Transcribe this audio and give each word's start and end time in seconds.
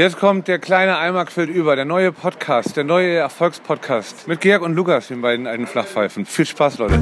Jetzt 0.00 0.18
kommt 0.18 0.48
der 0.48 0.58
kleine 0.58 0.96
Eimer 0.96 1.26
quillt 1.26 1.50
über, 1.50 1.76
der 1.76 1.84
neue 1.84 2.10
Podcast, 2.10 2.74
der 2.74 2.84
neue 2.84 3.16
Erfolgspodcast 3.16 4.26
mit 4.26 4.40
Georg 4.40 4.62
und 4.62 4.74
Lukas, 4.74 5.08
den 5.08 5.20
beiden 5.20 5.46
alten 5.46 5.66
Flachpfeifen. 5.66 6.24
Viel 6.24 6.46
Spaß, 6.46 6.78
Leute. 6.78 6.98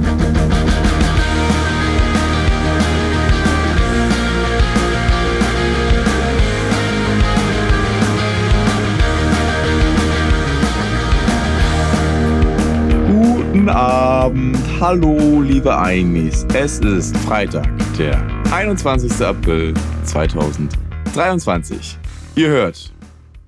Guten 13.07 13.69
Abend, 13.69 14.59
hallo 14.81 15.41
liebe 15.43 15.79
Eimis. 15.79 16.45
Es 16.53 16.81
ist 16.81 17.17
Freitag, 17.19 17.69
der 17.97 18.21
21. 18.51 19.25
April 19.25 19.73
2023. 20.03 21.97
Ihr 22.39 22.51
hört, 22.51 22.93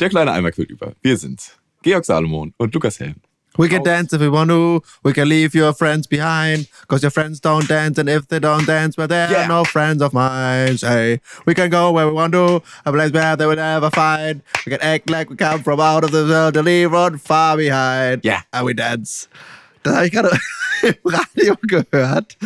der 0.01 0.09
kleine 0.09 0.33
Eimer 0.33 0.51
quillt 0.51 0.69
über. 0.69 0.95
Wir 1.01 1.17
sind 1.17 1.57
Georg 1.83 2.05
Salomon 2.05 2.53
und 2.57 2.75
Lukas 2.75 2.99
Helm. 2.99 3.15
We 3.57 3.69
can 3.69 3.85
dance 3.85 4.13
if 4.13 4.21
we 4.21 4.29
want 4.29 4.51
to. 4.51 4.83
We 5.05 5.13
can 5.13 5.29
leave 5.29 5.55
your 5.55 5.73
friends 5.75 6.09
behind. 6.09 6.67
Cause 6.89 7.03
your 7.05 7.13
friends 7.13 7.41
don't 7.41 7.69
dance. 7.69 7.99
And 8.01 8.09
if 8.09 8.27
they 8.27 8.41
don't 8.41 8.67
dance, 8.67 8.97
well, 8.97 9.07
they're 9.07 9.31
Yeah. 9.31 9.47
no 9.47 9.65
friends 9.65 10.03
of 10.03 10.13
mine. 10.13 10.77
Say, 10.79 11.21
we 11.47 11.55
can 11.55 11.71
go 11.71 11.93
where 11.93 12.07
we 12.09 12.13
want 12.13 12.33
to. 12.33 12.63
A 12.85 12.93
place 12.93 13.13
where 13.13 13.37
they 13.37 13.47
will 13.47 13.57
never 13.57 13.91
find. 13.91 14.43
We 14.67 14.71
can 14.73 14.81
act 14.81 15.09
like 15.09 15.31
we 15.31 15.37
come 15.37 15.63
from 15.63 15.79
out 15.81 16.03
of 16.05 16.11
the 16.11 16.25
world 16.27 16.55
to 16.55 16.63
leave 16.63 16.91
run 16.91 17.19
far 17.19 17.57
behind. 17.57 18.23
Yeah. 18.25 18.43
And 18.53 18.65
we 18.67 18.75
dance. 18.75 19.29
Das 19.83 19.95
habe 19.95 20.07
ich 20.07 20.13
gerade 20.13 20.31
im 20.83 20.95
Radio 21.05 21.55
gehört. 21.63 22.37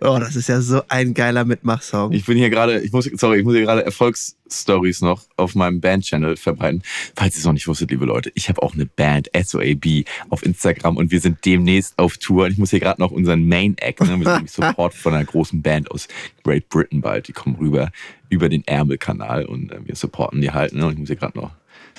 Oh, 0.00 0.18
das 0.18 0.36
ist 0.36 0.48
ja 0.48 0.60
so 0.60 0.82
ein 0.88 1.14
geiler 1.14 1.44
Mitmachsong. 1.44 2.12
Ich 2.12 2.24
bin 2.24 2.36
hier 2.36 2.50
gerade, 2.50 2.80
ich 2.80 2.92
muss, 2.92 3.10
sorry, 3.14 3.38
ich 3.38 3.44
muss 3.44 3.54
hier 3.54 3.62
gerade 3.62 3.84
Erfolgsstories 3.84 5.00
noch 5.00 5.22
auf 5.36 5.54
meinem 5.54 5.80
Band-Channel 5.80 6.36
verbreiten. 6.36 6.82
Falls 7.16 7.34
ihr 7.34 7.38
es 7.38 7.44
noch 7.44 7.52
nicht 7.52 7.66
wusstet, 7.66 7.90
liebe 7.90 8.04
Leute, 8.04 8.30
ich 8.34 8.48
habe 8.48 8.62
auch 8.62 8.74
eine 8.74 8.86
Band, 8.86 9.30
SOAB, 9.34 10.04
auf 10.30 10.44
Instagram 10.44 10.96
und 10.96 11.10
wir 11.10 11.20
sind 11.20 11.44
demnächst 11.44 11.98
auf 11.98 12.18
Tour. 12.18 12.46
Und 12.46 12.52
ich 12.52 12.58
muss 12.58 12.70
hier 12.70 12.80
gerade 12.80 13.00
noch 13.00 13.10
unseren 13.10 13.46
Main-Act, 13.46 14.00
ne, 14.00 14.08
wir 14.08 14.24
sind 14.24 14.24
nämlich 14.24 14.52
Support 14.52 14.94
von 14.94 15.14
einer 15.14 15.24
großen 15.24 15.62
Band 15.62 15.90
aus 15.90 16.08
Great 16.44 16.68
Britain 16.68 17.00
bald. 17.00 17.28
Die 17.28 17.32
kommen 17.32 17.56
rüber 17.56 17.90
über 18.28 18.48
den 18.48 18.66
Ärmelkanal 18.66 19.44
und 19.44 19.72
äh, 19.72 19.78
wir 19.84 19.96
supporten 19.96 20.40
die 20.40 20.50
halt. 20.50 20.74
Ne, 20.74 20.86
und 20.86 20.94
ich 20.94 20.98
muss 20.98 21.08
hier 21.08 21.16
gerade 21.16 21.38
noch 21.38 21.50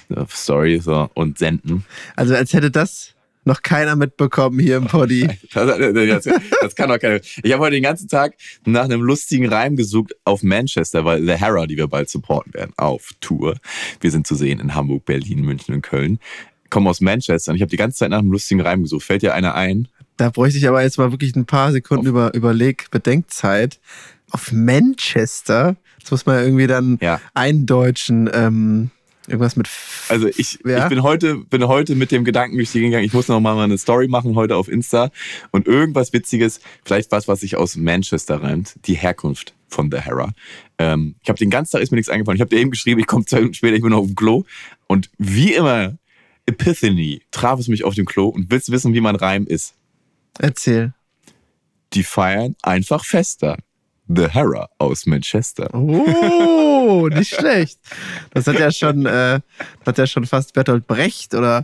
eine 0.10 0.28
Story 0.30 0.80
so, 0.80 1.10
und 1.14 1.38
senden. 1.38 1.86
Also 2.16 2.36
als 2.36 2.54
hätte 2.54 2.72
das 2.72 3.13
noch 3.46 3.62
keiner 3.62 3.96
mitbekommen 3.96 4.60
hier 4.60 4.78
im 4.78 4.86
Poddy. 4.88 5.28
Das, 5.54 5.78
das, 6.24 6.34
das 6.62 6.76
kann 6.76 6.90
doch 6.90 7.00
keiner. 7.00 7.20
Ich 7.44 7.52
habe 7.52 7.60
heute 7.64 7.76
den 7.76 7.84
ganzen 7.84 8.08
Tag 8.08 8.34
nach 8.66 8.86
einem 8.86 9.02
lustigen 9.02 9.48
Reim 9.48 9.76
gesucht 9.76 10.14
auf 10.26 10.42
Manchester, 10.44 11.06
weil 11.06 11.22
The 11.26 11.34
Hera, 11.34 11.68
die 11.68 11.78
wir 11.78 11.88
bald 11.88 12.10
supporten 12.10 12.54
werden, 12.54 12.74
auf 12.78 13.12
Tour. 13.22 13.58
Wir 14.02 14.10
sind 14.12 14.26
zu 14.26 14.36
sehen 14.36 14.60
in 14.60 14.74
Hamburg, 14.76 15.06
Berlin, 15.06 15.42
München 15.42 15.76
und 15.76 15.82
Köln. 15.82 16.20
Kommen 16.70 16.88
aus 16.88 17.02
Manchester 17.02 17.52
und 17.52 17.58
ich 17.58 17.62
habe 17.62 17.70
die 17.70 17.78
ganze 17.78 18.00
Zeit 18.00 18.10
nach 18.10 18.20
einem 18.20 18.32
lustigen 18.32 18.62
Reim 18.62 18.82
gesucht. 18.84 19.04
Fällt 19.06 19.22
dir 19.22 19.34
einer 19.36 19.54
ein? 19.56 19.88
Da 20.18 20.30
bräuchte 20.30 20.58
ich 20.58 20.68
aber 20.68 20.82
jetzt 20.82 20.98
mal 20.98 21.12
wirklich 21.12 21.36
ein 21.36 21.46
paar 21.46 21.72
Sekunden 21.72 22.08
über 22.08 22.34
Überleg, 22.34 22.90
Bedenkzeit. 22.92 23.80
Auf 24.32 24.52
Manchester, 24.52 25.76
das 26.02 26.12
muss 26.12 26.26
man 26.26 26.44
irgendwie 26.44 26.68
dann 26.68 26.98
Ja. 27.02 27.20
eindeutschen. 27.34 28.30
Ähm, 28.34 28.90
irgendwas 29.28 29.56
mit. 29.56 29.68
F 29.68 30.08
Also 30.10 30.28
ich, 30.28 30.60
Ja? 30.66 30.84
ich 30.84 30.90
bin 30.90 31.04
heute, 31.04 31.36
bin 31.36 31.68
heute 31.68 31.96
mit 31.96 32.12
dem 32.12 32.24
Gedanken 32.24 32.58
durch 32.58 32.72
die 32.72 32.82
gegangen, 32.82 33.06
ich 33.06 33.14
muss 33.14 33.28
noch 33.28 33.40
mal 33.40 33.58
eine 33.60 33.78
Story 33.78 34.08
machen 34.08 34.36
heute 34.36 34.56
auf 34.56 34.68
Insta 34.68 35.12
und 35.52 35.68
irgendwas 35.68 36.14
Witziges, 36.14 36.60
vielleicht 36.84 37.12
was, 37.12 37.28
was 37.28 37.42
sich 37.42 37.56
aus 37.56 37.76
Manchester 37.76 38.42
reimt, 38.42 38.76
die 38.86 38.96
Herkunft 38.96 39.54
von 39.68 39.90
The 39.92 40.00
Hera. 40.00 40.34
Ähm, 40.78 41.16
ich 41.24 41.30
habe 41.30 41.40
den 41.40 41.50
ganzen 41.50 41.72
Tag 41.74 41.82
ist 41.82 41.92
mir 41.92 41.98
nichts 41.98 42.10
eingefallen. 42.10 42.36
Ich 42.36 42.42
habe 42.42 42.50
dir 42.50 42.60
eben 42.62 42.72
geschrieben, 42.72 43.00
ich 43.00 43.08
komme 43.08 43.26
zwei 43.26 43.38
Minuten 43.38 43.56
später, 43.56 43.76
ich 43.76 43.82
bin 43.82 43.92
noch 43.92 44.00
auf 44.00 44.08
dem 44.08 44.16
Klo 44.16 44.44
und 44.88 45.10
wie 45.18 45.54
immer 45.54 45.98
Epiphany 46.46 47.22
traf 47.32 47.60
es 47.60 47.68
mich 47.68 47.84
auf 47.84 47.96
dem 47.96 48.06
Klo 48.06 48.28
und 48.28 48.52
willst 48.52 48.72
wissen, 48.72 48.94
wie 48.94 49.02
mein 49.02 49.16
Reim 49.16 49.46
ist. 49.48 49.76
Erzähl. 50.40 50.94
Die 51.94 52.04
feiern 52.04 52.56
einfach 52.62 53.06
fester. 53.06 53.58
The 54.08 54.28
Hera 54.30 54.68
aus 54.80 55.06
Manchester. 55.06 55.74
Oh, 55.74 57.08
nicht 57.14 57.34
schlecht. 57.36 57.80
Das 58.34 58.48
hat 58.48 58.60
ja 58.60 58.72
schon, 58.72 59.06
äh, 59.06 59.40
hat 59.86 59.98
ja 59.98 60.06
schon 60.08 60.26
fast 60.26 60.54
Bertolt 60.54 60.88
Brecht 60.88 61.34
oder 61.34 61.64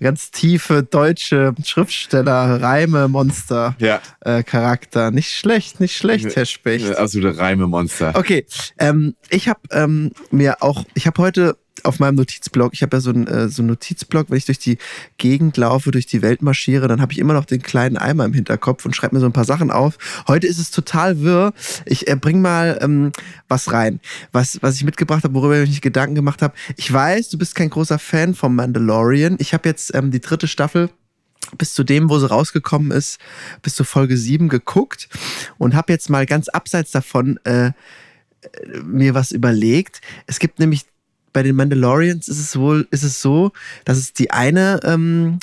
ganz 0.00 0.30
tiefe 0.30 0.82
deutsche 0.82 1.54
Schriftsteller, 1.64 2.60
Reime, 2.62 3.08
Monster, 3.08 3.74
Ja. 3.78 4.00
äh, 4.20 4.42
Charakter. 4.42 5.10
Nicht 5.10 5.30
schlecht, 5.32 5.80
nicht 5.80 5.96
schlecht, 5.96 6.36
Herr 6.36 6.44
Specht. 6.44 6.96
Absolute 6.96 7.38
Reimemonster. 7.38 8.12
Okay, 8.14 8.44
ähm, 8.78 9.14
ich 9.30 9.48
habe 9.48 9.60
ähm, 9.72 10.12
mir 10.30 10.62
auch, 10.62 10.84
ich 10.94 11.06
habe 11.06 11.22
heute 11.22 11.56
auf 11.84 11.98
meinem 11.98 12.16
Notizblock, 12.16 12.72
ich 12.72 12.82
habe 12.82 12.96
ja 12.96 13.00
so 13.00 13.10
einen 13.10 13.26
äh, 13.26 13.48
so 13.48 13.62
einen 13.62 13.68
Notizblock, 13.68 14.30
wenn 14.30 14.36
ich 14.36 14.46
durch 14.46 14.58
die 14.58 14.78
Gegend 15.18 15.56
laufe, 15.56 15.90
durch 15.90 16.06
die 16.06 16.22
Welt 16.22 16.42
marschiere, 16.42 16.88
dann 16.88 17.00
habe 17.00 17.12
ich 17.12 17.18
immer 17.18 17.34
noch 17.34 17.44
den 17.44 17.62
kleinen 17.62 17.96
Eimer 17.96 18.24
im 18.24 18.32
Hinterkopf 18.32 18.84
und 18.84 18.94
schreibe 18.94 19.14
mir 19.14 19.20
so 19.20 19.26
ein 19.26 19.32
paar 19.32 19.44
Sachen 19.44 19.70
auf. 19.70 19.98
Heute 20.28 20.46
ist 20.46 20.58
es 20.58 20.70
total 20.70 21.20
wirr. 21.20 21.52
Ich 21.86 22.08
äh, 22.08 22.16
bring 22.16 22.40
mal 22.40 22.78
ähm, 22.80 23.12
was 23.48 23.72
rein, 23.72 24.00
was, 24.32 24.62
was 24.62 24.76
ich 24.76 24.84
mitgebracht 24.84 25.24
habe, 25.24 25.34
worüber 25.34 25.60
ich 25.62 25.70
mich 25.70 25.80
Gedanken 25.80 26.14
gemacht 26.14 26.42
habe. 26.42 26.54
Ich 26.76 26.92
weiß, 26.92 27.28
du 27.30 27.38
bist 27.38 27.54
kein 27.54 27.70
großer 27.70 27.98
Fan 27.98 28.34
vom 28.34 28.54
Mandalorian. 28.54 29.36
Ich 29.38 29.54
habe 29.54 29.68
jetzt 29.68 29.94
ähm, 29.94 30.10
die 30.10 30.20
dritte 30.20 30.48
Staffel 30.48 30.90
bis 31.56 31.74
zu 31.74 31.84
dem, 31.84 32.10
wo 32.10 32.18
sie 32.18 32.28
rausgekommen 32.28 32.90
ist, 32.90 33.18
bis 33.62 33.74
zur 33.74 33.86
Folge 33.86 34.16
7 34.16 34.48
geguckt 34.48 35.08
und 35.58 35.74
habe 35.74 35.92
jetzt 35.92 36.10
mal 36.10 36.26
ganz 36.26 36.48
abseits 36.48 36.90
davon 36.90 37.38
äh, 37.44 37.72
mir 38.84 39.14
was 39.14 39.32
überlegt. 39.32 40.00
Es 40.26 40.38
gibt 40.38 40.58
nämlich 40.58 40.84
bei 41.32 41.42
den 41.42 41.56
Mandalorians 41.56 42.28
ist 42.28 42.40
es 42.40 42.56
wohl, 42.56 42.86
ist 42.90 43.02
es 43.02 43.20
so, 43.20 43.52
dass 43.84 43.98
es 43.98 44.12
die 44.12 44.30
eine 44.30 44.80
ähm, 44.84 45.38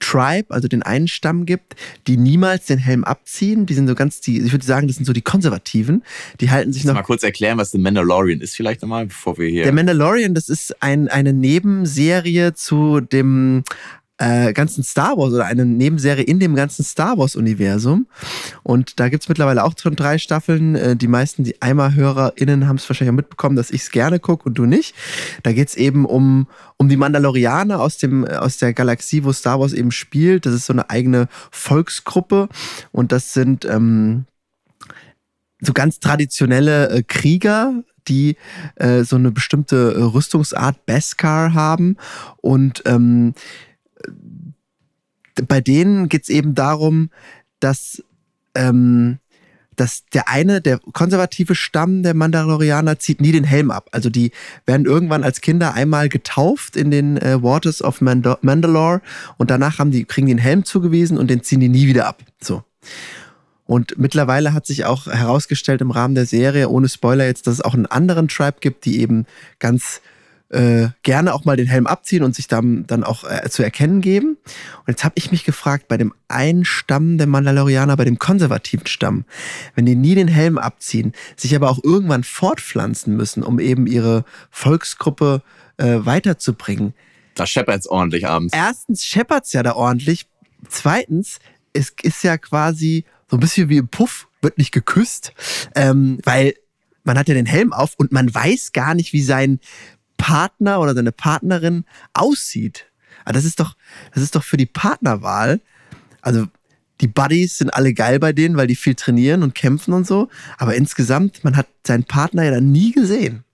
Tribe, 0.00 0.54
also 0.54 0.68
den 0.68 0.82
einen 0.82 1.08
Stamm 1.08 1.46
gibt, 1.46 1.74
die 2.06 2.16
niemals 2.16 2.66
den 2.66 2.78
Helm 2.78 3.04
abziehen. 3.04 3.66
Die 3.66 3.74
sind 3.74 3.88
so 3.88 3.94
ganz, 3.94 4.20
die, 4.20 4.40
ich 4.40 4.52
würde 4.52 4.64
sagen, 4.64 4.86
das 4.86 4.96
sind 4.96 5.06
so 5.06 5.12
die 5.12 5.22
Konservativen. 5.22 6.04
Die 6.40 6.50
halten 6.50 6.72
sich 6.72 6.84
noch. 6.84 6.94
Mal 6.94 7.02
kurz 7.02 7.22
erklären, 7.22 7.58
was 7.58 7.70
The 7.72 7.78
Mandalorian 7.78 8.40
ist, 8.40 8.54
vielleicht 8.54 8.82
nochmal, 8.82 9.06
bevor 9.06 9.38
wir 9.38 9.48
hier. 9.48 9.64
Der 9.64 9.72
Mandalorian, 9.72 10.34
das 10.34 10.48
ist 10.48 10.82
ein, 10.82 11.08
eine 11.08 11.32
Nebenserie 11.32 12.54
zu 12.54 13.00
dem 13.00 13.64
äh, 14.18 14.52
ganzen 14.52 14.82
Star 14.82 15.16
Wars 15.16 15.32
oder 15.32 15.46
eine 15.46 15.64
Nebenserie 15.64 16.24
in 16.24 16.40
dem 16.40 16.54
ganzen 16.54 16.84
Star 16.84 17.16
Wars-Universum. 17.18 18.06
Und 18.62 19.00
da 19.00 19.08
gibt's 19.08 19.28
mittlerweile 19.28 19.64
auch 19.64 19.74
schon 19.80 19.96
drei 19.96 20.18
Staffeln. 20.18 20.74
Äh, 20.74 20.96
die 20.96 21.08
meisten, 21.08 21.44
die 21.44 21.62
Eimer-HörerInnen 21.62 22.66
haben 22.66 22.76
es 22.76 22.88
wahrscheinlich 22.88 23.12
auch 23.12 23.16
mitbekommen, 23.16 23.56
dass 23.56 23.70
ich 23.70 23.82
es 23.82 23.90
gerne 23.90 24.18
gucke 24.18 24.48
und 24.48 24.58
du 24.58 24.66
nicht. 24.66 24.94
Da 25.44 25.52
geht's 25.52 25.76
eben 25.76 26.04
um, 26.04 26.48
um 26.76 26.88
die 26.88 26.96
Mandalorianer 26.96 27.80
aus, 27.80 27.98
dem, 27.98 28.24
aus 28.24 28.58
der 28.58 28.72
Galaxie, 28.74 29.24
wo 29.24 29.32
Star 29.32 29.60
Wars 29.60 29.72
eben 29.72 29.92
spielt. 29.92 30.46
Das 30.46 30.54
ist 30.54 30.66
so 30.66 30.72
eine 30.72 30.90
eigene 30.90 31.28
Volksgruppe. 31.50 32.48
Und 32.92 33.12
das 33.12 33.32
sind 33.32 33.64
ähm, 33.64 34.24
so 35.60 35.72
ganz 35.72 36.00
traditionelle 36.00 36.90
äh, 36.90 37.02
Krieger, 37.02 37.82
die 38.08 38.36
äh, 38.76 39.02
so 39.04 39.16
eine 39.16 39.30
bestimmte 39.30 39.94
äh, 39.94 40.02
Rüstungsart 40.02 40.86
Beskar 40.86 41.54
haben. 41.54 41.96
Und 42.38 42.82
ähm, 42.86 43.34
äh, 43.34 43.67
bei 45.46 45.60
denen 45.60 46.08
geht's 46.08 46.28
eben 46.28 46.54
darum, 46.54 47.10
dass, 47.60 48.02
ähm, 48.54 49.18
dass 49.76 50.04
der 50.12 50.28
eine, 50.28 50.60
der 50.60 50.78
konservative 50.92 51.54
Stamm 51.54 52.02
der 52.02 52.14
Mandalorianer, 52.14 52.98
zieht 52.98 53.20
nie 53.20 53.32
den 53.32 53.44
Helm 53.44 53.70
ab. 53.70 53.88
Also 53.92 54.10
die 54.10 54.32
werden 54.66 54.86
irgendwann 54.86 55.24
als 55.24 55.40
Kinder 55.40 55.74
einmal 55.74 56.08
getauft 56.08 56.76
in 56.76 56.90
den 56.90 57.16
äh, 57.18 57.42
Waters 57.42 57.82
of 57.82 58.00
Mando 58.00 58.36
Mandalore 58.42 59.00
und 59.36 59.50
danach 59.50 59.78
haben 59.78 59.90
die, 59.90 60.04
kriegen 60.04 60.26
die 60.26 60.32
einen 60.32 60.40
Helm 60.40 60.64
zugewiesen 60.64 61.18
und 61.18 61.28
den 61.28 61.42
ziehen 61.42 61.60
die 61.60 61.68
nie 61.68 61.86
wieder 61.86 62.06
ab. 62.06 62.22
So. 62.40 62.64
Und 63.68 63.98
mittlerweile 63.98 64.54
hat 64.54 64.66
sich 64.66 64.86
auch 64.86 65.06
herausgestellt 65.06 65.82
im 65.82 65.90
Rahmen 65.90 66.14
der 66.14 66.24
Serie, 66.24 66.70
ohne 66.70 66.88
Spoiler 66.88 67.26
jetzt, 67.26 67.46
dass 67.46 67.54
es 67.54 67.60
auch 67.60 67.74
einen 67.74 67.84
anderen 67.84 68.26
Tribe 68.26 68.56
gibt, 68.60 68.86
die 68.86 69.00
eben 69.00 69.26
ganz 69.58 70.00
äh, 70.50 70.88
gerne 71.02 71.34
auch 71.34 71.44
mal 71.44 71.56
den 71.56 71.66
Helm 71.66 71.86
abziehen 71.86 72.22
und 72.22 72.34
sich 72.34 72.48
dann, 72.48 72.86
dann 72.86 73.04
auch 73.04 73.24
äh, 73.24 73.48
zu 73.50 73.62
erkennen 73.62 74.00
geben. 74.00 74.38
Und 74.78 74.88
jetzt 74.88 75.04
habe 75.04 75.14
ich 75.16 75.30
mich 75.30 75.44
gefragt, 75.44 75.88
bei 75.88 75.96
dem 75.96 76.14
einen 76.28 76.64
Stamm 76.64 77.18
der 77.18 77.26
Mandalorianer, 77.26 77.96
bei 77.96 78.04
dem 78.04 78.18
konservativen 78.18 78.86
Stamm, 78.86 79.24
wenn 79.74 79.84
die 79.84 79.96
nie 79.96 80.14
den 80.14 80.28
Helm 80.28 80.56
abziehen, 80.58 81.12
sich 81.36 81.54
aber 81.54 81.70
auch 81.70 81.82
irgendwann 81.82 82.24
fortpflanzen 82.24 83.16
müssen, 83.16 83.42
um 83.42 83.58
eben 83.58 83.86
ihre 83.86 84.24
Volksgruppe 84.50 85.42
äh, 85.76 85.98
weiterzubringen. 86.00 86.94
Da 87.34 87.46
scheppert's 87.46 87.86
ordentlich 87.86 88.26
abends. 88.26 88.54
Erstens 88.54 89.04
scheppert's 89.04 89.52
ja 89.52 89.62
da 89.62 89.74
ordentlich. 89.74 90.26
Zweitens, 90.68 91.38
es 91.72 91.92
ist 92.02 92.24
ja 92.24 92.38
quasi 92.38 93.04
so 93.30 93.36
ein 93.36 93.40
bisschen 93.40 93.68
wie 93.68 93.76
im 93.76 93.88
Puff, 93.88 94.28
wird 94.40 94.58
nicht 94.58 94.72
geküsst, 94.72 95.32
ähm, 95.74 96.18
weil 96.24 96.54
man 97.04 97.18
hat 97.18 97.28
ja 97.28 97.34
den 97.34 97.46
Helm 97.46 97.72
auf 97.72 97.94
und 97.96 98.12
man 98.12 98.32
weiß 98.34 98.72
gar 98.72 98.94
nicht, 98.94 99.12
wie 99.12 99.22
sein 99.22 99.60
Partner 100.18 100.80
oder 100.80 100.94
seine 100.94 101.12
Partnerin 101.12 101.84
aussieht. 102.12 102.86
Aber 103.24 103.32
das 103.32 103.44
ist 103.46 103.58
doch, 103.60 103.74
das 104.12 104.22
ist 104.22 104.34
doch 104.34 104.44
für 104.44 104.56
die 104.58 104.66
Partnerwahl. 104.66 105.60
Also 106.20 106.46
die 107.00 107.08
Buddies 107.08 107.58
sind 107.58 107.70
alle 107.70 107.94
geil 107.94 108.18
bei 108.18 108.32
denen, 108.32 108.56
weil 108.56 108.66
die 108.66 108.76
viel 108.76 108.94
trainieren 108.94 109.42
und 109.42 109.54
kämpfen 109.54 109.94
und 109.94 110.06
so. 110.06 110.28
Aber 110.58 110.74
insgesamt, 110.74 111.44
man 111.44 111.56
hat 111.56 111.68
seinen 111.86 112.04
Partner 112.04 112.44
ja 112.44 112.50
dann 112.50 112.70
nie 112.72 112.92
gesehen. 112.92 113.44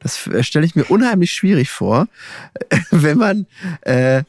Das 0.00 0.26
äh, 0.26 0.42
stelle 0.42 0.66
ich 0.66 0.74
mir 0.74 0.84
unheimlich 0.84 1.32
schwierig 1.32 1.70
vor, 1.70 2.08
wenn 2.90 3.16
man, 3.16 3.46
äh, 3.82 4.24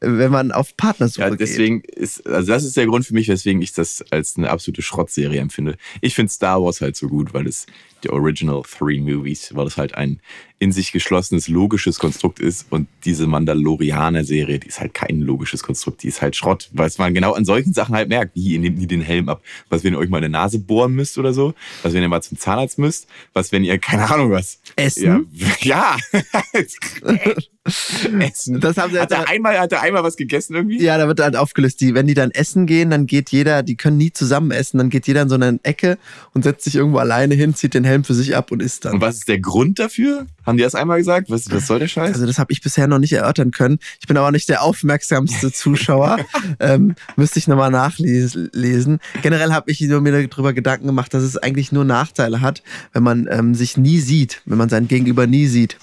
wenn 0.00 0.30
man 0.30 0.50
auf 0.52 0.76
Partnersuche 0.76 1.20
Ja, 1.22 1.30
geht. 1.30 1.40
deswegen 1.40 1.82
ist, 1.82 2.26
also 2.26 2.52
das 2.52 2.64
ist 2.64 2.76
der 2.76 2.86
Grund 2.86 3.04
für 3.04 3.14
mich, 3.14 3.28
weswegen 3.28 3.60
ich 3.60 3.72
das 3.72 4.02
als 4.10 4.36
eine 4.36 4.48
absolute 4.50 4.80
Schrottserie 4.82 5.40
empfinde. 5.40 5.76
Ich 6.00 6.14
finde 6.14 6.32
Star 6.32 6.62
Wars 6.62 6.80
halt 6.80 6.96
so 6.96 7.08
gut, 7.08 7.34
weil 7.34 7.46
es 7.46 7.66
die 8.02 8.10
Original 8.10 8.62
Three 8.62 9.00
Movies, 9.00 9.54
weil 9.54 9.66
es 9.66 9.76
halt 9.76 9.94
ein 9.94 10.20
in 10.60 10.72
sich 10.72 10.90
geschlossenes, 10.90 11.48
logisches 11.48 11.98
Konstrukt 11.98 12.40
ist 12.40 12.66
und 12.70 12.88
diese 13.04 13.26
Mandalorianer-Serie, 13.26 14.58
die 14.58 14.66
ist 14.66 14.80
halt 14.80 14.92
kein 14.92 15.20
logisches 15.20 15.62
Konstrukt, 15.62 16.02
die 16.02 16.08
ist 16.08 16.20
halt 16.20 16.34
Schrott, 16.34 16.68
weil 16.72 16.90
man 16.98 17.14
genau 17.14 17.32
an 17.34 17.44
solchen 17.44 17.72
Sachen 17.72 17.94
halt 17.94 18.08
merkt, 18.08 18.34
wie 18.34 18.54
ihr 18.54 18.58
nehmt 18.58 18.78
nie 18.78 18.88
den 18.88 19.00
Helm 19.00 19.28
ab, 19.28 19.42
was 19.68 19.84
wenn 19.84 19.92
ihr 19.92 19.98
euch 19.98 20.08
mal 20.08 20.16
eine 20.16 20.28
Nase 20.28 20.58
bohren 20.58 20.94
müsst 20.94 21.16
oder 21.16 21.32
so, 21.32 21.54
was 21.82 21.94
wenn 21.94 22.02
ihr 22.02 22.08
mal 22.08 22.22
zum 22.22 22.38
Zahnarzt 22.38 22.78
müsst, 22.78 23.06
was 23.34 23.52
wenn 23.52 23.62
ihr, 23.62 23.78
keine 23.78 24.10
Ahnung 24.10 24.32
was. 24.32 24.60
Essen? 24.74 25.28
Ja. 25.32 25.96
ja. 26.12 26.20
Essen. 28.20 28.60
Das 28.60 28.76
haben 28.76 28.92
sie 28.92 28.98
hat 28.98 29.10
jetzt 29.10 29.20
er 29.20 29.28
einmal, 29.28 29.58
hat 29.58 29.72
er 29.72 29.82
einmal 29.82 30.02
was 30.02 30.16
gegessen 30.16 30.54
irgendwie? 30.54 30.82
Ja, 30.82 30.96
da 30.98 31.06
wird 31.06 31.20
halt 31.20 31.36
aufgelöst. 31.36 31.80
Die, 31.80 31.94
wenn 31.94 32.06
die 32.06 32.14
dann 32.14 32.30
essen 32.30 32.66
gehen, 32.66 32.90
dann 32.90 33.06
geht 33.06 33.30
jeder, 33.30 33.62
die 33.62 33.76
können 33.76 33.98
nie 33.98 34.12
zusammen 34.12 34.50
essen, 34.50 34.78
dann 34.78 34.90
geht 34.90 35.06
jeder 35.06 35.22
in 35.22 35.28
so 35.28 35.34
eine 35.34 35.60
Ecke 35.62 35.98
und 36.34 36.44
setzt 36.44 36.64
sich 36.64 36.76
irgendwo 36.76 36.98
alleine 36.98 37.34
hin, 37.34 37.54
zieht 37.54 37.74
den 37.74 37.84
Helm 37.84 38.04
für 38.04 38.14
sich 38.14 38.34
ab 38.36 38.50
und 38.50 38.62
isst 38.62 38.84
dann. 38.84 38.94
Und 38.94 39.00
was 39.00 39.16
ist 39.16 39.28
der 39.28 39.38
Grund 39.38 39.78
dafür? 39.78 40.26
Haben 40.48 40.56
die 40.56 40.62
das 40.62 40.74
einmal 40.74 40.98
gesagt? 40.98 41.30
Was, 41.30 41.50
was 41.50 41.66
soll 41.66 41.78
der 41.78 41.88
Scheiß? 41.88 42.14
Also 42.14 42.26
das 42.26 42.38
habe 42.38 42.52
ich 42.52 42.62
bisher 42.62 42.86
noch 42.86 42.98
nicht 42.98 43.12
erörtern 43.12 43.50
können. 43.50 43.78
Ich 44.00 44.06
bin 44.06 44.16
aber 44.16 44.32
nicht 44.32 44.48
der 44.48 44.62
aufmerksamste 44.62 45.52
Zuschauer. 45.52 46.18
ähm, 46.60 46.94
müsste 47.16 47.38
ich 47.38 47.48
nochmal 47.48 47.70
nachlesen. 47.70 48.98
Generell 49.22 49.52
habe 49.52 49.70
ich 49.70 49.80
nur 49.82 50.00
mir 50.00 50.26
darüber 50.26 50.54
Gedanken 50.54 50.86
gemacht, 50.86 51.12
dass 51.12 51.22
es 51.22 51.36
eigentlich 51.36 51.70
nur 51.70 51.84
Nachteile 51.84 52.40
hat, 52.40 52.62
wenn 52.92 53.02
man 53.02 53.28
ähm, 53.30 53.54
sich 53.54 53.76
nie 53.76 54.00
sieht, 54.00 54.40
wenn 54.46 54.56
man 54.58 54.70
sein 54.70 54.88
Gegenüber 54.88 55.26
nie 55.26 55.46
sieht. 55.46 55.76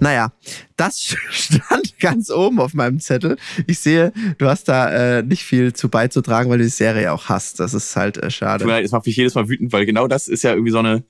Naja, 0.00 0.32
das 0.76 1.14
stand 1.30 1.98
ganz 2.00 2.30
oben 2.30 2.58
auf 2.58 2.74
meinem 2.74 3.00
Zettel. 3.00 3.36
Ich 3.66 3.78
sehe, 3.78 4.12
du 4.38 4.46
hast 4.46 4.68
da 4.68 5.18
äh, 5.18 5.22
nicht 5.22 5.44
viel 5.44 5.72
zu 5.72 5.88
beizutragen, 5.88 6.50
weil 6.50 6.58
du 6.58 6.64
die 6.64 6.70
Serie 6.70 7.12
auch 7.12 7.28
hast. 7.28 7.60
Das 7.60 7.74
ist 7.74 7.94
halt 7.94 8.16
äh, 8.16 8.30
schade. 8.30 8.64
Es 8.82 8.92
macht 8.92 9.06
mich 9.06 9.16
jedes 9.16 9.34
Mal 9.34 9.48
wütend, 9.48 9.72
weil 9.72 9.86
genau 9.86 10.08
das 10.08 10.26
ist 10.26 10.42
ja 10.42 10.50
irgendwie 10.50 10.72
so 10.72 10.78
eine. 10.78 11.04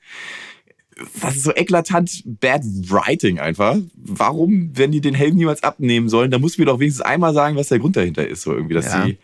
Das 1.21 1.37
ist 1.37 1.45
so 1.45 1.53
eklatant 1.55 2.23
bad 2.27 2.63
writing 2.89 3.39
einfach. 3.39 3.77
Warum, 3.95 4.71
wenn 4.75 4.93
die 4.93 5.01
den 5.01 5.15
Helm 5.15 5.37
niemals 5.37 5.63
abnehmen 5.63 6.09
sollen, 6.09 6.31
dann 6.31 6.41
musst 6.41 6.59
du 6.59 6.63
mir 6.63 6.67
doch 6.67 6.79
wenigstens 6.81 7.05
einmal 7.05 7.33
sagen, 7.35 7.57
was 7.57 7.69
der 7.69 7.79
Grund 7.79 7.97
dahinter 7.97 8.27
ist. 8.27 8.43
So 8.43 8.53
irgendwie, 8.53 8.75
dass 8.75 8.87
Ja. 8.87 9.05
die 9.07 9.17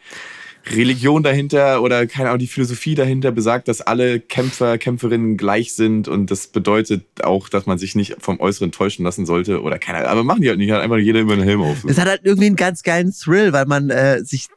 Religion 0.71 1.23
dahinter 1.23 1.83
oder 1.83 2.07
keine 2.07 2.29
Ahnung, 2.29 2.41
die 2.41 2.47
Philosophie 2.47 2.95
dahinter 2.95 3.31
besagt, 3.31 3.69
dass 3.69 3.81
alle 3.81 4.21
Kämpfer, 4.21 4.79
Kämpferinnen 4.79 5.37
gleich 5.37 5.75
sind 5.75 6.09
und 6.09 6.31
das 6.31 6.49
bedeutet 6.49 7.05
auch, 7.23 7.49
dass 7.49 7.67
man 7.67 7.79
sich 7.79 7.95
nicht 7.95 8.17
vom 8.19 8.41
Äußeren 8.41 8.73
täuschen 8.73 9.05
lassen 9.05 9.27
sollte 9.27 9.63
oder 9.63 9.79
keine 9.79 9.99
Ahnung. 9.99 10.11
Aber 10.11 10.25
machen 10.25 10.43
die 10.43 10.49
halt 10.49 10.59
nicht, 10.59 10.71
hat 10.73 10.81
einfach 10.81 10.97
jeder 10.97 11.21
über 11.21 11.37
den 11.37 11.45
Helm 11.45 11.63
auf. 11.63 11.85
Es 11.85 11.99
hat 11.99 12.09
halt 12.09 12.23
irgendwie 12.25 12.47
einen 12.47 12.57
ganz 12.57 12.83
geilen 12.83 13.13
Thrill, 13.13 13.53
weil 13.53 13.67
man 13.67 13.91
äh, 13.91 14.25
sich 14.25 14.49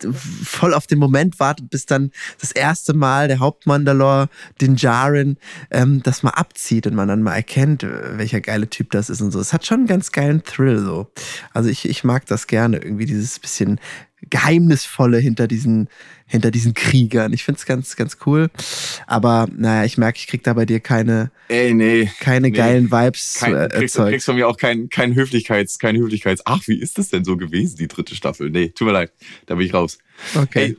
voll 0.44 0.73
auf 0.73 0.88
den 0.88 1.00
Moment 1.00 1.39
wartet, 1.39 1.69
bis 1.69 1.85
dann 1.85 2.12
das 2.39 2.51
erste 2.51 2.94
Mal 2.94 3.27
der 3.27 3.39
Hauptmandalor, 3.39 4.29
den 4.62 4.75
Jaren, 4.77 5.38
ähm, 5.69 6.01
das 6.03 6.23
mal 6.23 6.31
abzieht 6.31 6.88
und 6.88 6.95
man 6.95 7.07
dann 7.07 7.21
mal 7.21 7.35
erkennt, 7.35 7.83
welcher 7.83 8.41
geile 8.41 8.69
Typ 8.69 8.91
das 8.91 9.09
ist 9.09 9.21
und 9.21 9.31
so. 9.31 9.39
Es 9.39 9.53
hat 9.53 9.65
schon 9.65 9.79
einen 9.79 9.88
ganz 9.88 10.12
geilen 10.12 10.44
Thrill 10.44 10.79
so. 10.79 11.07
Also 11.53 11.69
ich, 11.69 11.88
ich 11.88 12.03
mag 12.03 12.25
das 12.25 12.47
gerne, 12.47 12.77
irgendwie 12.77 13.05
dieses 13.05 13.39
bisschen 13.39 13.79
Geheimnisvolle 14.30 15.18
hinter 15.19 15.48
diesen, 15.48 15.88
hinter 16.25 16.51
diesen 16.51 16.74
Kriegern. 16.74 17.33
Ich 17.33 17.44
finde 17.44 17.60
es 17.60 17.66
ganz, 17.66 17.95
ganz 17.95 18.18
cool. 18.25 18.50
Aber 19.07 19.48
naja, 19.56 19.86
ich 19.86 19.98
merke, 19.98 20.18
ich 20.19 20.27
krieg 20.27 20.44
da 20.44 20.54
bei 20.54 20.66
dir 20.66 20.80
keine, 20.80 21.31
Ey, 21.48 21.74
nee. 21.74 22.10
keine 22.19 22.50
Nee. 22.50 22.57
geilen 22.57 22.92
Vibes 22.92 23.36
Kein, 23.39 23.56
äh, 23.56 23.68
kriegst, 23.69 23.74
du 23.95 24.00
erzeugt. 24.01 24.10
kriegst 24.12 24.25
von 24.25 24.36
mir 24.36 24.48
auch 24.48 24.57
kein, 24.57 24.89
kein 24.89 25.16
Höflichkeits, 25.16 25.80
kein 25.80 25.95
Höflichkeits. 25.98 26.42
Ach, 26.45 26.62
wie 26.68 26.80
ist 26.80 26.98
das 26.98 27.10
denn 27.10 27.24
so 27.24 27.38
gewesen, 27.38 27.77
die 27.77 27.88
dritte 27.88 28.16
Staffel? 28.16 28.50
Nee, 28.50 28.69
tut 28.69 28.88
mir 28.88 28.94
leid, 28.94 29.12
da 29.45 29.56
bin 29.56 29.66
ich 29.66 29.74
raus. 29.74 29.98
Okay. 30.36 30.75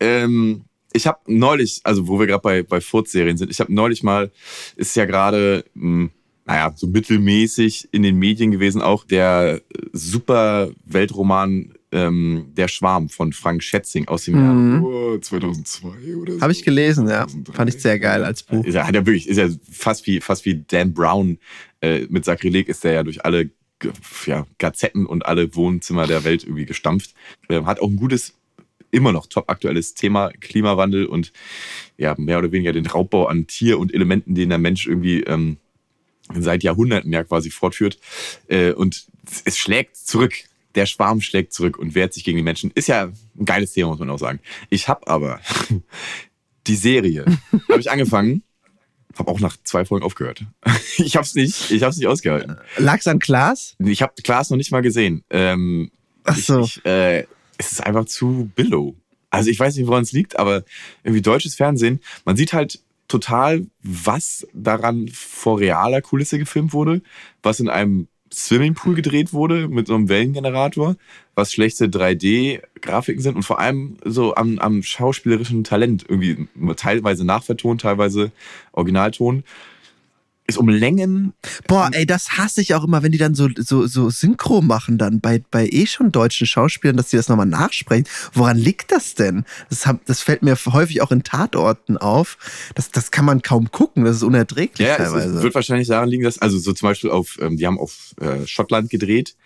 Ey, 0.00 0.08
ähm, 0.08 0.64
ich 0.92 1.06
habe 1.06 1.20
neulich, 1.26 1.80
also 1.84 2.06
wo 2.08 2.18
wir 2.20 2.26
gerade 2.26 2.42
bei, 2.42 2.62
bei 2.62 2.80
Furz-Serien 2.80 3.36
sind, 3.38 3.50
ich 3.50 3.60
habe 3.60 3.72
neulich 3.72 4.02
mal, 4.02 4.30
ist 4.76 4.94
ja 4.96 5.04
gerade, 5.06 5.64
mh, 5.74 6.10
naja, 6.44 6.72
so 6.76 6.86
mittelmäßig 6.88 7.88
in 7.92 8.02
den 8.02 8.18
Medien 8.18 8.50
gewesen 8.50 8.82
auch, 8.82 9.04
der 9.04 9.60
äh, 9.74 9.80
super 9.92 10.70
Weltroman 10.84 11.72
ähm, 11.92 12.46
Der 12.56 12.68
Schwarm 12.68 13.08
von 13.08 13.32
Frank 13.32 13.62
Schätzing 13.62 14.08
aus 14.08 14.24
dem 14.24 14.34
Mhm. 14.34 14.72
Jahr 14.72 14.82
oh, 14.82 15.18
2002 15.18 16.16
oder 16.16 16.32
so. 16.34 16.40
Habe 16.40 16.52
ich 16.52 16.64
gelesen, 16.64 17.08
ja. 17.08 17.26
2003. 17.26 17.52
Fand 17.52 17.74
ich 17.74 17.82
sehr 17.82 17.98
geil 17.98 18.24
als 18.24 18.42
Buch. 18.42 18.64
Ist 18.64 18.74
ja, 18.74 18.86
hat 18.86 18.94
er 18.94 19.06
wirklich, 19.06 19.28
ist 19.28 19.36
ja 19.36 19.48
fast 19.70 20.06
wie, 20.06 20.20
fast 20.20 20.44
wie 20.44 20.64
Dan 20.66 20.94
Brown 20.94 21.38
äh, 21.80 22.06
mit 22.08 22.24
Sakrileg 22.24 22.68
ist 22.68 22.84
der 22.84 22.92
ja 22.92 23.02
durch 23.02 23.24
alle 23.24 23.50
ja, 24.26 24.46
Gazetten 24.58 25.06
und 25.06 25.26
alle 25.26 25.54
Wohnzimmer 25.54 26.06
der 26.06 26.24
Welt 26.24 26.44
irgendwie 26.44 26.66
gestampft. 26.66 27.14
Ähm, 27.48 27.66
hat 27.66 27.80
auch 27.80 27.88
ein 27.88 27.96
gutes, 27.96 28.34
immer 28.90 29.12
noch 29.12 29.26
top 29.26 29.50
aktuelles 29.50 29.94
Thema 29.94 30.30
Klimawandel 30.40 31.06
und 31.06 31.32
ja, 31.96 32.14
mehr 32.18 32.38
oder 32.38 32.52
weniger 32.52 32.72
den 32.72 32.86
Raubbau 32.86 33.26
an 33.26 33.46
Tier 33.46 33.78
und 33.78 33.92
Elementen, 33.92 34.34
den 34.34 34.50
der 34.50 34.58
Mensch 34.58 34.86
irgendwie 34.86 35.22
ähm, 35.22 35.56
seit 36.34 36.62
Jahrhunderten 36.62 37.12
ja 37.12 37.24
quasi 37.24 37.50
fortführt. 37.50 37.98
Äh, 38.48 38.72
und 38.72 39.06
es 39.44 39.58
schlägt 39.58 39.96
zurück. 39.96 40.34
Der 40.74 40.86
Schwarm 40.86 41.20
schlägt 41.20 41.52
zurück 41.52 41.78
und 41.78 41.94
wehrt 41.94 42.14
sich 42.14 42.24
gegen 42.24 42.36
die 42.36 42.42
Menschen. 42.42 42.70
Ist 42.74 42.88
ja 42.88 43.04
ein 43.38 43.44
geiles 43.44 43.72
Thema, 43.72 43.90
muss 43.90 43.98
man 43.98 44.10
auch 44.10 44.18
sagen. 44.18 44.40
Ich 44.70 44.88
habe 44.88 45.06
aber 45.08 45.40
die 46.66 46.76
Serie, 46.76 47.24
habe 47.68 47.80
ich 47.80 47.90
angefangen, 47.90 48.42
habe 49.18 49.30
auch 49.30 49.40
nach 49.40 49.56
zwei 49.64 49.84
Folgen 49.84 50.04
aufgehört. 50.04 50.44
Ich 50.98 51.16
habe 51.16 51.24
es 51.24 51.34
nicht, 51.34 51.70
ich 51.70 51.82
habe 51.82 51.90
es 51.90 51.96
nicht 51.96 52.06
ausgehalten. 52.06 52.58
Lag's 52.76 53.06
an 53.06 53.18
Klaas? 53.18 53.76
Ich 53.78 54.02
habe 54.02 54.12
Klaas 54.22 54.50
noch 54.50 54.58
nicht 54.58 54.70
mal 54.72 54.82
gesehen. 54.82 55.24
Ähm, 55.30 55.90
Ach 56.24 56.36
so. 56.36 56.60
ich, 56.60 56.76
ich, 56.76 56.84
äh, 56.84 57.26
es 57.56 57.72
ist 57.72 57.82
einfach 57.82 58.04
zu 58.04 58.50
billow. 58.54 58.94
Also 59.30 59.48
ich 59.48 59.58
weiß 59.58 59.74
nicht, 59.76 59.86
woran 59.86 60.02
es 60.02 60.12
liegt, 60.12 60.38
aber 60.38 60.64
irgendwie 61.02 61.22
deutsches 61.22 61.54
Fernsehen, 61.54 62.00
man 62.26 62.36
sieht 62.36 62.52
halt 62.52 62.80
total, 63.08 63.66
was 63.82 64.46
daran 64.52 65.08
vor 65.08 65.60
realer 65.60 66.02
Kulisse 66.02 66.38
gefilmt 66.38 66.72
wurde, 66.72 67.02
was 67.42 67.58
in 67.58 67.68
einem 67.68 68.08
Swimmingpool 68.32 68.94
gedreht 68.94 69.32
wurde 69.32 69.68
mit 69.68 69.86
so 69.86 69.94
einem 69.94 70.08
Wellengenerator, 70.08 70.96
was 71.34 71.52
schlechte 71.52 71.86
3D-Grafiken 71.86 73.22
sind 73.22 73.36
und 73.36 73.42
vor 73.42 73.58
allem 73.58 73.96
so 74.04 74.34
am, 74.34 74.58
am 74.58 74.82
schauspielerischen 74.82 75.64
Talent 75.64 76.04
irgendwie 76.08 76.48
teilweise 76.76 77.24
nachvertont, 77.24 77.82
teilweise 77.82 78.32
Originalton. 78.72 79.44
Ist 80.52 80.58
um 80.58 80.68
Längen 80.68 81.32
Boah, 81.66 81.90
ey, 81.92 82.06
das 82.06 82.38
hasse 82.38 82.60
ich 82.60 82.74
auch 82.74 82.84
immer, 82.84 83.02
wenn 83.02 83.12
die 83.12 83.18
dann 83.18 83.34
so, 83.34 83.48
so, 83.56 83.86
so 83.86 84.10
Synchro 84.10 84.62
machen 84.62 84.98
dann 84.98 85.20
bei, 85.20 85.42
bei 85.50 85.66
eh 85.68 85.86
schon 85.86 86.12
deutschen 86.12 86.46
Schauspielern, 86.46 86.96
dass 86.96 87.08
die 87.08 87.16
das 87.16 87.28
nochmal 87.28 87.46
nachsprechen. 87.46 88.06
Woran 88.32 88.58
liegt 88.58 88.92
das 88.92 89.14
denn? 89.14 89.44
Das, 89.70 89.86
hab, 89.86 90.04
das 90.06 90.20
fällt 90.20 90.42
mir 90.42 90.56
häufig 90.66 91.02
auch 91.02 91.10
in 91.10 91.22
Tatorten 91.22 91.96
auf. 91.96 92.38
Das, 92.74 92.90
das 92.90 93.10
kann 93.10 93.24
man 93.24 93.42
kaum 93.42 93.70
gucken, 93.70 94.04
das 94.04 94.16
ist 94.16 94.22
unerträglich 94.22 94.86
Ja, 94.86 94.96
es, 94.96 94.98
teilweise. 94.98 95.36
es 95.36 95.42
wird 95.42 95.54
wahrscheinlich 95.54 95.88
daran 95.88 96.08
liegen, 96.08 96.24
dass, 96.24 96.38
also 96.38 96.58
so 96.58 96.72
zum 96.72 96.88
Beispiel 96.88 97.10
auf, 97.10 97.38
ähm, 97.40 97.56
die 97.56 97.66
haben 97.66 97.78
auf 97.78 98.14
äh, 98.20 98.46
Schottland 98.46 98.90
gedreht 98.90 99.36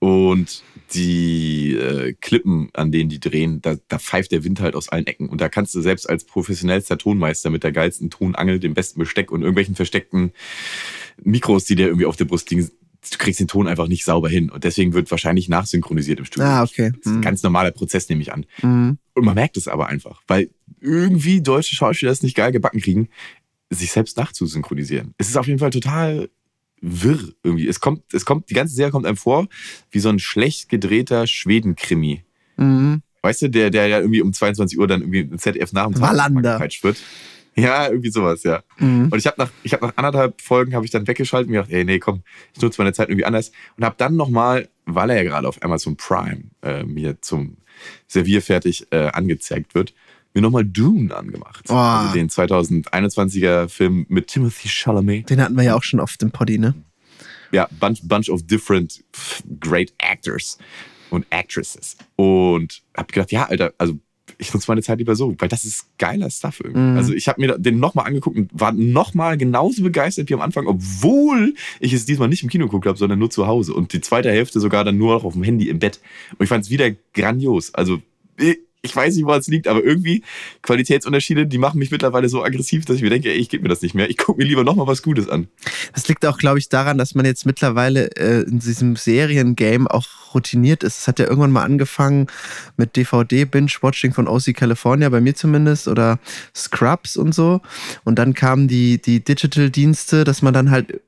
und 0.00 0.64
die 0.94 1.74
äh, 1.74 2.14
Klippen, 2.20 2.70
an 2.72 2.90
denen 2.90 3.08
die 3.10 3.20
drehen, 3.20 3.60
da, 3.62 3.76
da 3.86 3.98
pfeift 4.00 4.32
der 4.32 4.42
Wind 4.42 4.60
halt 4.60 4.74
aus 4.74 4.88
allen 4.88 5.06
Ecken. 5.06 5.28
Und 5.28 5.40
da 5.40 5.48
kannst 5.48 5.74
du 5.74 5.80
selbst 5.82 6.08
als 6.10 6.24
professionellster 6.24 6.98
Tonmeister 6.98 7.50
mit 7.50 7.62
der 7.62 7.70
geilsten 7.70 8.10
Tonangel, 8.10 8.58
dem 8.58 8.74
besten 8.74 8.98
Besteck 8.98 9.30
und 9.30 9.42
irgendwelchen 9.42 9.76
versteckten 9.76 10.32
Mikros, 11.22 11.64
die 11.66 11.76
dir 11.76 11.86
irgendwie 11.86 12.06
auf 12.06 12.16
der 12.16 12.24
Brust 12.24 12.50
liegen, 12.50 12.68
du 13.12 13.18
kriegst 13.18 13.38
den 13.40 13.46
Ton 13.48 13.68
einfach 13.68 13.86
nicht 13.88 14.04
sauber 14.04 14.28
hin. 14.28 14.50
Und 14.50 14.64
deswegen 14.64 14.92
wird 14.94 15.10
wahrscheinlich 15.10 15.48
nachsynchronisiert 15.48 16.18
im 16.18 16.24
Studio. 16.24 16.48
Ah, 16.48 16.62
okay. 16.64 16.90
Das 16.90 17.00
ist 17.00 17.06
ein 17.06 17.14
Hm. 17.16 17.20
ganz 17.22 17.42
normaler 17.42 17.70
Prozess, 17.70 18.08
nehme 18.08 18.22
ich 18.22 18.32
an. 18.32 18.46
Mhm. 18.62 18.98
Und 19.14 19.24
man 19.24 19.34
merkt 19.34 19.56
es 19.58 19.68
aber 19.68 19.86
einfach, 19.86 20.22
weil 20.26 20.50
irgendwie 20.80 21.40
deutsche 21.42 21.76
Schauspieler 21.76 22.10
es 22.10 22.22
nicht 22.22 22.36
geil 22.36 22.52
gebacken 22.52 22.80
kriegen, 22.80 23.08
sich 23.68 23.92
selbst 23.92 24.16
nachzusynchronisieren. 24.16 25.14
Es 25.18 25.28
ist 25.28 25.36
auf 25.36 25.46
jeden 25.46 25.58
Fall 25.60 25.70
total 25.70 26.30
wirr 26.80 27.32
irgendwie. 27.42 27.68
Es 27.68 27.80
kommt, 27.80 28.02
es 28.12 28.24
kommt, 28.24 28.50
die 28.50 28.54
ganze 28.54 28.74
Serie 28.74 28.90
kommt 28.90 29.06
einem 29.06 29.16
vor 29.16 29.48
wie 29.90 30.00
so 30.00 30.08
ein 30.08 30.18
schlecht 30.18 30.68
gedrehter 30.68 31.26
Schweden-Krimi. 31.26 32.24
Mhm. 32.56 33.02
Weißt 33.22 33.42
du, 33.42 33.50
der, 33.50 33.70
der 33.70 33.86
ja 33.86 33.98
irgendwie 33.98 34.22
um 34.22 34.32
22 34.32 34.78
Uhr 34.78 34.86
dann 34.86 35.02
irgendwie 35.02 35.20
im 35.20 35.38
ZDF 35.38 35.72
nach 35.72 35.86
dem 35.86 35.94
gepeitscht 36.42 36.82
wird. 36.84 36.96
Ja, 37.56 37.88
irgendwie 37.88 38.10
sowas, 38.10 38.42
ja. 38.44 38.62
Mhm. 38.78 39.08
Und 39.10 39.18
ich 39.18 39.26
habe 39.26 39.36
nach, 39.38 39.50
ich 39.62 39.72
hab 39.72 39.82
nach 39.82 39.92
anderthalb 39.96 40.40
Folgen 40.40 40.74
habe 40.74 40.84
ich 40.84 40.90
dann 40.90 41.06
weggeschaltet 41.06 41.48
und 41.48 41.52
mir 41.52 41.58
gedacht, 41.58 41.72
ey, 41.72 41.84
nee, 41.84 41.98
komm, 41.98 42.22
ich 42.54 42.62
nutze 42.62 42.80
meine 42.80 42.92
Zeit 42.92 43.08
irgendwie 43.08 43.24
anders. 43.24 43.52
Und 43.76 43.84
habe 43.84 43.96
dann 43.98 44.16
nochmal, 44.16 44.68
weil 44.86 45.10
er 45.10 45.16
ja 45.16 45.24
gerade 45.24 45.48
auf 45.48 45.62
Amazon 45.62 45.96
Prime 45.96 46.44
äh, 46.62 46.84
mir 46.84 47.20
zum 47.20 47.56
Servierfertig 48.06 48.86
äh, 48.90 49.08
angezeigt 49.08 49.74
wird, 49.74 49.94
mir 50.34 50.40
nochmal 50.42 50.64
Dune 50.64 51.14
angemacht. 51.14 51.66
Oh. 51.68 51.74
Also 51.74 52.14
den 52.14 52.28
2021er 52.28 53.68
Film 53.68 54.06
mit 54.08 54.28
Timothy 54.28 54.68
Chalamet. 54.68 55.30
Den 55.30 55.40
hatten 55.40 55.56
wir 55.56 55.64
ja 55.64 55.74
auch 55.74 55.82
schon 55.82 56.00
oft 56.00 56.22
im 56.22 56.30
Poddy, 56.30 56.58
ne? 56.58 56.74
Ja, 57.52 57.68
bunch, 57.80 58.00
bunch 58.04 58.28
of 58.28 58.42
different 58.46 59.02
great 59.58 59.92
actors 59.98 60.58
und 61.10 61.26
actresses. 61.30 61.96
Und 62.16 62.82
hab 62.96 63.10
gedacht, 63.10 63.32
ja, 63.32 63.46
Alter, 63.46 63.72
also 63.78 63.94
ich 64.38 64.54
nutze 64.54 64.70
meine 64.70 64.82
Zeit 64.82 64.98
lieber 64.98 65.16
so, 65.16 65.34
weil 65.38 65.48
das 65.48 65.64
ist 65.64 65.86
geiler 65.98 66.30
Stuff 66.30 66.60
irgendwie. 66.60 66.80
Mhm. 66.80 66.96
Also 66.96 67.12
ich 67.12 67.28
habe 67.28 67.40
mir 67.40 67.58
den 67.58 67.78
nochmal 67.78 68.06
angeguckt 68.06 68.36
und 68.36 68.50
war 68.52 68.72
nochmal 68.72 69.36
genauso 69.36 69.82
begeistert 69.82 70.30
wie 70.30 70.34
am 70.34 70.40
Anfang, 70.40 70.66
obwohl 70.66 71.54
ich 71.80 71.92
es 71.92 72.06
diesmal 72.06 72.28
nicht 72.28 72.42
im 72.42 72.48
Kino 72.48 72.66
geguckt 72.66 72.86
habe, 72.86 72.96
sondern 72.96 73.18
nur 73.18 73.30
zu 73.30 73.46
Hause. 73.46 73.74
Und 73.74 73.92
die 73.92 74.00
zweite 74.00 74.30
Hälfte 74.30 74.60
sogar 74.60 74.84
dann 74.84 74.96
nur 74.96 75.14
noch 75.14 75.24
auf 75.24 75.34
dem 75.34 75.42
Handy 75.42 75.68
im 75.68 75.78
Bett. 75.78 76.00
Und 76.38 76.44
ich 76.44 76.48
fand 76.48 76.64
es 76.64 76.70
wieder 76.70 76.90
grandios. 77.12 77.74
Also 77.74 78.00
ich 78.82 78.96
weiß 78.96 79.14
nicht, 79.14 79.26
woran 79.26 79.40
es 79.40 79.48
liegt, 79.48 79.68
aber 79.68 79.84
irgendwie 79.84 80.22
Qualitätsunterschiede, 80.62 81.46
die 81.46 81.58
machen 81.58 81.78
mich 81.78 81.90
mittlerweile 81.90 82.28
so 82.28 82.42
aggressiv, 82.42 82.86
dass 82.86 82.96
ich 82.96 83.02
mir 83.02 83.10
denke, 83.10 83.30
ey, 83.30 83.36
ich 83.36 83.50
gebe 83.50 83.62
mir 83.62 83.68
das 83.68 83.82
nicht 83.82 83.94
mehr. 83.94 84.08
Ich 84.08 84.16
gucke 84.16 84.40
mir 84.40 84.48
lieber 84.48 84.64
nochmal 84.64 84.86
was 84.86 85.02
Gutes 85.02 85.28
an. 85.28 85.48
Das 85.92 86.08
liegt 86.08 86.24
auch, 86.24 86.38
glaube 86.38 86.58
ich, 86.58 86.68
daran, 86.70 86.96
dass 86.96 87.14
man 87.14 87.26
jetzt 87.26 87.44
mittlerweile 87.44 88.10
äh, 88.16 88.42
in 88.42 88.58
diesem 88.58 88.96
Seriengame 88.96 89.90
auch 89.90 90.06
routiniert 90.34 90.82
ist. 90.82 91.00
Es 91.00 91.08
hat 91.08 91.18
ja 91.18 91.26
irgendwann 91.26 91.52
mal 91.52 91.64
angefangen 91.64 92.28
mit 92.76 92.96
DVD-Binge-Watching 92.96 94.14
von 94.14 94.28
OC 94.28 94.54
California, 94.54 95.08
bei 95.10 95.20
mir 95.20 95.34
zumindest, 95.34 95.86
oder 95.86 96.18
Scrubs 96.54 97.16
und 97.16 97.34
so. 97.34 97.60
Und 98.04 98.18
dann 98.18 98.32
kamen 98.32 98.66
die, 98.66 99.00
die 99.00 99.22
Digital-Dienste, 99.22 100.24
dass 100.24 100.40
man 100.40 100.54
dann 100.54 100.70
halt 100.70 101.00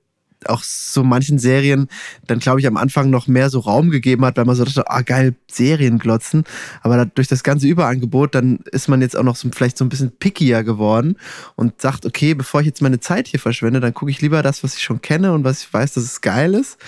auch 0.48 0.62
so 0.62 1.04
manchen 1.04 1.38
Serien 1.38 1.88
dann, 2.26 2.38
glaube 2.38 2.60
ich, 2.60 2.66
am 2.66 2.76
Anfang 2.76 3.10
noch 3.10 3.26
mehr 3.26 3.50
so 3.50 3.60
Raum 3.60 3.90
gegeben 3.90 4.24
hat, 4.24 4.36
weil 4.36 4.44
man 4.44 4.56
so 4.56 4.64
dachte, 4.64 4.88
ah 4.90 5.02
geil, 5.02 5.34
Serien 5.50 5.98
glotzen. 5.98 6.44
Aber 6.82 7.04
durch 7.06 7.28
das 7.28 7.42
ganze 7.42 7.66
Überangebot, 7.66 8.34
dann 8.34 8.60
ist 8.70 8.88
man 8.88 9.00
jetzt 9.00 9.16
auch 9.16 9.22
noch 9.22 9.36
so, 9.36 9.48
vielleicht 9.52 9.78
so 9.78 9.84
ein 9.84 9.88
bisschen 9.88 10.10
pickier 10.10 10.64
geworden 10.64 11.16
und 11.56 11.80
sagt, 11.80 12.06
okay, 12.06 12.34
bevor 12.34 12.60
ich 12.60 12.66
jetzt 12.66 12.82
meine 12.82 13.00
Zeit 13.00 13.28
hier 13.28 13.40
verschwende, 13.40 13.80
dann 13.80 13.94
gucke 13.94 14.10
ich 14.10 14.20
lieber 14.20 14.42
das, 14.42 14.62
was 14.64 14.74
ich 14.74 14.82
schon 14.82 15.00
kenne 15.00 15.32
und 15.32 15.44
was 15.44 15.62
ich 15.62 15.72
weiß, 15.72 15.94
dass 15.94 16.04
es 16.04 16.20
geil 16.20 16.54
ist 16.54 16.78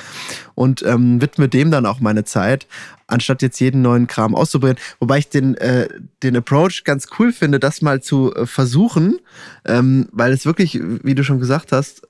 und 0.54 0.82
ähm, 0.82 1.20
widme 1.20 1.48
dem 1.48 1.70
dann 1.70 1.86
auch 1.86 2.00
meine 2.00 2.24
Zeit 2.24 2.66
anstatt 3.06 3.42
jetzt 3.42 3.60
jeden 3.60 3.82
neuen 3.82 4.06
Kram 4.06 4.34
auszuprobieren. 4.34 4.78
Wobei 4.98 5.18
ich 5.18 5.28
den, 5.28 5.56
äh, 5.56 5.88
den 6.22 6.36
Approach 6.36 6.84
ganz 6.84 7.08
cool 7.18 7.32
finde, 7.32 7.60
das 7.60 7.82
mal 7.82 8.02
zu 8.02 8.34
äh, 8.34 8.46
versuchen, 8.46 9.18
ähm, 9.64 10.08
weil 10.12 10.32
es 10.32 10.46
wirklich, 10.46 10.80
wie 10.80 11.14
du 11.14 11.24
schon 11.24 11.38
gesagt 11.38 11.72
hast, 11.72 12.02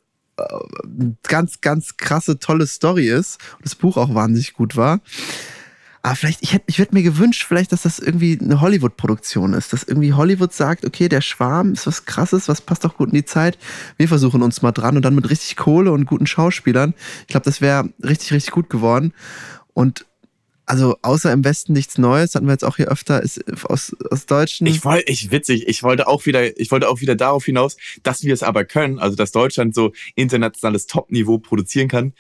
ganz, 1.22 1.60
ganz 1.60 1.96
krasse, 1.96 2.38
tolle 2.38 2.66
Story 2.66 3.08
ist 3.08 3.38
und 3.56 3.64
das 3.64 3.74
Buch 3.74 3.96
auch 3.96 4.14
wahnsinnig 4.14 4.54
gut 4.54 4.76
war. 4.76 5.00
Aber 6.04 6.16
vielleicht, 6.16 6.42
ich 6.42 6.52
hätte, 6.52 6.64
ich 6.66 6.76
hätte 6.76 6.94
mir 6.94 7.02
gewünscht, 7.02 7.46
vielleicht, 7.48 7.72
dass 7.72 7.82
das 7.82 7.98
irgendwie 7.98 8.38
eine 8.38 8.60
Hollywood-Produktion 8.60 9.54
ist, 9.54 9.72
dass 9.72 9.84
irgendwie 9.84 10.12
Hollywood 10.12 10.52
sagt, 10.52 10.84
okay, 10.84 11.08
der 11.08 11.22
Schwarm 11.22 11.72
ist 11.72 11.86
was 11.86 12.04
krasses, 12.04 12.46
was 12.46 12.60
passt 12.60 12.84
auch 12.84 12.98
gut 12.98 13.08
in 13.08 13.14
die 13.14 13.24
Zeit. 13.24 13.56
Wir 13.96 14.06
versuchen 14.06 14.42
uns 14.42 14.60
mal 14.60 14.72
dran 14.72 14.96
und 14.96 15.02
dann 15.02 15.14
mit 15.14 15.30
richtig 15.30 15.56
Kohle 15.56 15.92
und 15.92 16.04
guten 16.04 16.26
Schauspielern. 16.26 16.92
Ich 17.22 17.28
glaube, 17.28 17.44
das 17.44 17.62
wäre 17.62 17.88
richtig, 18.02 18.34
richtig 18.34 18.52
gut 18.52 18.68
geworden. 18.68 19.14
Und 19.72 20.04
also 20.66 20.97
außer 21.02 21.33
im 21.33 21.44
Westen 21.44 21.73
nichts 21.73 21.99
Neues, 21.99 22.35
hatten 22.35 22.47
wir 22.47 22.52
jetzt 22.52 22.64
auch 22.64 22.76
hier 22.76 22.88
öfter, 22.88 23.23
ist 23.23 23.42
aus, 23.64 23.94
aus 24.11 24.26
Deutschen. 24.26 24.66
Ich 24.66 24.85
wollte, 24.85 25.11
ich 25.11 25.30
witzig, 25.30 25.68
ich 25.68 25.83
wollte 25.83 26.06
auch 26.06 26.26
wieder, 26.26 26.59
ich 26.59 26.71
wollte 26.71 26.88
auch 26.88 27.00
wieder 27.00 27.14
darauf 27.14 27.44
hinaus, 27.44 27.76
dass 28.02 28.23
wir 28.25 28.33
es 28.35 28.42
aber 28.42 28.64
können, 28.64 28.99
also 28.99 29.16
dass 29.16 29.33
Deutschland 29.33 29.75
so 29.75 29.92
internationales 30.14 30.87
Top-Niveau 30.87 31.38
produzieren 31.38 31.88
kann, 31.88 32.12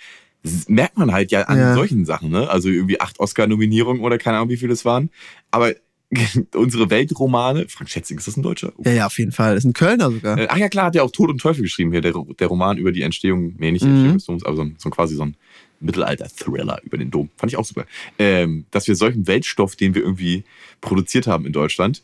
merkt 0.68 0.98
man 0.98 1.12
halt 1.12 1.30
ja 1.30 1.42
an 1.42 1.58
Ja. 1.58 1.74
solchen 1.74 2.04
Sachen, 2.04 2.30
ne? 2.30 2.50
Also 2.50 2.68
irgendwie 2.68 3.00
acht 3.00 3.18
Oscar-Nominierungen 3.18 4.02
oder 4.02 4.18
keine 4.18 4.36
Ahnung, 4.36 4.50
wie 4.50 4.58
viele 4.58 4.74
es 4.74 4.84
waren. 4.84 5.10
Aber 5.50 5.72
unsere 6.54 6.90
Weltromane, 6.90 7.66
Frank 7.68 7.88
Schätzing, 7.90 8.18
ist 8.18 8.28
das 8.28 8.36
ein 8.36 8.42
Deutscher? 8.42 8.72
ja, 8.84 8.92
ja, 8.92 9.06
auf 9.06 9.18
jeden 9.18 9.32
Fall. 9.32 9.56
Ist 9.56 9.64
ein 9.64 9.72
Kölner 9.72 10.10
sogar. 10.12 10.38
Äh, 10.38 10.46
Ach 10.50 10.56
ja, 10.58 10.68
klar, 10.68 10.86
hat 10.86 10.94
ja 10.94 11.02
auch 11.02 11.10
Tod 11.10 11.30
und 11.30 11.38
Teufel 11.40 11.62
geschrieben 11.62 11.90
hier, 11.92 12.02
der, 12.02 12.12
der 12.38 12.46
Roman 12.46 12.76
über 12.76 12.92
die 12.92 13.02
Entstehung, 13.02 13.54
nee, 13.58 13.72
nicht 13.72 13.82
die 13.84 13.88
Mhm. 13.88 13.94
Entstehung 13.94 14.14
des 14.18 14.26
Doms, 14.26 14.44
aber 14.44 14.56
so, 14.56 14.66
so 14.78 14.88
ein 14.90 14.92
quasi 14.92 15.16
so 15.16 15.22
ein 15.24 15.36
Mittelalter-Thriller 15.84 16.80
über 16.82 16.98
den 16.98 17.10
Dom. 17.10 17.30
Fand 17.36 17.52
ich 17.52 17.58
auch 17.58 17.64
super. 17.64 17.86
Ähm, 18.18 18.66
dass 18.70 18.88
wir 18.88 18.96
solchen 18.96 19.26
Weltstoff, 19.26 19.76
den 19.76 19.94
wir 19.94 20.02
irgendwie 20.02 20.44
produziert 20.80 21.26
haben 21.26 21.46
in 21.46 21.52
Deutschland, 21.52 22.02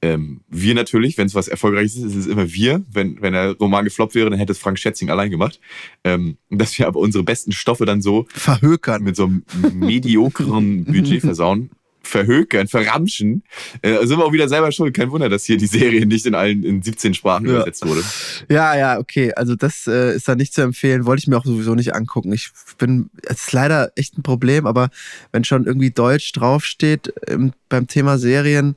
ähm, 0.00 0.40
wir 0.48 0.74
natürlich, 0.74 1.16
wenn 1.18 1.26
es 1.26 1.34
was 1.34 1.48
Erfolgreiches 1.48 1.96
ist, 1.96 2.04
ist 2.04 2.16
es 2.16 2.26
immer 2.26 2.52
wir. 2.52 2.82
Wenn, 2.92 3.20
wenn 3.22 3.32
der 3.32 3.52
Roman 3.52 3.84
gefloppt 3.84 4.14
wäre, 4.14 4.30
dann 4.30 4.38
hätte 4.38 4.52
es 4.52 4.58
Frank 4.58 4.78
Schätzing 4.78 5.10
allein 5.10 5.30
gemacht. 5.30 5.60
Ähm, 6.04 6.36
dass 6.50 6.78
wir 6.78 6.86
aber 6.86 7.00
unsere 7.00 7.24
besten 7.24 7.52
Stoffe 7.52 7.86
dann 7.86 8.02
so 8.02 8.26
Verhökern. 8.34 9.02
mit 9.02 9.16
so 9.16 9.24
einem 9.24 9.44
mediokren 9.74 10.84
Budget 10.92 11.20
versauen, 11.20 11.70
verhökern, 12.02 12.68
verramschen, 12.68 13.42
äh, 13.82 14.04
sind 14.06 14.18
wir 14.18 14.24
auch 14.24 14.32
wieder 14.32 14.48
selber 14.48 14.72
schuld. 14.72 14.94
Kein 14.94 15.10
Wunder, 15.10 15.28
dass 15.28 15.44
hier 15.44 15.56
die 15.56 15.66
Serie 15.66 16.04
nicht 16.06 16.26
in 16.26 16.34
allen 16.34 16.62
in 16.64 16.82
17 16.82 17.14
Sprachen 17.14 17.46
Ja. 17.46 17.52
übersetzt 17.56 17.86
wurde. 17.86 18.02
Ja, 18.48 18.76
ja, 18.76 18.98
okay. 18.98 19.32
Also 19.34 19.54
das 19.56 19.86
äh, 19.86 20.14
ist 20.16 20.28
da 20.28 20.34
nicht 20.34 20.54
zu 20.54 20.62
empfehlen. 20.62 21.06
Wollte 21.06 21.20
ich 21.20 21.26
mir 21.28 21.36
auch 21.36 21.44
sowieso 21.44 21.74
nicht 21.74 21.94
angucken. 21.94 22.32
Ich 22.32 22.50
bin, 22.78 23.10
es 23.26 23.42
ist 23.42 23.52
leider 23.52 23.92
echt 23.96 24.18
ein 24.18 24.22
Problem, 24.22 24.66
aber 24.66 24.90
wenn 25.32 25.44
schon 25.44 25.64
irgendwie 25.66 25.90
Deutsch 25.90 26.32
draufsteht 26.32 27.12
ähm, 27.28 27.52
beim 27.68 27.86
Thema 27.86 28.18
Serien, 28.18 28.76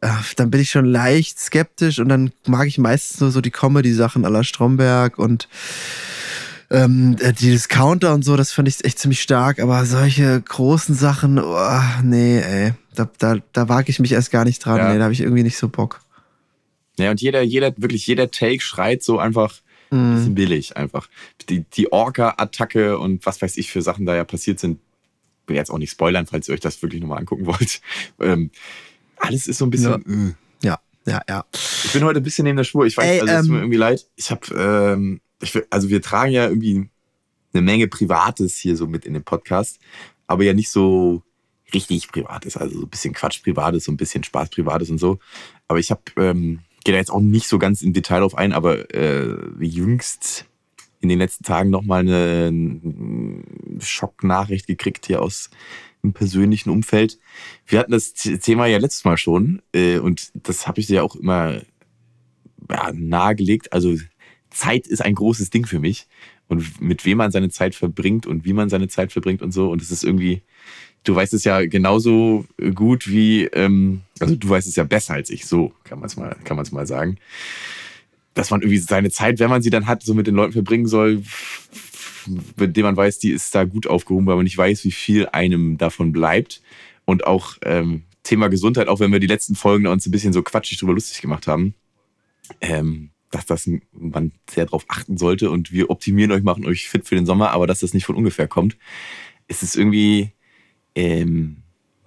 äh, 0.00 0.08
dann 0.36 0.50
bin 0.50 0.60
ich 0.60 0.70
schon 0.70 0.84
leicht 0.86 1.38
skeptisch 1.38 1.98
und 1.98 2.08
dann 2.08 2.32
mag 2.46 2.66
ich 2.66 2.78
meistens 2.78 3.20
nur 3.20 3.30
so 3.30 3.40
die 3.40 3.50
Comedy-Sachen 3.50 4.24
aller 4.24 4.44
Stromberg 4.44 5.18
und 5.18 5.48
ähm, 6.72 7.16
äh, 7.20 7.32
die 7.32 7.50
Discounter 7.50 8.14
und 8.14 8.24
so, 8.24 8.36
das 8.36 8.52
fand 8.52 8.66
ich 8.68 8.84
echt 8.84 8.98
ziemlich 8.98 9.20
stark, 9.22 9.60
aber 9.60 9.84
solche 9.86 10.40
großen 10.40 10.94
Sachen, 10.94 11.38
oh, 11.38 11.70
nee, 12.02 12.38
ey, 12.40 12.72
da, 12.94 13.08
da, 13.18 13.36
da 13.52 13.68
wage 13.68 13.90
ich 13.90 13.98
mich 14.00 14.12
erst 14.12 14.30
gar 14.30 14.44
nicht 14.44 14.64
dran, 14.64 14.78
Ja. 14.78 14.92
nee, 14.92 14.98
da 14.98 15.04
habe 15.04 15.12
ich 15.12 15.20
irgendwie 15.20 15.42
nicht 15.42 15.56
so 15.58 15.68
Bock. 15.68 16.00
Ja, 16.98 17.10
und 17.10 17.20
jeder, 17.20 17.42
jeder, 17.42 17.72
wirklich 17.76 18.06
jeder 18.06 18.30
Take 18.30 18.60
schreit 18.60 19.02
so 19.02 19.18
einfach 19.18 19.60
ein 19.90 20.10
Mhm. 20.12 20.14
bisschen 20.16 20.34
billig 20.34 20.76
einfach. 20.76 21.08
Die, 21.48 21.64
die 21.64 21.92
Orca-Attacke 21.92 22.98
und 22.98 23.24
was 23.26 23.42
weiß 23.42 23.56
ich 23.58 23.70
für 23.70 23.82
Sachen 23.82 24.06
da 24.06 24.14
ja 24.16 24.24
passiert 24.24 24.58
sind, 24.60 24.78
will 25.46 25.56
jetzt 25.56 25.70
auch 25.70 25.78
nicht 25.78 25.90
spoilern, 25.90 26.26
falls 26.26 26.48
ihr 26.48 26.54
euch 26.54 26.60
das 26.60 26.80
wirklich 26.82 27.00
nochmal 27.02 27.18
angucken 27.18 27.46
wollt. 27.46 27.80
Ähm, 28.20 28.50
alles 29.18 29.46
ist 29.48 29.58
so 29.58 29.66
ein 29.66 29.70
bisschen. 29.70 30.34
äh. 30.62 30.66
Ja, 30.66 30.78
ja, 31.06 31.20
ja. 31.28 31.44
Ich 31.84 31.92
bin 31.92 32.04
heute 32.04 32.20
ein 32.20 32.22
bisschen 32.22 32.44
neben 32.44 32.56
der 32.56 32.64
Spur. 32.64 32.86
Ich 32.86 32.96
weiß, 32.96 33.04
Ey, 33.06 33.20
also 33.20 33.32
es 33.34 33.40
tut 33.42 33.50
mir 33.50 33.56
ähm, 33.56 33.62
irgendwie 33.64 33.76
leid. 33.78 34.06
Ich 34.16 34.30
habe, 34.30 34.46
ähm, 34.94 35.20
ich, 35.42 35.58
also 35.70 35.88
wir 35.88 36.00
tragen 36.00 36.32
ja 36.32 36.48
irgendwie 36.48 36.88
eine 37.52 37.62
Menge 37.62 37.88
Privates 37.88 38.56
hier 38.56 38.76
so 38.76 38.86
mit 38.86 39.04
in 39.04 39.14
den 39.14 39.24
Podcast, 39.24 39.78
aber 40.26 40.44
ja 40.44 40.54
nicht 40.54 40.70
so 40.70 41.22
richtig 41.74 42.08
Privates, 42.08 42.56
also 42.56 42.80
so 42.80 42.86
ein 42.86 42.90
bisschen 42.90 43.14
Quatsch 43.14 43.42
Privates, 43.42 43.84
so 43.84 43.92
ein 43.92 43.96
bisschen 43.96 44.24
Spaß 44.24 44.50
Privates 44.50 44.90
und 44.90 44.98
so. 44.98 45.18
Aber 45.68 45.78
ich 45.78 45.90
habe, 45.90 46.02
ähm, 46.16 46.60
gehe 46.84 46.92
da 46.92 46.98
jetzt 46.98 47.10
auch 47.10 47.20
nicht 47.20 47.46
so 47.46 47.58
ganz 47.58 47.82
im 47.82 47.92
Detail 47.92 48.20
drauf 48.20 48.36
ein, 48.36 48.52
aber 48.52 48.94
äh, 48.94 49.36
jüngst 49.60 50.46
in 51.00 51.08
den 51.08 51.18
letzten 51.18 51.44
Tagen 51.44 51.70
nochmal 51.70 52.00
eine 52.00 53.42
Schocknachricht 53.80 54.66
gekriegt 54.66 55.06
hier 55.06 55.20
aus 55.20 55.50
im 56.02 56.12
persönlichen 56.12 56.70
Umfeld. 56.70 57.18
Wir 57.66 57.78
hatten 57.78 57.92
das 57.92 58.12
Thema 58.14 58.66
ja 58.66 58.78
letztes 58.78 59.04
Mal 59.04 59.16
schon 59.16 59.62
äh, 59.72 59.98
und 59.98 60.30
das 60.34 60.66
habe 60.66 60.80
ich 60.80 60.86
dir 60.86 60.96
ja 60.96 61.02
auch 61.02 61.16
immer 61.16 61.60
ja, 62.70 62.92
nahegelegt. 62.92 63.72
Also 63.72 63.96
Zeit 64.52 64.86
ist 64.86 65.02
ein 65.02 65.14
großes 65.14 65.50
Ding 65.50 65.66
für 65.66 65.78
mich 65.78 66.06
und 66.48 66.80
mit 66.80 67.04
wem 67.04 67.18
man 67.18 67.30
seine 67.30 67.50
Zeit 67.50 67.74
verbringt 67.74 68.26
und 68.26 68.44
wie 68.44 68.52
man 68.52 68.68
seine 68.68 68.88
Zeit 68.88 69.12
verbringt 69.12 69.42
und 69.42 69.52
so. 69.52 69.70
Und 69.70 69.82
es 69.82 69.90
ist 69.90 70.04
irgendwie, 70.04 70.42
du 71.04 71.14
weißt 71.14 71.34
es 71.34 71.44
ja 71.44 71.64
genauso 71.64 72.44
gut 72.74 73.08
wie, 73.08 73.44
ähm, 73.44 74.02
also 74.20 74.36
du 74.36 74.48
weißt 74.48 74.68
es 74.68 74.76
ja 74.76 74.84
besser 74.84 75.14
als 75.14 75.30
ich, 75.30 75.46
so 75.46 75.72
kann 75.84 75.98
man 75.98 76.06
es 76.06 76.16
mal, 76.16 76.36
kann 76.44 76.56
man 76.56 76.66
mal 76.72 76.86
sagen. 76.86 77.16
Dass 78.34 78.50
man 78.50 78.62
irgendwie 78.62 78.78
seine 78.78 79.10
Zeit, 79.10 79.38
wenn 79.40 79.50
man 79.50 79.62
sie 79.62 79.70
dann 79.70 79.86
hat, 79.86 80.02
so 80.02 80.14
mit 80.14 80.26
den 80.26 80.34
Leuten 80.34 80.52
verbringen 80.52 80.86
soll, 80.86 81.22
mit 82.56 82.76
denen 82.76 82.84
man 82.84 82.96
weiß, 82.96 83.18
die 83.18 83.30
ist 83.30 83.54
da 83.54 83.64
gut 83.64 83.86
aufgehoben, 83.86 84.26
weil 84.26 84.36
man 84.36 84.44
nicht 84.44 84.56
weiß, 84.56 84.84
wie 84.84 84.92
viel 84.92 85.26
einem 85.26 85.76
davon 85.76 86.12
bleibt. 86.12 86.62
Und 87.04 87.26
auch 87.26 87.56
ähm, 87.64 88.04
Thema 88.22 88.48
Gesundheit, 88.48 88.88
auch 88.88 89.00
wenn 89.00 89.12
wir 89.12 89.18
die 89.18 89.26
letzten 89.26 89.54
Folgen 89.54 89.86
uns 89.86 90.06
ein 90.06 90.12
bisschen 90.12 90.32
so 90.32 90.42
quatschig 90.42 90.78
drüber 90.78 90.92
lustig 90.92 91.20
gemacht 91.20 91.46
haben, 91.46 91.74
ähm, 92.60 93.10
dass 93.34 93.46
das 93.46 93.68
man 93.92 94.32
sehr 94.48 94.66
darauf 94.66 94.84
achten 94.88 95.16
sollte 95.16 95.50
und 95.50 95.72
wir 95.72 95.90
optimieren 95.90 96.30
euch, 96.32 96.42
machen 96.42 96.66
euch 96.66 96.88
fit 96.88 97.06
für 97.06 97.14
den 97.14 97.26
Sommer, 97.26 97.50
aber 97.50 97.66
dass 97.66 97.80
das 97.80 97.94
nicht 97.94 98.04
von 98.04 98.16
ungefähr 98.16 98.46
kommt, 98.46 98.76
ist 99.48 99.62
es 99.62 99.74
irgendwie, 99.74 100.32
ähm, 100.94 101.56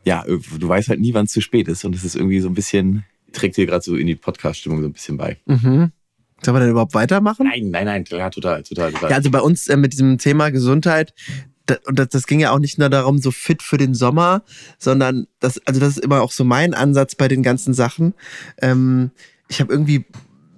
ja, 0.03 0.23
du 0.23 0.67
weißt 0.67 0.89
halt 0.89 0.99
nie, 0.99 1.13
wann 1.13 1.25
es 1.25 1.31
zu 1.31 1.41
spät 1.41 1.67
ist 1.67 1.83
und 1.83 1.95
es 1.95 2.03
ist 2.03 2.15
irgendwie 2.15 2.39
so 2.39 2.47
ein 2.47 2.53
bisschen, 2.53 3.03
trägt 3.33 3.57
dir 3.57 3.65
gerade 3.65 3.83
so 3.83 3.95
in 3.95 4.07
die 4.07 4.15
Podcast-Stimmung 4.15 4.81
so 4.81 4.87
ein 4.87 4.93
bisschen 4.93 5.17
bei. 5.17 5.37
Mhm. 5.45 5.91
Sollen 6.43 6.55
wir 6.55 6.59
denn 6.59 6.69
überhaupt 6.69 6.93
weitermachen? 6.93 7.47
Nein, 7.47 7.71
nein, 7.71 7.85
nein, 7.85 8.05
ja, 8.09 8.29
total, 8.29 8.61
total, 8.63 8.91
total. 8.91 9.09
Ja, 9.09 9.15
also 9.17 9.31
bei 9.31 9.41
uns 9.41 9.67
äh, 9.67 9.77
mit 9.77 9.93
diesem 9.93 10.17
Thema 10.19 10.51
Gesundheit, 10.51 11.13
da, 11.65 11.77
und 11.85 11.97
das, 11.97 12.09
das 12.09 12.27
ging 12.27 12.39
ja 12.39 12.51
auch 12.51 12.59
nicht 12.59 12.77
nur 12.77 12.89
darum, 12.89 13.17
so 13.17 13.31
fit 13.31 13.63
für 13.63 13.77
den 13.77 13.95
Sommer, 13.95 14.43
sondern 14.77 15.25
das, 15.39 15.59
also 15.65 15.79
das 15.79 15.97
ist 15.97 16.03
immer 16.03 16.21
auch 16.21 16.31
so 16.31 16.43
mein 16.43 16.75
Ansatz 16.75 17.15
bei 17.15 17.27
den 17.27 17.41
ganzen 17.41 17.73
Sachen. 17.73 18.13
Ähm, 18.61 19.09
ich 19.47 19.61
habe 19.61 19.73
irgendwie 19.73 20.05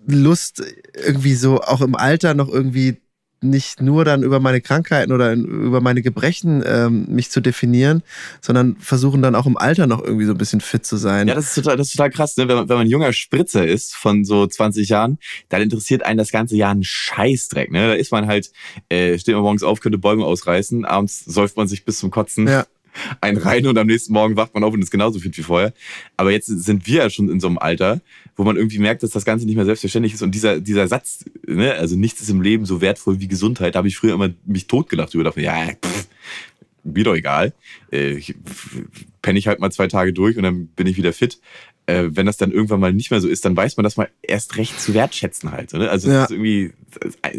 Lust, 0.08 0.64
irgendwie 0.94 1.36
so 1.36 1.62
auch 1.62 1.82
im 1.82 1.96
Alter 1.96 2.34
noch 2.34 2.50
irgendwie 2.50 2.98
nicht 3.42 3.82
nur 3.82 4.04
dann 4.04 4.24
über 4.24 4.40
meine 4.40 4.62
Krankheiten 4.62 5.12
oder 5.12 5.34
über 5.34 5.80
meine 5.80 6.02
Gebrechen 6.02 6.64
ähm, 6.66 7.06
mich 7.08 7.30
zu 7.30 7.40
definieren, 7.40 8.02
sondern 8.42 8.78
versuchen 8.78 9.22
dann 9.22 9.36
auch 9.36 9.46
im 9.46 9.58
Alter 9.58 9.86
noch 9.86 10.04
irgendwie 10.04 10.26
so 10.26 10.32
ein 10.32 10.38
bisschen 10.38 10.62
fit 10.62 10.86
zu 10.86 10.98
sein. 10.98 11.28
Ja, 11.28 11.36
das 11.36 11.50
ist 11.50 11.56
total, 11.56 11.78
das 11.78 11.88
ist 11.88 11.94
total 11.94 12.10
krass, 12.10 12.36
ne? 12.38 12.48
wenn, 12.48 12.56
man, 12.56 12.70
wenn 12.70 12.78
man 12.78 12.88
ein 12.88 12.90
junger 12.90 13.14
Spritzer 13.14 13.66
ist 13.66 13.96
von 13.96 14.26
so 14.26 14.48
20 14.48 14.90
Jahren, 14.90 15.20
dann 15.50 15.62
interessiert 15.62 16.04
einen 16.04 16.18
das 16.18 16.32
ganze 16.32 16.56
Jahr 16.56 16.74
ein 16.74 16.84
Scheißdreck. 16.84 17.72
Ne? 17.72 17.90
Da 17.90 17.94
ist 17.94 18.12
man 18.12 18.26
halt, 18.26 18.52
äh, 18.90 19.20
steht 19.20 19.36
man 19.36 19.44
morgens 19.44 19.64
auf, 19.64 19.82
könnte 19.82 20.00
Bäume 20.00 20.26
ausreißen, 20.26 20.86
abends 20.86 21.24
säuft 21.26 21.58
man 21.58 21.68
sich 21.68 21.86
bis 21.86 22.00
zum 22.00 22.10
Kotzen. 22.10 22.48
Ja. 22.48 22.66
einen 23.22 23.38
rein 23.38 23.68
und 23.68 23.78
am 23.78 23.88
nächsten 23.88 24.14
Morgen 24.14 24.36
wacht 24.36 24.54
man 24.54 24.64
auf 24.64 24.74
und 24.74 24.82
ist 24.82 24.92
genauso 24.92 25.20
fit 25.20 25.38
wie 25.38 25.44
vorher. 25.44 25.74
Aber 26.16 26.32
jetzt 26.32 26.48
sind 26.48 26.88
wir 26.88 27.04
ja 27.04 27.10
schon 27.10 27.30
in 27.30 27.40
so 27.40 27.48
einem 27.48 27.58
Alter, 27.58 28.02
wo 28.38 28.44
man 28.44 28.56
irgendwie 28.56 28.80
merkt, 28.80 29.04
dass 29.04 29.10
das 29.10 29.26
Ganze 29.26 29.46
nicht 29.46 29.56
mehr 29.56 29.66
selbstverständlich 29.66 30.14
ist. 30.14 30.22
Und 30.22 30.34
dieser, 30.34 30.62
dieser 30.62 30.88
Satz, 30.88 31.26
ne, 31.46 31.74
also 31.74 31.96
nichts 31.96 32.22
ist 32.22 32.30
im 32.30 32.42
Leben 32.42 32.66
so 32.66 32.80
wertvoll 32.82 33.20
wie 33.20 33.28
Gesundheit, 33.28 33.76
da 33.76 33.80
habe 33.80 33.88
ich 33.88 33.98
früher 33.98 34.14
immer 34.14 34.30
mich 34.46 34.68
totgelacht 34.68 35.14
über. 35.16 35.24
Dachte, 35.24 35.42
ja, 35.42 35.68
pff, 35.84 36.08
mir 36.84 37.04
doch 37.04 37.16
egal. 37.16 37.54
Äh, 37.92 38.12
ich, 38.14 38.36
penne 39.22 39.40
ich 39.40 39.48
halt 39.48 39.60
mal 39.60 39.72
zwei 39.72 39.88
Tage 39.88 40.14
durch 40.14 40.38
und 40.38 40.44
dann 40.44 40.68
bin 40.68 40.88
ich 40.88 40.98
wieder 40.98 41.14
fit. 41.14 41.40
Äh, 41.88 42.10
wenn 42.12 42.26
das 42.26 42.38
dann 42.38 42.52
irgendwann 42.52 42.80
mal 42.80 42.94
nicht 42.94 43.12
mehr 43.12 43.22
so 43.22 43.28
ist, 43.28 43.46
dann 43.46 43.56
weiß 43.56 43.78
man 43.78 43.84
das 43.86 43.98
mal 43.98 44.10
erst 44.22 44.58
recht 44.58 44.80
zu 44.80 44.94
wertschätzen 44.94 45.52
halt. 45.52 45.74
Ne? 45.74 45.90
Also 45.90 46.10
Ja. 46.10 46.24
es 46.26 46.30
ist 46.30 46.32
irgendwie 46.32 46.74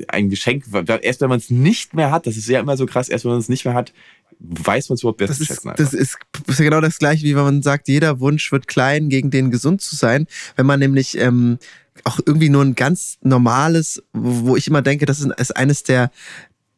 ein 0.08 0.30
Geschenk, 0.30 0.64
erst 1.02 1.20
wenn 1.20 1.28
man 1.28 1.38
es 1.38 1.50
nicht 1.50 1.94
mehr 1.94 2.10
hat, 2.10 2.26
das 2.26 2.36
ist 2.36 2.48
ja 2.48 2.58
immer 2.60 2.76
so 2.76 2.86
krass, 2.86 3.08
erst 3.08 3.24
wenn 3.24 3.32
man 3.32 3.40
es 3.40 3.48
nicht 3.48 3.64
mehr 3.64 3.74
hat, 3.74 3.92
weiß 4.40 4.88
man 4.88 4.94
es 4.94 5.02
überhaupt 5.02 5.20
wertzuschätzen. 5.20 5.72
das, 5.76 5.94
ist, 5.94 6.18
das 6.32 6.54
ist 6.54 6.58
ja 6.58 6.64
genau 6.64 6.80
das 6.80 6.98
gleiche, 6.98 7.24
wie 7.24 7.34
wenn 7.36 7.44
man 7.44 7.62
sagt, 7.62 7.88
jeder 7.88 8.20
Wunsch 8.20 8.52
wird 8.52 8.68
klein, 8.68 9.08
gegen 9.08 9.30
den 9.30 9.50
gesund 9.50 9.80
zu 9.80 9.96
sein. 9.96 10.26
Wenn 10.56 10.66
man 10.66 10.78
nämlich 10.78 11.18
ähm, 11.18 11.58
auch 12.04 12.20
irgendwie 12.24 12.48
nur 12.48 12.64
ein 12.64 12.74
ganz 12.74 13.18
normales, 13.22 14.02
wo 14.12 14.56
ich 14.56 14.68
immer 14.68 14.82
denke, 14.82 15.06
das 15.06 15.20
ist, 15.20 15.30
ist 15.38 15.56
eines 15.56 15.82
der 15.82 16.10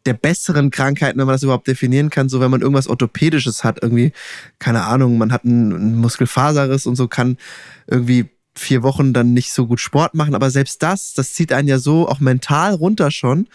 der 0.06 0.14
besseren 0.14 0.70
Krankheiten, 0.70 1.18
wenn 1.18 1.26
man 1.26 1.34
das 1.34 1.42
überhaupt 1.42 1.68
definieren 1.68 2.08
kann, 2.08 2.30
so 2.30 2.40
wenn 2.40 2.50
man 2.50 2.62
irgendwas 2.62 2.88
Orthopädisches 2.88 3.64
hat, 3.64 3.82
irgendwie, 3.82 4.12
keine 4.58 4.84
Ahnung, 4.84 5.18
man 5.18 5.30
hat 5.30 5.44
einen, 5.44 5.74
einen 5.74 5.96
Muskelfaserriss 5.96 6.86
und 6.86 6.96
so 6.96 7.06
kann 7.06 7.36
irgendwie 7.86 8.30
vier 8.54 8.82
Wochen 8.82 9.12
dann 9.12 9.32
nicht 9.32 9.52
so 9.52 9.66
gut 9.66 9.80
Sport 9.80 10.14
machen, 10.14 10.34
aber 10.34 10.50
selbst 10.50 10.82
das, 10.82 11.14
das 11.14 11.34
zieht 11.34 11.52
einen 11.52 11.68
ja 11.68 11.78
so 11.78 12.08
auch 12.08 12.20
mental 12.20 12.74
runter 12.74 13.10
schon. 13.10 13.46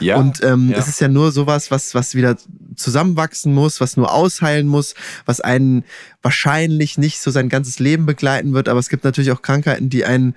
ja, 0.00 0.16
Und 0.16 0.42
ähm, 0.42 0.70
ja. 0.70 0.78
es 0.78 0.88
ist 0.88 1.00
ja 1.00 1.08
nur 1.08 1.32
sowas, 1.32 1.70
was, 1.70 1.94
was 1.94 2.14
wieder 2.14 2.36
zusammenwachsen 2.74 3.52
muss, 3.52 3.80
was 3.80 3.96
nur 3.96 4.12
ausheilen 4.12 4.66
muss, 4.66 4.94
was 5.26 5.40
einen 5.40 5.84
wahrscheinlich 6.22 6.96
nicht 6.96 7.20
so 7.20 7.30
sein 7.30 7.48
ganzes 7.48 7.78
Leben 7.78 8.06
begleiten 8.06 8.54
wird. 8.54 8.68
Aber 8.68 8.80
es 8.80 8.88
gibt 8.88 9.04
natürlich 9.04 9.32
auch 9.32 9.42
Krankheiten, 9.42 9.90
die 9.90 10.04
einen, 10.04 10.34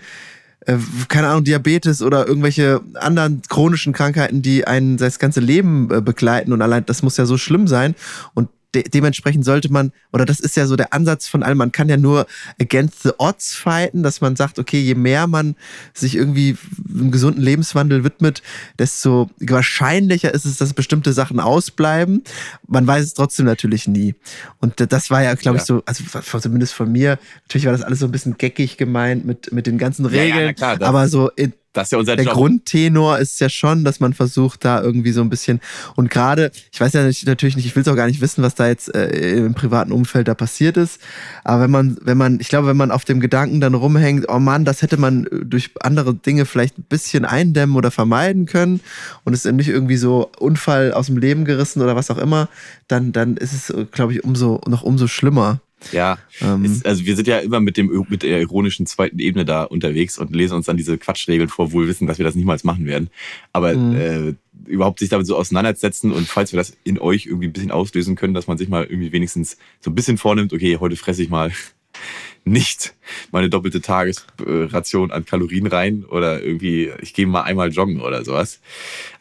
äh, 0.65 0.77
keine 1.08 1.30
Ahnung, 1.30 1.46
Diabetes 1.46 2.01
oder 2.01 2.27
irgendwelche 2.27 2.82
anderen 2.96 3.41
chronischen 3.48 3.94
Krankheiten, 3.94 4.41
die 4.41 4.68
einen 4.68 4.98
das 4.98 5.20
ganze 5.20 5.39
Leben 5.39 5.89
äh, 5.89 6.01
begleiten. 6.01 6.51
Und 6.51 6.62
allein 6.62 6.86
das 6.86 7.01
muss 7.01 7.18
ja 7.18 7.25
so 7.25 7.38
schlimm 7.38 7.68
sein. 7.68 7.96
Und 8.34 8.50
de 8.74 8.84
dementsprechend 8.88 9.46
sollte 9.46 9.72
man, 9.72 9.92
oder 10.13 10.25
das 10.25 10.40
ist 10.40 10.56
ja 10.56 10.66
so 10.66 10.75
der 10.75 10.94
Ansatz 10.94 11.28
von 11.28 11.44
allem, 11.44 11.58
man 11.58 11.72
kann 11.72 11.90
ja 11.90 11.98
nur 11.98 12.25
against 12.60 13.04
the 13.04 13.12
odds 13.18 13.54
fighten, 13.54 14.04
dass 14.04 14.22
man 14.22 14.36
sagt, 14.36 14.60
okay, 14.60 14.80
je 14.80 14.96
mehr 14.96 15.28
man 15.28 15.56
sich 15.94 16.16
irgendwie 16.16 16.58
einem 16.90 17.12
gesunden 17.12 17.42
Lebenswandel 17.42 18.04
widmet, 18.04 18.42
desto 18.80 19.30
wahrscheinlicher 19.40 20.34
ist 20.34 20.46
es, 20.46 20.58
dass 20.58 20.74
bestimmte 20.74 21.13
Sachen 21.13 21.40
ausbleiben. 21.40 22.24
Man 22.68 22.88
weiß 22.88 23.04
es 23.06 23.13
trotzdem 23.13 23.46
natürlich 23.46 23.88
nie. 23.88 24.16
Und 24.60 24.74
das 24.92 25.10
war 25.10 25.22
ja, 25.24 25.34
glaube 25.36 25.58
ich, 25.58 25.63
Ja. 25.63 25.66
so, 25.66 25.84
also 25.86 26.40
zumindest 26.40 26.74
von 26.74 26.92
mir, 26.92 27.20
natürlich 27.44 27.66
war 27.66 27.74
das 27.74 27.82
alles 27.82 28.00
so 28.00 28.06
ein 28.06 28.12
bisschen 28.12 28.38
geckig 28.38 28.78
gemeint 28.78 29.25
mit, 29.25 29.51
mit 29.51 29.68
den 29.68 29.78
ganzen 29.78 30.06
Ja, 30.06 30.12
ja, 30.12 30.22
Regeln, 30.22 30.46
na 30.48 30.54
klar, 30.54 30.82
aber 30.82 31.08
so 31.08 31.30
in, 31.32 31.54
das 31.74 31.88
ist 31.88 31.92
ja 31.92 31.98
unser 31.98 32.16
der 32.16 32.25
Job. 32.25 32.34
Grundtenor 32.34 33.20
ist 33.20 33.40
ja 33.40 33.50
schon, 33.50 33.84
dass 33.84 34.00
man 34.00 34.13
versucht, 34.13 34.66
da 34.66 34.82
irgendwie 34.82 35.12
so 35.12 35.22
ein 35.22 35.30
bisschen 35.30 35.62
und 35.96 36.10
gerade, 36.10 36.51
ich 36.72 36.80
weiß 36.80 36.94
ja 36.94 37.04
nicht, 37.04 37.25
natürlich 37.25 37.56
nicht, 37.56 37.66
ich 37.66 37.75
will 37.75 37.82
es 37.82 37.88
auch 37.88 37.96
gar 37.96 38.08
nicht 38.08 38.22
wissen, 38.22 38.44
was 38.44 38.56
da 38.56 38.68
jetzt 38.68 38.94
äh, 38.94 39.38
im 39.38 39.54
privaten 39.54 39.92
Umfeld 39.92 40.28
da 40.28 40.34
passiert 40.34 40.78
ist, 40.78 41.00
aber 41.44 41.63
wenn 41.63 41.72
man, 41.72 41.98
wenn 42.01 42.18
man, 42.18 42.40
ich 42.40 42.50
glaube, 42.50 42.68
wenn 42.68 42.78
man 42.78 42.92
auf 42.92 43.06
dem 43.06 43.20
Gedanken 43.20 43.62
dann 43.62 43.74
rumhängt, 43.74 44.25
oh 44.30 44.40
Mann, 44.40 44.66
das 44.66 44.82
hätte 44.82 44.98
man 44.98 45.25
äh, 45.25 45.46
durch 45.46 45.72
andere 45.82 46.13
Dinge 46.13 46.46
vielleicht 46.46 46.78
ein 46.78 46.86
bisschen 46.90 47.25
eindämmen 47.25 47.75
oder 47.75 47.92
vermeiden 47.92 48.46
können 48.46 48.82
und 49.24 49.34
es 49.34 49.46
ist 49.46 49.51
nicht 49.54 49.70
irgendwie 49.70 49.98
so 49.98 50.30
Unfall 50.40 50.94
aus 50.94 51.08
dem 51.08 51.18
Leben 51.18 51.46
gerissen 51.46 51.82
oder 51.82 51.96
was 51.96 52.12
auch 52.12 52.18
immer, 52.18 52.50
dann, 52.88 53.12
dann 53.12 53.38
ist 53.38 53.54
es, 53.54 53.70
äh, 53.70 53.86
glaube 53.92 54.13
ich, 54.13 54.24
umso, 54.24 54.62
noch 54.68 54.84
umso 54.84 55.08
schlimmer. 55.08 55.62
Ja, 55.92 56.20
Ähm. 56.42 56.64
es, 56.64 56.86
also 56.86 57.06
wir 57.06 57.16
sind 57.16 57.28
ja 57.28 57.40
immer 57.40 57.60
mit 57.60 57.76
dem 57.76 58.06
mit 58.10 58.22
der 58.24 58.40
ironischen 58.40 58.86
zweiten 58.86 59.18
Ebene 59.20 59.46
da 59.46 59.64
unterwegs 59.64 60.20
und 60.20 60.36
lesen 60.36 60.56
uns 60.56 60.68
dann 60.68 60.78
diese 60.78 60.98
Quatschregeln 60.98 61.50
vor, 61.50 61.72
wohl 61.72 61.88
wissen, 61.88 62.06
dass 62.08 62.20
wir 62.20 62.24
das 62.26 62.36
niemals 62.36 62.64
machen 62.64 62.86
werden. 62.86 63.10
Aber 63.52 63.74
Mhm. 63.76 63.96
äh, 63.96 64.34
überhaupt 64.70 65.00
sich 65.00 65.10
damit 65.10 65.26
so 65.26 65.36
auseinandersetzen 65.36 66.12
und 66.12 66.28
falls 66.28 66.52
wir 66.54 66.58
das 66.58 66.78
in 66.84 67.00
euch 67.00 67.26
irgendwie 67.26 67.48
ein 67.48 67.54
bisschen 67.54 67.72
auslösen 67.72 68.16
können, 68.16 68.36
dass 68.36 68.46
man 68.48 68.60
sich 68.60 68.70
mal 68.70 68.84
irgendwie 68.84 69.12
wenigstens 69.12 69.58
so 69.80 69.90
ein 69.90 69.96
bisschen 69.96 70.18
vornimmt, 70.20 70.54
okay, 70.54 70.78
heute 70.80 70.96
fresse 70.96 71.24
ich 71.24 71.30
mal 71.30 71.52
nicht 72.46 72.94
meine 73.32 73.50
doppelte 73.50 73.82
Tagesration 73.82 75.12
an 75.12 75.26
Kalorien 75.26 75.67
rein 75.67 76.06
oder 76.06 76.44
irgendwie, 76.44 76.91
ich 77.02 77.13
gehe 77.13 77.28
mal 77.28 77.41
einmal 77.41 77.72
joggen 77.72 78.02
oder 78.02 78.24
sowas. 78.24 78.60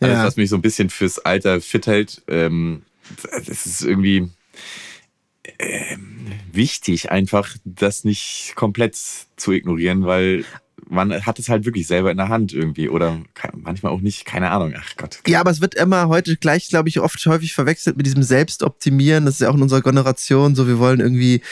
Alles, 0.01 0.19
Ja. 0.19 0.25
was 0.27 0.37
mich 0.37 0.49
so 0.51 0.57
ein 0.57 0.63
bisschen 0.63 0.91
fürs 0.91 1.19
Alter 1.19 1.61
fit 1.61 1.87
hält, 1.87 2.23
ähm, 2.29 2.83
das 3.47 3.67
ist 3.67 3.83
irgendwie 3.83 4.29
wichtig, 6.53 7.11
einfach 7.11 7.55
das 7.65 8.05
nicht 8.05 8.53
komplett 8.57 8.97
zu 9.37 9.53
ignorieren, 9.53 10.05
weil 10.05 10.45
man 10.91 11.25
hat 11.25 11.39
es 11.39 11.49
halt 11.49 11.65
wirklich 11.65 11.87
selber 11.87 12.11
in 12.11 12.17
der 12.17 12.29
Hand 12.29 12.53
irgendwie 12.53 12.89
oder 12.89 13.21
manchmal 13.55 13.93
auch 13.93 14.01
nicht, 14.01 14.25
keine 14.25 14.51
Ahnung. 14.51 14.75
Ach 14.77 14.97
Gott. 14.97 15.21
Ja, 15.27 15.41
aber 15.41 15.51
es 15.51 15.61
wird 15.61 15.75
immer 15.75 16.09
heute 16.09 16.37
gleich, 16.37 16.69
glaube 16.69 16.89
ich, 16.89 17.01
oft 17.01 17.25
häufig 17.27 17.53
verwechselt 17.53 17.97
mit 17.97 18.07
diesem 18.07 18.23
Selbstoptimieren. 18.23 19.25
Das 19.25 19.35
ist 19.35 19.41
ja 19.41 19.51
auch 19.51 19.55
in 19.55 19.63
unserer 19.63 19.83
Generation 19.83 20.55
so, 20.55 20.67
wir 20.67 20.79
wollen 20.79 21.01
irgendwie 21.01 21.43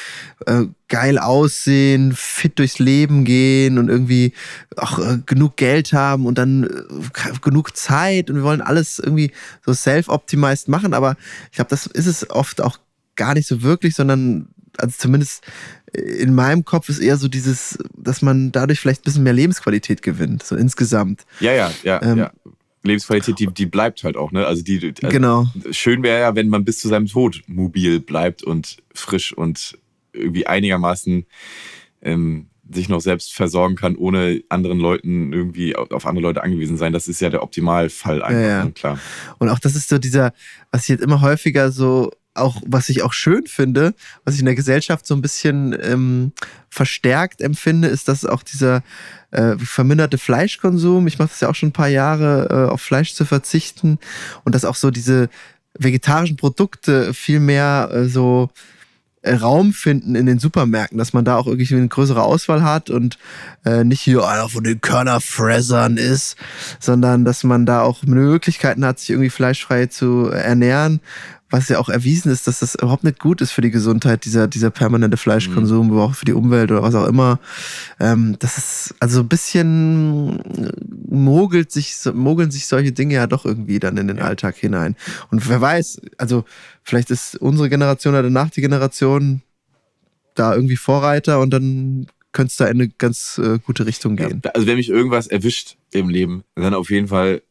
äh, 0.46 0.64
geil 0.88 1.18
aussehen, 1.18 2.12
fit 2.14 2.58
durchs 2.58 2.78
Leben 2.78 3.24
gehen 3.24 3.78
und 3.78 3.88
irgendwie 3.88 4.32
auch 4.76 4.98
äh, 4.98 5.18
genug 5.24 5.56
Geld 5.56 5.92
haben 5.92 6.26
und 6.26 6.36
dann 6.36 6.64
äh, 6.64 7.38
genug 7.40 7.76
Zeit 7.76 8.30
und 8.30 8.36
wir 8.36 8.42
wollen 8.42 8.60
alles 8.60 8.98
irgendwie 8.98 9.30
so 9.64 9.72
self-optimized 9.72 10.68
machen. 10.68 10.94
Aber 10.94 11.16
ich 11.50 11.56
glaube, 11.56 11.70
das 11.70 11.86
ist 11.86 12.06
es 12.06 12.28
oft 12.30 12.60
auch 12.60 12.78
gar 13.18 13.34
nicht 13.34 13.46
so 13.46 13.62
wirklich, 13.62 13.94
sondern 13.94 14.48
also 14.78 14.94
zumindest 14.96 15.44
in 15.92 16.34
meinem 16.34 16.64
Kopf 16.64 16.88
ist 16.88 17.00
eher 17.00 17.16
so 17.16 17.28
dieses, 17.28 17.78
dass 17.96 18.22
man 18.22 18.52
dadurch 18.52 18.80
vielleicht 18.80 19.00
ein 19.02 19.04
bisschen 19.04 19.22
mehr 19.24 19.32
Lebensqualität 19.32 20.00
gewinnt, 20.02 20.42
so 20.44 20.54
insgesamt. 20.56 21.26
Ja, 21.40 21.52
ja, 21.52 21.70
ja, 21.82 22.00
Ähm. 22.02 22.18
ja. 22.18 22.32
Lebensqualität, 22.84 23.38
die, 23.40 23.48
die 23.48 23.66
bleibt 23.66 24.04
halt 24.04 24.16
auch, 24.16 24.30
ne? 24.30 24.46
Also 24.46 24.62
die, 24.62 24.76
also 25.02 25.12
Genau. 25.12 25.46
schön 25.72 26.02
wäre 26.04 26.20
ja, 26.20 26.36
wenn 26.36 26.48
man 26.48 26.64
bis 26.64 26.78
zu 26.78 26.88
seinem 26.88 27.06
Tod 27.06 27.42
mobil 27.48 27.98
bleibt 28.00 28.44
und 28.44 28.76
frisch 28.94 29.32
und 29.36 29.76
irgendwie 30.12 30.46
einigermaßen 30.46 31.26
ähm, 32.02 32.46
sich 32.70 32.88
noch 32.88 33.00
selbst 33.00 33.34
versorgen 33.34 33.74
kann, 33.74 33.96
ohne 33.96 34.42
anderen 34.48 34.78
Leuten 34.78 35.32
irgendwie 35.32 35.74
auf 35.74 35.90
auf 35.90 36.06
andere 36.06 36.22
Leute 36.22 36.42
angewiesen 36.42 36.76
sein. 36.76 36.92
Das 36.92 37.08
ist 37.08 37.20
ja 37.20 37.30
der 37.30 37.42
Optimalfall 37.42 38.22
einfach, 38.22 38.40
Ja, 38.40 38.48
ja. 38.48 38.64
ne? 38.64 38.72
klar. 38.72 38.98
Und 39.38 39.48
auch 39.48 39.58
das 39.58 39.74
ist 39.74 39.88
so 39.88 39.98
dieser, 39.98 40.32
was 40.70 40.82
ich 40.82 40.88
jetzt 40.90 41.02
immer 41.02 41.20
häufiger 41.20 41.72
so 41.72 42.12
auch, 42.38 42.62
was 42.66 42.88
ich 42.88 43.02
auch 43.02 43.12
schön 43.12 43.46
finde, 43.46 43.94
was 44.24 44.34
ich 44.34 44.40
in 44.40 44.46
der 44.46 44.54
Gesellschaft 44.54 45.06
so 45.06 45.14
ein 45.14 45.22
bisschen 45.22 45.76
ähm, 45.82 46.32
verstärkt 46.68 47.40
empfinde, 47.40 47.88
ist, 47.88 48.08
dass 48.08 48.24
auch 48.24 48.42
dieser 48.42 48.82
äh, 49.30 49.56
verminderte 49.58 50.18
Fleischkonsum, 50.18 51.06
ich 51.06 51.18
mache 51.18 51.28
das 51.28 51.40
ja 51.40 51.48
auch 51.48 51.54
schon 51.54 51.70
ein 51.70 51.72
paar 51.72 51.88
Jahre, 51.88 52.48
äh, 52.50 52.72
auf 52.72 52.80
Fleisch 52.80 53.14
zu 53.14 53.24
verzichten 53.24 53.98
und 54.44 54.54
dass 54.54 54.64
auch 54.64 54.76
so 54.76 54.90
diese 54.90 55.28
vegetarischen 55.78 56.36
Produkte 56.36 57.14
viel 57.14 57.40
mehr 57.40 57.90
äh, 57.92 58.08
so 58.08 58.50
äh, 59.22 59.34
Raum 59.34 59.72
finden 59.72 60.14
in 60.14 60.26
den 60.26 60.38
Supermärkten, 60.38 60.96
dass 60.96 61.12
man 61.12 61.24
da 61.24 61.36
auch 61.36 61.46
irgendwie 61.46 61.74
eine 61.74 61.88
größere 61.88 62.22
Auswahl 62.22 62.62
hat 62.62 62.88
und 62.88 63.18
äh, 63.64 63.84
nicht 63.84 64.00
hier 64.00 64.26
einer 64.26 64.48
von 64.48 64.64
den 64.64 64.80
Körnerfressern 64.80 65.96
ist, 65.96 66.36
sondern 66.78 67.24
dass 67.24 67.44
man 67.44 67.66
da 67.66 67.82
auch 67.82 68.04
Möglichkeiten 68.04 68.84
hat, 68.84 69.00
sich 69.00 69.10
irgendwie 69.10 69.30
fleischfrei 69.30 69.86
zu 69.86 70.30
ernähren, 70.30 71.00
was 71.50 71.68
ja 71.68 71.78
auch 71.78 71.88
erwiesen 71.88 72.30
ist, 72.30 72.46
dass 72.46 72.58
das 72.58 72.74
überhaupt 72.74 73.04
nicht 73.04 73.18
gut 73.18 73.40
ist 73.40 73.52
für 73.52 73.62
die 73.62 73.70
Gesundheit, 73.70 74.24
dieser, 74.24 74.48
dieser 74.48 74.70
permanente 74.70 75.16
Fleischkonsum, 75.16 75.90
aber 75.90 76.04
auch 76.04 76.14
für 76.14 76.26
die 76.26 76.34
Umwelt 76.34 76.70
oder 76.70 76.82
was 76.82 76.94
auch 76.94 77.06
immer. 77.06 77.40
Ähm, 77.98 78.36
das 78.38 78.58
ist 78.58 78.94
also 79.00 79.20
ein 79.20 79.28
bisschen 79.28 80.42
mogelt 81.08 81.72
sich, 81.72 81.96
mogeln 82.12 82.50
sich 82.50 82.66
solche 82.66 82.92
Dinge 82.92 83.14
ja 83.14 83.26
doch 83.26 83.46
irgendwie 83.46 83.78
dann 83.78 83.96
in 83.96 84.08
den 84.08 84.20
Alltag 84.20 84.56
hinein. 84.56 84.94
Und 85.30 85.48
wer 85.48 85.60
weiß, 85.60 86.02
also 86.18 86.44
vielleicht 86.82 87.10
ist 87.10 87.36
unsere 87.36 87.70
Generation 87.70 88.14
oder 88.14 88.24
danach 88.24 88.50
die 88.50 88.60
Generation 88.60 89.42
da 90.34 90.54
irgendwie 90.54 90.76
Vorreiter 90.76 91.40
und 91.40 91.50
dann 91.50 92.06
könnte 92.32 92.50
es 92.50 92.56
da 92.56 92.66
in 92.66 92.80
eine 92.80 92.88
ganz 92.88 93.40
äh, 93.42 93.58
gute 93.58 93.86
Richtung 93.86 94.16
gehen. 94.16 94.42
Ja, 94.44 94.50
also 94.52 94.66
wenn 94.66 94.76
mich 94.76 94.90
irgendwas 94.90 95.26
erwischt 95.26 95.76
im 95.92 96.10
Leben, 96.10 96.44
dann 96.54 96.74
auf 96.74 96.90
jeden 96.90 97.08
Fall 97.08 97.42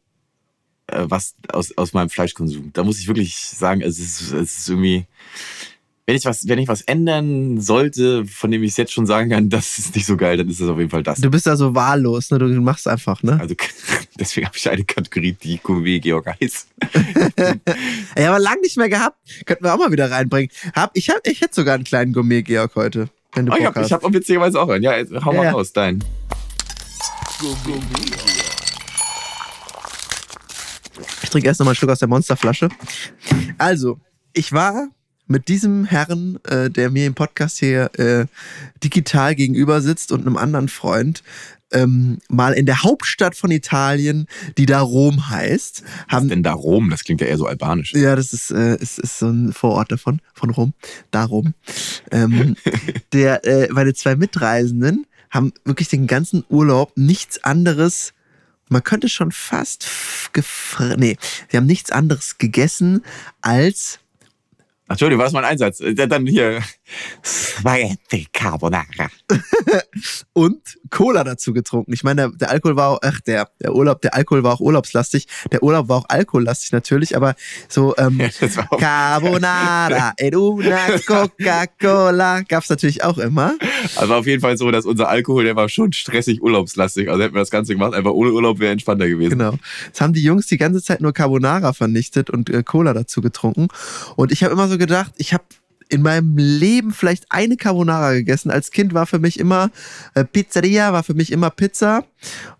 was 0.91 1.35
aus, 1.49 1.75
aus 1.77 1.93
meinem 1.93 2.09
Fleischkonsum. 2.09 2.71
Da 2.73 2.83
muss 2.83 2.99
ich 2.99 3.07
wirklich 3.07 3.35
sagen, 3.35 3.81
es 3.81 3.99
ist, 3.99 4.31
es 4.31 4.59
ist 4.59 4.69
irgendwie, 4.69 5.05
wenn 6.05 6.15
ich 6.15 6.23
was, 6.23 6.47
wenn 6.47 6.59
ich 6.59 6.69
was 6.69 6.81
ändern 6.81 7.59
sollte, 7.59 8.25
von 8.25 8.49
dem 8.49 8.63
ich 8.63 8.71
es 8.71 8.77
jetzt 8.77 8.93
schon 8.93 9.05
sagen 9.05 9.29
kann, 9.29 9.49
das 9.49 9.77
ist 9.77 9.95
nicht 9.95 10.05
so 10.05 10.15
geil, 10.15 10.37
dann 10.37 10.49
ist 10.49 10.61
es 10.61 10.69
auf 10.69 10.77
jeden 10.77 10.89
Fall 10.89 11.03
das. 11.03 11.19
Du 11.19 11.29
bist 11.29 11.45
da 11.45 11.57
so 11.57 11.75
wahllos, 11.75 12.31
ne? 12.31 12.39
Du 12.39 12.47
machst 12.61 12.87
einfach, 12.87 13.21
ne? 13.23 13.37
Also 13.39 13.55
deswegen 14.19 14.47
habe 14.47 14.57
ich 14.57 14.69
eine 14.69 14.85
Kategorie, 14.85 15.33
die 15.33 15.59
Gourmet 15.61 15.99
Georg 15.99 16.27
heißt. 16.39 16.67
Ey, 18.15 18.25
aber 18.25 18.39
lang 18.39 18.61
nicht 18.61 18.77
mehr 18.77 18.89
gehabt. 18.89 19.17
Könnten 19.45 19.65
wir 19.65 19.73
auch 19.73 19.77
mal 19.79 19.91
wieder 19.91 20.09
reinbringen. 20.09 20.49
Hab, 20.73 20.91
ich, 20.95 21.09
hab, 21.09 21.27
ich 21.27 21.41
hätte 21.41 21.55
sogar 21.55 21.75
einen 21.75 21.83
kleinen 21.83 22.13
Gourmet-Georg 22.13 22.75
heute. 22.75 23.09
Wenn 23.33 23.45
du 23.45 23.51
Oh, 23.51 23.55
ich 23.57 23.65
Bock 23.65 23.75
habe 23.75 23.85
ich 23.85 23.91
hab 23.91 24.03
auch 24.03 24.13
witzigerweise 24.13 24.59
auch 24.61 24.69
einen. 24.69 24.83
Ja, 24.83 24.93
hau 24.93 25.31
Ja, 25.33 25.37
mal 25.37 25.43
ja. 25.43 25.51
raus, 25.51 25.73
dein. 25.73 26.03
Ich 31.23 31.29
trinke 31.29 31.47
erst 31.47 31.59
noch 31.59 31.65
mal 31.65 31.71
einen 31.71 31.75
Schluck 31.75 31.91
aus 31.91 31.99
der 31.99 32.07
Monsterflasche. 32.07 32.69
Also, 33.57 33.99
ich 34.33 34.51
war 34.51 34.89
mit 35.27 35.49
diesem 35.49 35.85
Herrn, 35.85 36.39
äh, 36.45 36.69
der 36.69 36.89
mir 36.89 37.05
im 37.05 37.13
Podcast 37.13 37.59
hier 37.59 37.91
äh, 37.99 38.25
digital 38.83 39.35
gegenüber 39.35 39.81
sitzt 39.81 40.11
und 40.11 40.21
einem 40.21 40.37
anderen 40.37 40.69
Freund, 40.69 41.23
ähm, 41.71 42.19
mal 42.29 42.53
in 42.53 42.65
der 42.65 42.83
Hauptstadt 42.83 43.35
von 43.35 43.51
Italien, 43.51 44.27
die 44.57 44.65
da 44.65 44.79
Rom 44.79 45.29
heißt. 45.29 45.83
Was 45.83 46.13
Haben, 46.13 46.25
ist 46.25 46.31
denn 46.31 46.43
da 46.43 46.53
Rom? 46.53 46.89
Das 46.89 47.03
klingt 47.03 47.21
ja 47.21 47.27
eher 47.27 47.37
so 47.37 47.45
albanisch. 47.45 47.93
ja, 47.93 48.15
das 48.15 48.33
ist, 48.33 48.51
äh, 48.51 48.77
ist, 48.77 48.99
ist 48.99 49.19
so 49.19 49.27
ein 49.27 49.51
Vorort 49.53 49.91
davon, 49.91 50.21
von 50.33 50.49
Rom, 50.49 50.73
darum. 51.11 51.53
Ähm, 52.11 52.55
der, 53.13 53.45
äh, 53.45 53.67
meine 53.71 53.93
zwei 53.93 54.15
Mitreisenden 54.15 55.05
haben 55.29 55.51
wirklich 55.65 55.89
den 55.89 56.07
ganzen 56.07 56.45
Urlaub 56.49 56.93
nichts 56.95 57.43
anderes, 57.43 58.13
man 58.69 58.83
könnte 58.83 59.09
schon 59.09 59.31
fast 59.31 59.87
nee, 60.97 61.17
sie 61.49 61.57
haben 61.57 61.65
nichts 61.65 61.91
anderes 61.91 62.37
gegessen 62.37 63.03
als 63.41 63.99
Entschuldigung, 64.89 65.19
war 65.19 65.25
das 65.25 65.33
mein 65.33 65.43
Einsatz? 65.45 65.79
Äh, 65.81 65.95
Dann 65.95 66.25
hier 66.25 66.61
Spaghetti 67.23 68.27
Carbonara. 68.31 69.09
und 70.33 70.61
Cola 70.89 71.23
dazu 71.23 71.53
getrunken. 71.53 71.93
Ich 71.93 72.03
meine, 72.03 72.21
der, 72.21 72.29
der 72.29 72.49
Alkohol 72.51 72.75
war 72.75 72.89
auch, 72.89 72.99
ach, 73.01 73.19
der, 73.21 73.49
der 73.61 73.73
Urlaub, 73.75 74.01
der 74.01 74.15
Alkohol 74.15 74.43
war 74.43 74.53
auch 74.53 74.59
urlaubslastig. 74.59 75.27
Der 75.51 75.63
Urlaub 75.63 75.89
war 75.89 75.97
auch 75.97 76.05
alkohollastig 76.09 76.71
natürlich, 76.71 77.15
aber 77.15 77.35
so 77.67 77.95
ähm, 77.97 78.19
Ja, 78.41 78.65
Carbonara 78.77 80.13
ed 80.17 80.35
una 80.35 80.99
Coca-Cola 81.05 82.41
gab's 82.41 82.69
natürlich 82.69 83.03
auch 83.03 83.17
immer. 83.17 83.55
Also 83.95 84.13
auf 84.13 84.27
jeden 84.27 84.41
Fall 84.41 84.57
so, 84.57 84.71
dass 84.71 84.85
unser 84.85 85.09
Alkohol, 85.09 85.43
der 85.43 85.55
war 85.55 85.69
schon 85.69 85.93
stressig 85.93 86.41
urlaubslastig. 86.41 87.09
Also 87.09 87.23
hätten 87.23 87.35
wir 87.35 87.41
das 87.41 87.51
Ganze 87.51 87.73
gemacht, 87.73 87.93
einfach 87.93 88.11
ohne 88.11 88.31
Urlaub 88.31 88.59
wäre 88.59 88.71
entspannter 88.71 89.07
gewesen. 89.07 89.37
Genau. 89.37 89.53
Jetzt 89.85 90.01
haben 90.01 90.13
die 90.13 90.23
Jungs 90.23 90.47
die 90.47 90.57
ganze 90.57 90.81
Zeit 90.81 91.01
nur 91.01 91.13
Carbonara 91.13 91.73
vernichtet 91.73 92.29
und 92.29 92.49
äh, 92.49 92.63
Cola 92.63 92.93
dazu 92.93 93.21
getrunken. 93.21 93.67
Und 94.15 94.31
ich 94.31 94.43
habe 94.43 94.53
immer 94.53 94.67
so 94.67 94.77
gedacht, 94.77 95.13
ich 95.17 95.33
habe 95.33 95.43
in 95.89 96.01
meinem 96.01 96.37
Leben 96.37 96.91
vielleicht 96.91 97.25
eine 97.29 97.57
Carbonara 97.57 98.13
gegessen. 98.13 98.51
Als 98.51 98.71
Kind 98.71 98.93
war 98.93 99.05
für 99.05 99.19
mich 99.19 99.39
immer 99.39 99.71
äh, 100.13 100.23
Pizzeria, 100.23 100.93
war 100.93 101.03
für 101.03 101.13
mich 101.13 101.31
immer 101.31 101.49
Pizza. 101.49 102.03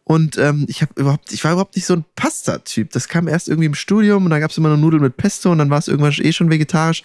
Und 0.04 0.38
ähm, 0.38 0.66
ich 0.70 0.82
habe 0.82 0.94
überhaupt, 0.96 1.34
ich 1.34 1.44
war 1.44 1.52
überhaupt 1.52 1.76
nicht 1.76 1.86
so 1.86 1.94
ein 1.94 2.06
Pasta-Typ. 2.16 2.92
Das 2.92 3.10
kam 3.10 3.28
erst 3.28 3.50
irgendwie 3.50 3.66
im 3.66 3.76
Studium 3.76 4.24
und 4.24 4.32
da 4.32 4.40
gab 4.40 4.52
es 4.52 4.58
immer 4.58 4.70
nur 4.70 4.78
Nudeln 4.78 5.04
mit 5.04 5.18
Pesto 5.18 5.52
und 5.52 5.58
dann 5.58 5.70
war 5.70 5.80
es 5.80 5.90
irgendwann 5.90 6.13
eh 6.18 6.32
schon 6.32 6.50
vegetarisch. 6.50 7.04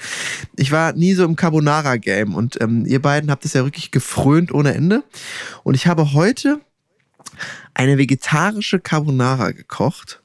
Ich 0.56 0.70
war 0.70 0.92
nie 0.92 1.14
so 1.14 1.24
im 1.24 1.34
Carbonara-Game 1.34 2.34
und 2.34 2.60
ähm, 2.60 2.86
ihr 2.86 3.02
beiden 3.02 3.30
habt 3.30 3.44
es 3.44 3.54
ja 3.54 3.64
wirklich 3.64 3.90
gefrönt 3.90 4.52
ohne 4.52 4.74
Ende. 4.74 5.02
Und 5.64 5.74
ich 5.74 5.86
habe 5.88 6.12
heute 6.12 6.60
eine 7.74 7.98
vegetarische 7.98 8.78
Carbonara 8.78 9.50
gekocht. 9.50 10.21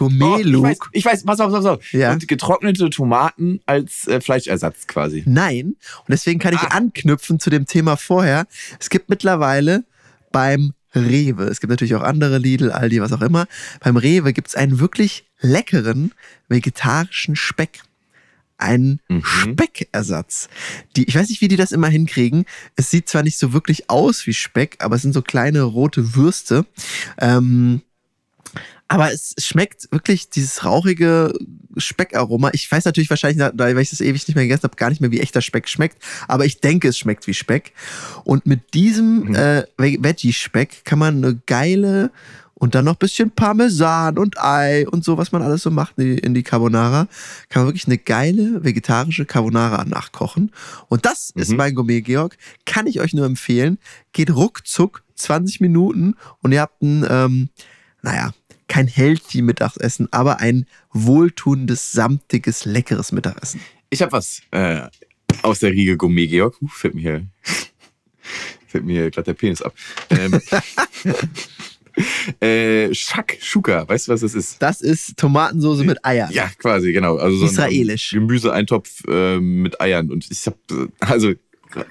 Oh, 0.00 0.38
ich, 0.38 0.62
weiß, 0.62 0.78
ich 0.92 1.04
weiß, 1.04 1.24
pass 1.24 1.40
auf, 1.40 1.52
pass 1.52 1.64
auf. 1.64 1.92
Ja. 1.92 2.12
Und 2.12 2.26
getrocknete 2.28 2.90
Tomaten 2.90 3.60
als 3.66 4.06
äh, 4.08 4.20
Fleischersatz 4.20 4.86
quasi. 4.86 5.22
Nein. 5.26 5.66
Und 5.98 6.08
deswegen 6.08 6.38
kann 6.38 6.54
ich 6.54 6.60
Ah. 6.60 6.76
anknüpfen 6.76 7.40
zu 7.40 7.50
dem 7.50 7.66
Thema 7.66 7.96
vorher. 7.96 8.46
Es 8.80 8.90
gibt 8.90 9.08
mittlerweile 9.10 9.84
beim 10.32 10.72
Rewe, 10.94 11.44
es 11.44 11.60
gibt 11.60 11.70
natürlich 11.70 11.94
auch 11.94 12.02
andere 12.02 12.38
Lidl, 12.38 12.70
Aldi, 12.72 13.00
was 13.02 13.12
auch 13.12 13.20
immer. 13.20 13.46
Beim 13.80 13.96
Rewe 13.96 14.32
gibt 14.32 14.48
es 14.48 14.54
einen 14.54 14.78
wirklich 14.80 15.26
leckeren 15.40 16.12
vegetarischen 16.48 17.36
Speck. 17.36 17.80
Einen 18.60 19.00
Mhm. 19.08 19.22
Speckersatz. 19.24 20.48
Die, 20.96 21.04
ich 21.04 21.14
weiß 21.14 21.28
nicht, 21.28 21.40
wie 21.40 21.46
die 21.48 21.54
das 21.56 21.70
immer 21.70 21.86
hinkriegen. 21.88 22.44
Es 22.74 22.90
sieht 22.90 23.08
zwar 23.08 23.22
nicht 23.22 23.38
so 23.38 23.52
wirklich 23.52 23.88
aus 23.88 24.26
wie 24.26 24.34
Speck, 24.34 24.76
aber 24.80 24.96
es 24.96 25.02
sind 25.02 25.12
so 25.12 25.22
kleine 25.22 25.62
rote 25.62 26.16
Würste. 26.16 26.66
Ähm, 27.20 27.82
aber 28.88 29.12
es 29.12 29.34
schmeckt 29.38 29.88
wirklich 29.92 30.30
dieses 30.30 30.64
rauchige 30.64 31.32
Speckaroma. 31.76 32.50
Ich 32.54 32.70
weiß 32.70 32.84
natürlich 32.86 33.10
wahrscheinlich, 33.10 33.38
weil 33.54 33.78
ich 33.78 33.90
das 33.90 34.00
ewig 34.00 34.26
nicht 34.26 34.34
mehr 34.34 34.44
gegessen 34.44 34.64
habe, 34.64 34.76
gar 34.76 34.88
nicht 34.90 35.00
mehr, 35.00 35.10
wie 35.10 35.20
echter 35.20 35.42
Speck 35.42 35.68
schmeckt. 35.68 36.02
Aber 36.26 36.44
ich 36.46 36.60
denke, 36.60 36.88
es 36.88 36.98
schmeckt 36.98 37.26
wie 37.26 37.34
Speck. 37.34 37.72
Und 38.24 38.46
mit 38.46 38.74
diesem 38.74 39.24
Mhm. 39.24 39.34
äh, 39.34 39.62
Ve- 39.76 39.98
Veggie-Speck 40.02 40.84
kann 40.84 40.98
man 40.98 41.22
eine 41.24 41.38
geile 41.46 42.10
und 42.54 42.74
dann 42.74 42.86
noch 42.86 42.94
ein 42.94 42.98
bisschen 42.98 43.30
Parmesan 43.30 44.18
und 44.18 44.36
Ei 44.40 44.88
und 44.88 45.04
so, 45.04 45.16
was 45.16 45.30
man 45.32 45.42
alles 45.42 45.62
so 45.62 45.70
macht 45.70 45.96
in 45.98 46.34
die, 46.34 46.42
Carbonara, 46.42 47.06
kann 47.50 47.62
man 47.62 47.68
wirklich 47.68 47.86
eine 47.86 47.98
geile 47.98 48.64
vegetarische 48.64 49.26
Carbonara 49.26 49.84
nachkochen. 49.84 50.50
Und 50.88 51.04
das 51.06 51.30
ist 51.36 51.50
Mhm. 51.50 51.56
mein 51.56 51.74
Gourmet, 51.74 52.00
Georg. 52.00 52.36
Kann 52.64 52.86
ich 52.88 53.00
euch 53.00 53.12
nur 53.12 53.26
empfehlen. 53.26 53.78
Geht 54.12 54.34
ruckzuck 54.34 55.04
20 55.14 55.60
Minuten 55.60 56.14
und 56.40 56.50
ihr 56.52 56.62
habt 56.62 56.82
ein, 56.82 57.06
ähm, 57.08 57.48
naja, 58.02 58.32
kein 58.68 58.86
healthy 58.86 59.42
Mittagessen, 59.42 60.08
aber 60.12 60.40
ein 60.40 60.66
wohltuendes, 60.92 61.92
samtiges, 61.92 62.64
leckeres 62.64 63.12
Mittagessen. 63.12 63.60
Ich 63.90 64.02
habe 64.02 64.12
was 64.12 64.42
äh, 64.50 64.82
aus 65.42 65.60
der 65.60 65.72
Riege 65.72 65.96
Gourmet, 65.96 66.26
Georg. 66.26 66.60
Uh, 66.60 66.68
fällt 66.68 66.94
mir 66.94 67.26
fällt 68.68 68.84
mir 68.84 69.10
gerade 69.10 69.24
der 69.24 69.34
Penis 69.34 69.62
ab. 69.62 69.74
Ähm, 70.10 70.40
äh, 72.40 72.94
Shakshuka, 72.94 73.88
weißt 73.88 74.08
du, 74.08 74.12
was 74.12 74.20
das 74.20 74.34
ist? 74.34 74.62
Das 74.62 74.80
ist 74.80 75.16
Tomatensoße 75.16 75.84
mit 75.84 76.04
Eiern. 76.04 76.30
Ja, 76.32 76.50
quasi, 76.58 76.92
genau. 76.92 77.16
Also 77.16 77.38
so 77.38 77.46
Israelisch. 77.46 78.12
Ein 78.12 78.20
Gemüseeintopf 78.20 79.04
äh, 79.08 79.40
mit 79.40 79.80
Eiern. 79.80 80.10
Und 80.10 80.30
ich 80.30 80.46
hab, 80.46 80.56
äh, 80.70 80.88
also, 81.00 81.32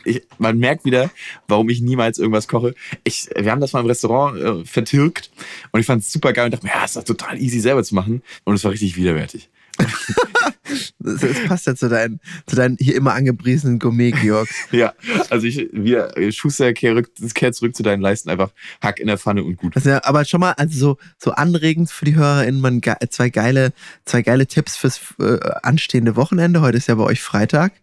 ich, 0.06 0.24
man 0.38 0.58
merkt 0.58 0.86
wieder, 0.86 1.10
warum 1.48 1.70
ich 1.70 1.82
niemals 1.82 2.18
irgendwas 2.18 2.48
koche. 2.48 2.76
Ich, 3.04 3.30
wir 3.36 3.52
haben 3.52 3.62
das 3.62 3.74
mal 3.74 3.82
im 3.82 3.86
Restaurant 3.86 4.40
äh, 4.40 4.66
vertilgt 4.66 5.32
und 5.72 5.80
ich 5.80 5.86
fand 5.86 6.04
es 6.04 6.12
super 6.12 6.34
geil 6.34 6.46
und 6.46 6.54
dachte 6.54 6.66
mir, 6.66 6.74
ja, 6.74 6.86
ist 6.86 6.96
doch 6.96 7.04
total 7.04 7.42
easy 7.42 7.60
selber 7.60 7.84
zu 7.84 7.96
machen. 7.96 8.22
Und 8.44 8.56
es 8.56 8.64
war 8.64 8.72
richtig 8.72 8.96
widerwärtig. 8.96 9.50
Das, 10.70 10.94
das 11.22 11.48
passt 11.48 11.68
ja 11.68 11.76
zu 11.76 11.90
deinen, 11.90 12.20
zu 12.46 12.56
deinen 12.56 12.78
hier 12.80 12.96
immer 12.96 13.14
angepriesenen 13.14 13.80
Gourmet, 13.80 14.12
Georg. 14.12 14.50
Ja, 14.72 14.94
also 15.30 15.48
ich, 15.48 15.70
wir, 15.72 16.14
Schuster, 16.32 16.74
kehr, 16.74 17.02
kehr 17.34 17.52
zurück 17.54 17.76
zu 17.76 17.84
deinen 17.84 18.02
Leisten, 18.02 18.30
einfach 18.30 18.52
Hack 18.82 19.00
in 19.00 19.08
der 19.08 19.18
Pfanne 19.18 19.44
und 19.44 19.58
gut. 19.58 19.76
Ja 19.84 20.04
aber 20.04 20.26
schon 20.26 20.40
mal 20.40 20.52
also 20.54 20.78
so, 20.78 20.98
so 21.18 21.32
anregend 21.32 21.92
für 21.92 22.06
die 22.06 22.16
HörerInnen, 22.16 22.60
man, 22.62 22.82
ge- 22.82 22.96
zwei, 23.10 23.30
geile, 23.30 23.74
zwei 24.06 24.22
geile 24.22 24.48
Tipps 24.48 24.76
fürs 24.76 25.00
äh, 25.20 25.38
anstehende 25.64 26.16
Wochenende. 26.16 26.62
Heute 26.62 26.78
ist 26.78 26.88
ja 26.88 26.96
bei 26.96 27.04
euch 27.04 27.22
Freitag. 27.22 27.74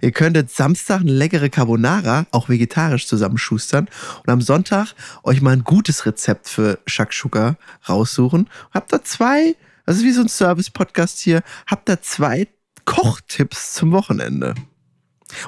Ihr 0.00 0.12
könntet 0.12 0.50
Samstag 0.50 1.00
eine 1.00 1.12
leckere 1.12 1.48
Carbonara, 1.48 2.26
auch 2.30 2.48
vegetarisch, 2.48 3.06
zusammenschustern 3.06 3.88
und 4.24 4.30
am 4.30 4.40
Sonntag 4.40 4.94
euch 5.22 5.40
mal 5.40 5.52
ein 5.52 5.64
gutes 5.64 6.06
Rezept 6.06 6.48
für 6.48 6.78
Shakshuka 6.86 7.56
raussuchen. 7.88 8.48
Habt 8.72 8.92
da 8.92 9.02
zwei, 9.04 9.54
das 9.86 9.96
ist 9.98 10.04
wie 10.04 10.12
so 10.12 10.20
ein 10.22 10.28
Service-Podcast 10.28 11.18
hier, 11.20 11.42
habt 11.66 11.88
da 11.88 12.00
zwei 12.00 12.48
Kochtipps 12.84 13.74
zum 13.74 13.92
Wochenende. 13.92 14.54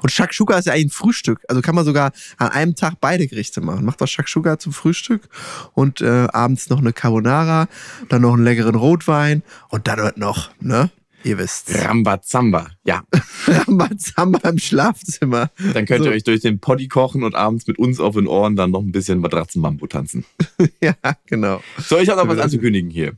Und 0.02 0.10
Shakshuka 0.10 0.56
ist 0.58 0.64
ja 0.66 0.72
eigentlich 0.72 0.86
ein 0.86 0.90
Frühstück. 0.90 1.40
Also 1.48 1.60
kann 1.60 1.74
man 1.74 1.84
sogar 1.84 2.12
an 2.38 2.48
einem 2.48 2.74
Tag 2.74 2.94
beide 3.00 3.26
Gerichte 3.26 3.60
machen. 3.60 3.84
Macht 3.84 4.00
doch 4.00 4.08
Shakshuka 4.08 4.58
zum 4.58 4.72
Frühstück 4.72 5.28
und 5.74 6.00
äh, 6.00 6.26
abends 6.32 6.70
noch 6.70 6.78
eine 6.78 6.92
Carbonara, 6.94 7.68
dann 8.08 8.22
noch 8.22 8.32
einen 8.32 8.44
leckeren 8.44 8.76
Rotwein 8.76 9.42
und 9.68 9.86
dann 9.86 9.98
wird 9.98 10.16
noch, 10.16 10.50
ne? 10.60 10.90
Ihr 11.22 11.38
wisst. 11.38 11.74
Rambazamba. 11.74 12.68
Ja, 12.84 13.02
Rambazamba 13.46 14.46
im 14.50 14.58
Schlafzimmer. 14.58 15.50
dann 15.72 15.86
könnt 15.86 16.04
So. 16.04 16.10
ihr 16.10 16.16
euch 16.16 16.24
durch 16.24 16.40
den 16.40 16.60
Poddy 16.60 16.88
kochen 16.88 17.22
und 17.22 17.34
abends 17.34 17.66
mit 17.66 17.78
uns 17.78 17.98
auf 17.98 18.14
den 18.14 18.26
Ohren 18.26 18.56
dann 18.56 18.70
noch 18.70 18.80
ein 18.80 18.92
bisschen 18.92 19.20
Matratzenbambu 19.20 19.86
tanzen. 19.86 20.24
ja, 20.82 20.94
genau. 21.26 21.62
So, 21.78 21.98
ich 21.98 22.10
habe 22.10 22.20
noch 22.20 22.28
was 22.28 22.38
anzukündigen 22.38 22.90
hier. 22.90 23.14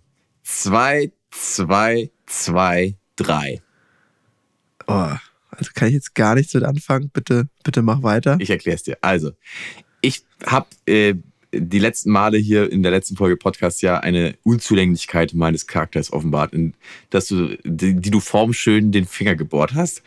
Zwei, 0.48 1.11
zwei, 1.32 2.09
zwei, 2.26 2.94
drei. 3.16 3.62
Oh, 4.87 4.92
also 5.50 5.70
kann 5.74 5.88
ich 5.88 5.94
jetzt 5.94 6.14
gar 6.14 6.37
nichts 6.37 6.54
mit 6.54 6.62
anfangen. 6.62 7.11
Bitte, 7.12 7.48
bitte 7.64 7.82
mach 7.82 8.04
weiter. 8.04 8.37
Ich 8.38 8.50
erkläre 8.50 8.76
es 8.76 8.85
dir. 8.85 8.96
Also, 9.00 9.32
ich 10.02 10.22
habe 10.46 10.68
äh, 10.87 11.14
die 11.52 11.80
letzten 11.80 12.12
Male 12.12 12.38
hier 12.38 12.70
in 12.70 12.85
der 12.85 12.92
letzten 12.92 13.16
Folge 13.16 13.37
Podcast 13.37 13.82
ja 13.82 13.98
eine 13.98 14.37
Unzulänglichkeit 14.44 15.35
meines 15.35 15.66
Charakters 15.66 16.12
offenbart, 16.12 16.52
in, 16.52 16.74
dass 17.11 17.26
du, 17.26 17.59
die, 17.64 17.96
die 17.96 18.11
du 18.12 18.20
formschön 18.20 18.92
den 18.92 19.06
Finger 19.06 19.35
gebohrt 19.35 19.74
hast. 19.74 20.00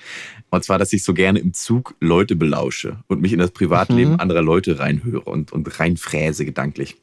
Und 0.51 0.63
zwar, 0.63 0.79
dass 0.79 0.93
ich 0.93 1.03
so 1.03 1.13
gerne 1.13 1.39
im 1.39 1.53
Zug 1.53 1.95
Leute 1.99 2.37
belausche 2.37 3.03
und 3.07 3.19
mich 3.19 3.33
in 3.33 3.39
das 3.39 3.51
Privatleben 3.51 4.13
Mhm. 4.13 4.19
anderer 4.21 4.41
Leute 4.41 4.79
reinhöre 4.79 5.19
und, 5.19 5.51
und 5.51 5.79
reinfräse 5.81 6.45
gedanklich. 6.45 6.95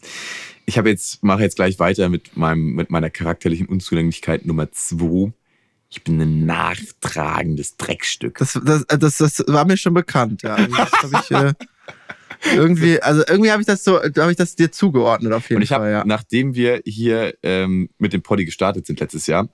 Ich 0.66 0.79
habe 0.79 0.90
jetzt, 0.90 1.22
mache 1.22 1.42
jetzt 1.42 1.57
gleich 1.57 1.79
weiter 1.79 2.09
mit 2.09 2.37
meinem, 2.37 2.74
mit 2.74 2.90
meiner 2.90 3.11
charakterlichen 3.11 3.66
Unzulänglichkeit 3.66 4.44
Nummer 4.46 4.70
zwei. 4.72 5.33
Ich 5.88 6.02
bin 6.02 6.20
ein 6.20 6.44
nachtragendes 6.44 7.76
Dreckstück. 7.76 8.38
Das, 8.38 8.61
das, 8.64 8.85
das, 8.87 9.16
das 9.18 9.44
war 9.46 9.64
mir 9.64 9.76
schon 9.76 9.94
bekannt, 9.94 10.42
ja. 10.42 10.57
Also 10.57 10.76
Das 11.12 11.22
ich 11.22 11.31
äh, 11.31 11.52
irgendwie, 12.55 13.00
also 13.00 13.22
irgendwie 13.26 13.50
habe 13.50 13.62
ich 13.62 13.66
das 13.66 13.85
so, 13.85 14.00
habe 14.02 14.31
ich 14.31 14.37
das 14.37 14.57
dir 14.57 14.72
zugeordnet 14.72 15.33
auf 15.33 15.48
jeden 15.48 15.59
Und 15.59 15.62
ich 15.62 15.68
Fall, 15.70 15.90
ja. 15.90 16.05
nachdem 16.05 16.55
wir 16.55 16.83
hier 16.85 17.35
ähm, 17.42 17.88
mit 17.98 18.12
dem 18.12 18.22
Poddy 18.22 18.44
gestartet 18.44 18.87
sind 18.87 19.00
letztes 19.00 19.26
Jahr, 19.26 19.48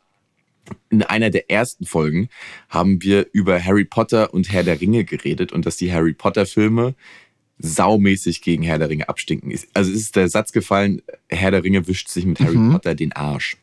in 0.90 1.02
einer 1.02 1.30
der 1.30 1.50
ersten 1.50 1.86
Folgen 1.86 2.28
haben 2.68 3.02
wir 3.02 3.26
über 3.32 3.62
Harry 3.62 3.84
Potter 3.84 4.32
und 4.32 4.50
Herr 4.52 4.62
der 4.62 4.80
Ringe 4.80 5.04
geredet 5.04 5.52
und 5.52 5.66
dass 5.66 5.76
die 5.76 5.92
Harry 5.92 6.14
Potter 6.14 6.46
Filme 6.46 6.94
saumäßig 7.58 8.42
gegen 8.42 8.62
Herr 8.62 8.78
der 8.78 8.88
Ringe 8.88 9.08
abstinken. 9.08 9.50
Ist- 9.50 9.68
Also 9.74 9.90
es 9.92 9.98
ist 10.00 10.16
der 10.16 10.28
Satz 10.28 10.52
gefallen, 10.52 11.02
Herr 11.28 11.50
der 11.50 11.62
Ringe 11.64 11.86
wischt 11.86 12.08
sich 12.08 12.24
mit 12.26 12.40
Harry 12.40 12.56
Mhm. 12.56 12.72
Potter 12.72 12.94
den 12.94 13.12
Arsch. 13.12 13.56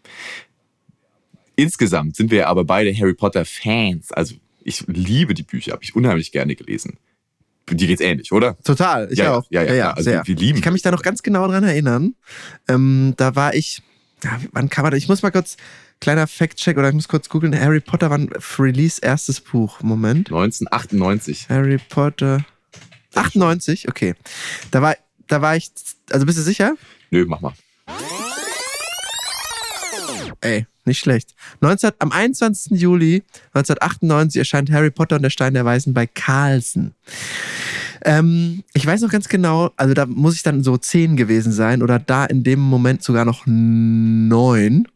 Insgesamt 1.56 2.15
sind 2.15 2.32
wir 2.32 2.47
aber 2.47 2.63
beide 2.63 2.93
Harry 2.95 3.13
Potter 3.13 3.43
Fans. 3.45 4.12
Also 4.12 4.36
ich 4.63 4.84
liebe 4.88 5.34
die 5.34 5.43
Bücher, 5.43 5.73
habe 5.73 5.84
ich 5.84 5.95
unheimlich 5.95 6.32
gerne 6.32 6.56
gelesen. 6.56 6.97
Dir 7.69 7.88
geht's 7.88 8.02
ähnlich, 8.02 8.32
oder? 8.32 8.58
Total, 8.63 9.10
ich 9.12 9.19
Ja, 9.19 9.36
auch. 9.36 9.45
ja, 9.52 9.62
ja, 9.63 9.73
klar. 9.73 9.97
Also 9.97 10.10
sehr. 10.10 10.25
wir 10.25 10.36
lieben 10.36 10.58
Ich 10.58 10.63
kann 10.63 10.73
mich 10.73 10.82
da 10.82 10.89
noch 10.91 11.04
ganz 11.04 11.21
genau 11.21 11.47
dran 11.47 11.63
erinnern. 11.63 12.15
Ähm, 12.67 13.13
da 13.17 13.36
war 13.36 13.54
ich, 13.54 13.84
ja, 14.23 14.39
wann 14.54 14.69
kam 14.69 14.86
er 14.86 14.91
da? 14.91 14.97
Ich 14.97 15.08
muss 15.08 15.21
mal 15.21 15.30
kurz, 15.32 15.56
kleiner 16.02 16.25
Fact-Check 16.25 16.78
oder 16.78 16.88
ich 16.89 16.95
muss 16.95 17.08
kurz 17.08 17.30
googeln. 17.30 17.60
Harry 17.60 17.80
Potter 17.80 18.10
war 18.10 18.19
für 18.39 18.63
Release 18.63 18.99
erstes 19.02 19.39
Buch. 19.41 19.82
Moment. 19.84 20.30
1998. 20.32 21.47
Harry 21.49 21.78
Potter. 21.89 22.43
98, 23.15 23.88
okay. 23.88 24.15
Da 24.72 24.82
war, 24.82 24.95
da 25.28 25.41
war 25.41 25.56
ich, 25.56 25.72
also 26.12 26.26
bist 26.26 26.38
du 26.38 26.41
sicher? 26.41 26.76
Nö, 27.12 27.26
mach 27.28 27.41
mal. 27.41 27.54
Ey, 30.41 30.67
nicht 30.86 31.00
schlecht. 31.00 31.36
19, 31.62 31.91
am 32.00 32.12
21. 32.12 32.80
Juli 32.80 33.24
1998 33.54 34.39
erscheint 34.39 34.72
Harry 34.72 34.89
Potter 34.89 35.17
und 35.17 35.24
der 35.24 35.30
Stein 35.30 35.54
der 35.54 35.65
Weisen 35.65 35.93
bei 35.93 36.08
Carlsen. 36.08 36.93
Ähm, 38.06 38.63
ich 38.74 38.86
weiß 38.86 39.02
noch 39.02 39.12
ganz 39.12 39.28
genau, 39.28 39.72
also 39.76 39.93
da 39.93 40.06
muss 40.06 40.36
ich 40.36 40.43
dann 40.43 40.63
so 40.63 40.78
10 40.78 41.17
gewesen 41.17 41.52
sein 41.52 41.84
oder 41.84 42.00
da 42.00 42.26
in 42.26 42.43
dem 42.43 42.60
Moment 42.60 43.04
sogar 43.04 43.26
noch 43.26 43.43
9, 43.45 44.88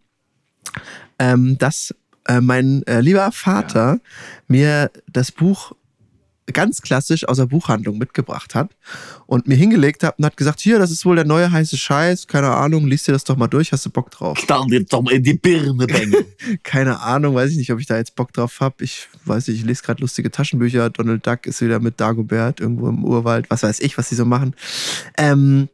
ähm, 1.20 1.58
dass 1.58 1.94
äh, 2.28 2.40
mein 2.40 2.84
äh, 2.88 3.02
lieber 3.02 3.32
Vater 3.32 4.00
mir 4.48 4.90
das 5.12 5.32
Buch 5.32 5.74
ganz 6.52 6.82
klassisch 6.82 7.28
aus 7.28 7.38
der 7.38 7.46
Buchhandlung 7.46 7.98
mitgebracht 7.98 8.54
hat 8.54 8.72
und 9.28 9.48
mir 9.48 9.56
hingelegt 9.56 10.04
hat 10.04 10.20
und 10.20 10.26
hat 10.26 10.36
gesagt, 10.36 10.60
hier, 10.60 10.78
das 10.80 10.92
ist 10.92 11.06
wohl 11.06 11.16
der 11.16 11.26
neue 11.26 11.52
heiße 11.52 11.78
Scheiß, 11.78 12.28
keine 12.28 12.50
Ahnung, 12.50 12.86
liest 12.88 13.08
dir 13.08 13.14
das 13.14 13.24
doch 13.24 13.38
mal 13.38 13.48
durch, 13.48 13.72
hast 13.72 13.86
du 13.86 13.90
Bock 13.90 14.12
drauf? 14.12 14.38
Knall 14.46 14.66
dir 14.68 14.84
doch 14.84 15.02
mal 15.02 15.14
in 15.14 15.24
die 15.24 15.36
Birne, 15.36 15.88
Bengel. 15.88 16.26
Keine 16.64 17.00
Ahnung, 17.00 17.36
weiß 17.36 17.52
ich 17.52 17.58
nicht, 17.58 17.72
ob 17.72 17.80
ich 17.80 17.86
da 17.86 17.98
jetzt 17.98 18.16
Bock 18.16 18.34
drauf 18.34 18.60
habe. 18.60 18.84
Ich 18.84 19.08
weiß 19.26 19.48
nicht, 19.48 19.60
ich 19.60 19.66
lese 19.66 19.84
gerade 19.84 20.02
lustige 20.02 20.32
Taschenbücher. 20.32 20.90
Donald 20.90 21.26
Duck 21.26 21.46
ist 21.46 21.62
wieder 21.62 21.80
mit 21.80 22.00
Dagobert 22.00 22.60
irgendwo 22.60 22.90
im 22.90 23.04
Urwald. 23.06 23.50
Was 23.50 23.64
weiß 23.64 23.80
ich, 23.80 23.98
was 23.98 24.10
die 24.10 24.16
so 24.16 24.26
machen. 24.26 24.56
Ähm, 25.18 25.70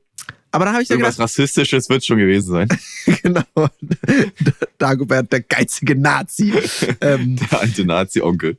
aber 0.52 0.66
da 0.66 0.74
habe 0.74 0.82
ich 0.82 0.88
dann 0.88 0.98
Irgendwas 0.98 1.16
gedacht, 1.16 1.30
Rassistisches 1.32 1.90
wird 1.90 2.04
schon 2.06 2.18
gewesen 2.18 2.52
sein. 2.52 2.68
genau, 3.24 3.44
Dagobert, 4.78 5.32
der 5.32 5.42
geizige 5.42 5.96
Nazi. 5.96 6.54
ähm, 7.02 7.36
Der 7.38 7.60
alte 7.62 7.86
Nazi-Onkel 7.86 8.58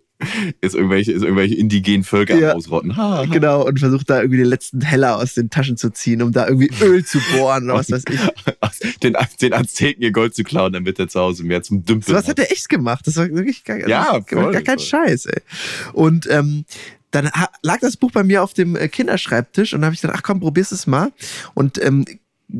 ist 0.60 0.74
irgendwelche, 0.74 1.12
ist 1.12 1.22
irgendwelche 1.22 1.54
indigenen 1.54 2.04
Völker 2.04 2.38
Ja. 2.38 2.52
Ausrotten. 2.54 2.96
Ha, 2.96 3.18
ha. 3.18 3.24
genau, 3.26 3.66
und 3.66 3.78
versucht 3.78 4.08
da 4.10 4.18
irgendwie 4.18 4.38
den 4.38 4.46
letzten 4.46 4.80
Heller 4.80 5.16
aus 5.16 5.34
den 5.34 5.50
Taschen 5.50 5.76
zu 5.76 5.90
ziehen, 5.90 6.22
um 6.22 6.32
da 6.32 6.46
irgendwie 6.46 6.70
Öl 6.82 7.04
zu 7.04 7.18
bohren 7.36 7.64
oder 7.64 7.74
was 7.74 7.90
weiß 7.90 8.04
ich. 8.08 8.98
Den, 8.98 9.16
den 9.40 9.52
Azteken 9.52 10.02
ihr 10.02 10.12
Gold 10.12 10.34
zu 10.34 10.44
klauen, 10.44 10.72
damit 10.72 10.98
er 10.98 11.08
zu 11.08 11.20
Hause 11.20 11.44
mehr 11.44 11.62
zum 11.62 11.84
Dümpeln 11.84 12.02
So 12.06 12.14
was 12.14 12.28
hat 12.28 12.38
er 12.38 12.50
echt 12.50 12.68
gemacht. 12.68 13.06
Das 13.06 13.16
war 13.16 13.28
wirklich 13.30 13.64
gar, 13.64 13.78
Ja, 13.78 14.04
das 14.04 14.12
war 14.12 14.42
voll, 14.44 14.52
gar 14.52 14.62
kein 14.62 14.78
voll. 14.78 14.86
Scheiß, 14.86 15.26
ey. 15.26 15.42
Und 15.92 16.28
ähm, 16.30 16.64
dann 17.10 17.28
lag 17.62 17.80
das 17.80 17.96
Buch 17.96 18.12
bei 18.12 18.22
mir 18.22 18.42
auf 18.42 18.54
dem 18.54 18.76
äh, 18.76 18.88
Kinderschreibtisch 18.88 19.74
und 19.74 19.80
da 19.80 19.86
habe 19.86 19.94
ich 19.94 20.00
gedacht, 20.00 20.16
ach 20.18 20.22
komm, 20.22 20.40
probier's 20.40 20.70
es 20.70 20.86
mal. 20.86 21.10
Und 21.54 21.82
ähm, 21.84 22.04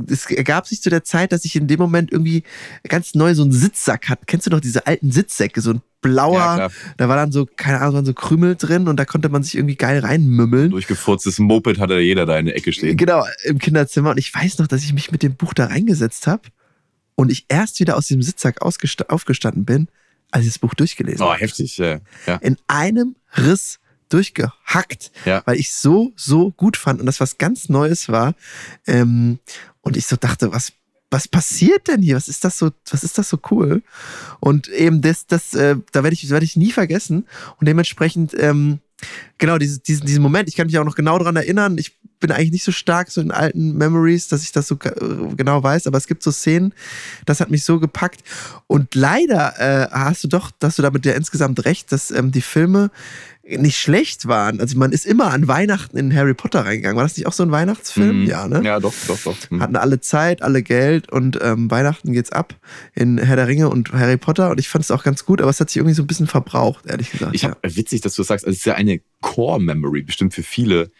es 0.09 0.27
ergab 0.31 0.67
sich 0.67 0.83
zu 0.83 0.91
der 0.91 1.05
Zeit, 1.05 1.33
dass 1.33 1.45
ich 1.45 1.57
in 1.57 1.67
dem 1.67 1.79
Moment 1.81 2.13
irgendwie 2.13 2.43
ganz 2.89 3.15
neu 3.15 3.35
so 3.35 3.43
einen 3.43 3.53
Sitzsack 3.53 4.09
hatte. 4.09 4.23
Kennst 4.27 4.47
du 4.47 4.51
noch 4.51 4.61
diese 4.61 4.87
alten 4.87 5.11
Sitzsäcke? 5.13 5.61
So 5.61 5.73
ein 5.75 5.83
blauer, 6.01 6.39
Ja, 6.39 6.69
da 6.97 7.09
war 7.09 7.17
dann 7.17 7.33
so, 7.33 7.47
keine 7.57 7.81
Ahnung, 7.81 7.95
waren 7.95 8.05
so 8.07 8.15
Krümel 8.15 8.57
drin 8.57 8.89
und 8.89 8.97
da 8.97 9.05
konnte 9.05 9.29
man 9.29 9.43
sich 9.43 9.57
irgendwie 9.57 9.77
geil 9.77 9.99
reinmümmeln. 10.01 10.71
Durchgefurztes 10.71 11.39
Moped 11.39 11.79
hat 11.79 11.91
ja 11.91 11.99
jeder 11.99 12.25
da 12.27 12.39
in 12.39 12.47
der 12.47 12.57
Ecke 12.57 12.73
stehen. 12.73 12.97
Genau, 12.97 13.25
im 13.45 13.59
Kinderzimmer. 13.59 14.11
Und 14.11 14.19
ich 14.19 14.35
weiß 14.35 14.59
noch, 14.59 14.67
dass 14.67 14.83
ich 14.83 14.93
mich 14.93 15.11
mit 15.13 15.23
dem 15.23 15.35
Buch 15.35 15.53
da 15.55 15.67
reingesetzt 15.67 16.27
habe 16.27 16.43
und 17.17 17.31
ich 17.31 17.45
erst 17.49 17.81
wieder 17.81 17.97
aus 17.97 18.07
dem 18.07 18.23
Sitzsack 18.23 18.63
aufgestanden 18.63 19.65
bin, 19.65 19.89
als 20.31 20.45
ich 20.47 20.53
das 20.53 20.59
Buch 20.59 20.75
durchgelesen 20.75 21.21
Oh, 21.27 21.31
habe. 21.31 21.41
heftig, 21.41 21.77
ja. 21.79 21.99
ja. 22.27 22.37
In 22.37 22.57
einem 22.69 23.17
Riss 23.37 23.79
durchgehackt, 24.09 25.11
Ja. 25.25 25.43
weil 25.45 25.57
ich 25.59 25.73
so, 25.73 26.13
so 26.17 26.51
gut 26.53 26.77
fand 26.77 27.01
und 27.01 27.07
das 27.07 27.21
was 27.21 27.39
ganz 27.39 27.69
Neues 27.69 28.09
war. 28.09 28.35
Ähm, 28.87 29.39
und 29.83 29.97
ich 29.97 30.07
so 30.07 30.17
dachte, 30.17 30.53
was, 30.53 30.73
was 31.11 31.27
passiert 31.27 31.89
denn 31.89 32.03
hier? 32.03 32.17
Was 32.17 32.29
ist 32.29 32.45
das 32.45 32.59
so, 32.59 32.71
was 32.91 33.03
ist 33.03 33.19
das 33.19 33.29
so 33.29 33.39
cool? 33.51 33.83
Und 34.39 34.69
eben 34.69 35.03
das, 35.03 35.27
das, 35.27 35.55
äh, 35.55 35.77
da 35.93 36.03
werde 36.03 36.15
ich, 36.15 36.29
werde 36.31 36.45
ich 36.45 36.57
nie 36.57 36.71
vergessen. 36.71 37.27
Und 37.59 37.67
dementsprechend, 37.67 38.35
ähm, 38.39 38.79
genau, 39.39 39.59
dieses, 39.59 39.83
diesen, 39.83 40.07
diesen 40.07 40.23
Moment, 40.23 40.49
ich 40.49 40.57
kann 40.57 40.67
mich 40.67 40.79
auch 40.79 40.85
noch 40.85 40.95
genau 40.95 41.19
daran 41.19 41.37
erinnern. 41.37 41.79
Ich 41.79 41.99
bin 42.21 42.31
eigentlich 42.31 42.53
nicht 42.53 42.65
so 42.65 42.73
stark 42.73 43.11
so 43.11 43.21
in 43.21 43.33
alten 43.33 43.77
Memories, 43.77 44.29
dass 44.29 44.43
ich 44.43 44.53
das 44.53 44.69
so 44.69 44.77
äh, 44.85 45.35
genau 45.35 45.63
weiß, 45.63 45.87
aber 45.87 45.99
es 45.99 46.07
gibt 46.07 46.23
so 46.23 46.31
Szenen, 46.31 46.75
das 47.27 47.41
hat 47.41 47.51
mich 47.51 47.65
so 47.65 47.81
gepackt. 47.81 48.23
Und 48.67 48.95
leider 48.95 49.59
äh, 49.59 49.89
hast 49.91 50.23
du 50.23 50.29
doch, 50.29 50.51
dass 50.59 50.77
du 50.77 50.83
damit 50.83 51.07
ja 51.07 51.15
insgesamt 51.15 51.65
recht, 51.65 51.91
dass 51.93 52.11
ähm, 52.11 52.31
die 52.31 52.43
Filme 52.43 52.91
nicht 53.59 53.79
schlecht 53.79 54.27
waren. 54.27 54.61
Also 54.61 54.79
man 54.79 54.93
ist 54.93 55.07
immer 55.07 55.33
an 55.33 55.49
Weihnachten 55.49 55.97
in 55.97 56.15
Harry 56.15 56.35
Potter 56.35 56.65
reingegangen. 56.65 56.97
War 56.97 57.05
das 57.05 57.17
nicht 57.17 57.27
auch 57.27 57.33
so 57.33 57.43
ein 57.43 57.51
Weihnachtsfilm? 57.51 58.23
Mhm. 58.23 58.27
Ja, 58.27 58.47
ne? 58.49 58.63
Ja, 58.65 58.81
doch, 58.81 58.95
doch, 59.07 59.19
doch. 59.19 59.37
Mhm. 59.51 59.61
Hatten 59.61 59.77
alle 59.77 60.01
Zeit, 60.01 60.43
alle 60.43 60.63
Geld 60.63 61.11
und 61.11 61.39
ähm, 61.43 61.71
Weihnachten 61.71 62.13
geht's 62.13 62.33
ab 62.33 62.55
in 62.95 63.19
Herr 63.19 63.37
der 63.37 63.49
Ringe 63.49 63.69
und 63.69 63.93
Harry 63.93 64.17
Potter 64.17 64.51
und 64.51 64.61
ich 64.61 64.69
fand 64.69 64.85
es 64.85 64.91
auch 64.91 65.03
ganz 65.03 65.25
gut, 65.25 65.41
aber 65.41 65.51
es 65.51 65.61
hat 65.61 65.71
sich 65.71 65.77
irgendwie 65.77 65.95
so 65.95 66.03
ein 66.03 66.07
bisschen 66.07 66.27
verbraucht, 66.27 66.87
ehrlich 66.87 67.11
gesagt. 67.11 67.35
Ich 67.35 67.45
habe 67.45 67.57
witzig, 67.63 68.01
dass 68.01 68.15
du 68.15 68.23
das 68.23 68.29
sagst. 68.29 68.45
Also 68.45 68.53
es 68.53 68.59
ist 68.59 68.67
ja 68.67 68.75
eine 68.75 69.01
Core-Memory, 69.21 70.03
bestimmt 70.03 70.35
für 70.35 70.43
viele 70.43 70.91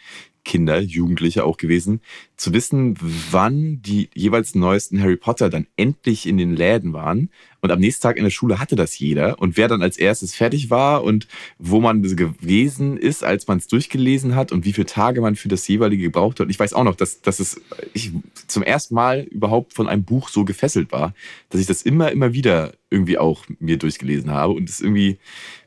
Kinder, 0.43 0.79
Jugendliche 0.79 1.43
auch 1.43 1.57
gewesen, 1.57 2.01
zu 2.35 2.53
wissen, 2.53 2.97
wann 2.99 3.81
die 3.81 4.09
jeweils 4.15 4.55
neuesten 4.55 4.99
Harry 5.01 5.15
Potter 5.15 5.49
dann 5.49 5.67
endlich 5.77 6.25
in 6.25 6.37
den 6.37 6.55
Läden 6.55 6.93
waren. 6.93 7.29
Und 7.61 7.71
am 7.71 7.79
nächsten 7.79 8.01
Tag 8.01 8.17
in 8.17 8.23
der 8.23 8.31
Schule 8.31 8.59
hatte 8.59 8.75
das 8.75 8.97
jeder. 8.97 9.39
Und 9.39 9.55
wer 9.55 9.67
dann 9.67 9.83
als 9.83 9.97
erstes 9.97 10.33
fertig 10.33 10.71
war 10.71 11.03
und 11.03 11.27
wo 11.59 11.79
man 11.79 12.01
gewesen 12.01 12.97
ist, 12.97 13.23
als 13.23 13.47
man 13.47 13.59
es 13.59 13.67
durchgelesen 13.67 14.35
hat 14.35 14.51
und 14.51 14.65
wie 14.65 14.73
viele 14.73 14.87
Tage 14.87 15.21
man 15.21 15.35
für 15.35 15.47
das 15.47 15.67
jeweilige 15.67 16.03
gebraucht 16.03 16.39
hat. 16.39 16.45
Und 16.45 16.49
ich 16.49 16.59
weiß 16.59 16.73
auch 16.73 16.83
noch, 16.83 16.95
dass, 16.95 17.21
dass 17.21 17.39
es 17.39 17.61
ich 17.93 18.11
zum 18.47 18.63
ersten 18.63 18.95
Mal 18.95 19.21
überhaupt 19.21 19.73
von 19.73 19.87
einem 19.87 20.03
Buch 20.03 20.29
so 20.29 20.43
gefesselt 20.43 20.91
war, 20.91 21.13
dass 21.49 21.61
ich 21.61 21.67
das 21.67 21.83
immer, 21.83 22.11
immer 22.11 22.33
wieder 22.33 22.73
irgendwie 22.89 23.19
auch 23.19 23.45
mir 23.59 23.77
durchgelesen 23.77 24.31
habe 24.31 24.53
und 24.53 24.67
es 24.67 24.81
irgendwie 24.81 25.19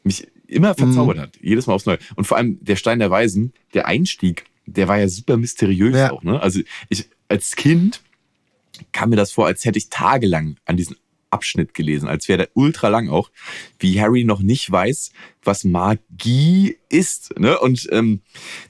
mich 0.02 0.26
immer 0.48 0.74
verzaubert 0.74 1.18
hat. 1.18 1.38
Jedes 1.40 1.66
Mal 1.66 1.74
aufs 1.74 1.86
Neue. 1.86 1.98
Und 2.16 2.26
vor 2.26 2.36
allem 2.36 2.58
der 2.60 2.76
Stein 2.76 2.98
der 2.98 3.10
Weisen, 3.10 3.52
der 3.72 3.86
Einstieg, 3.86 4.44
der 4.66 4.88
war 4.88 4.98
ja 4.98 5.08
super 5.08 5.36
mysteriös 5.36 5.94
Ja. 5.96 6.12
auch. 6.12 6.22
Ne? 6.22 6.40
Also 6.40 6.60
ich 6.88 7.08
als 7.28 7.56
Kind 7.56 8.00
kam 8.92 9.10
mir 9.10 9.16
das 9.16 9.32
vor, 9.32 9.46
als 9.46 9.64
hätte 9.64 9.78
ich 9.78 9.88
tagelang 9.88 10.56
an 10.64 10.76
diesen 10.76 10.96
Abschnitt 11.30 11.74
gelesen, 11.74 12.08
als 12.08 12.28
wäre 12.28 12.38
der 12.38 12.48
ultra 12.54 12.88
lang 12.88 13.08
auch, 13.08 13.30
wie 13.80 14.00
Harry 14.00 14.22
noch 14.22 14.40
nicht 14.40 14.70
weiß, 14.70 15.10
was 15.42 15.64
Magie 15.64 16.76
ist. 16.88 17.36
Ne? 17.40 17.58
Und 17.58 17.88
ähm, 17.90 18.20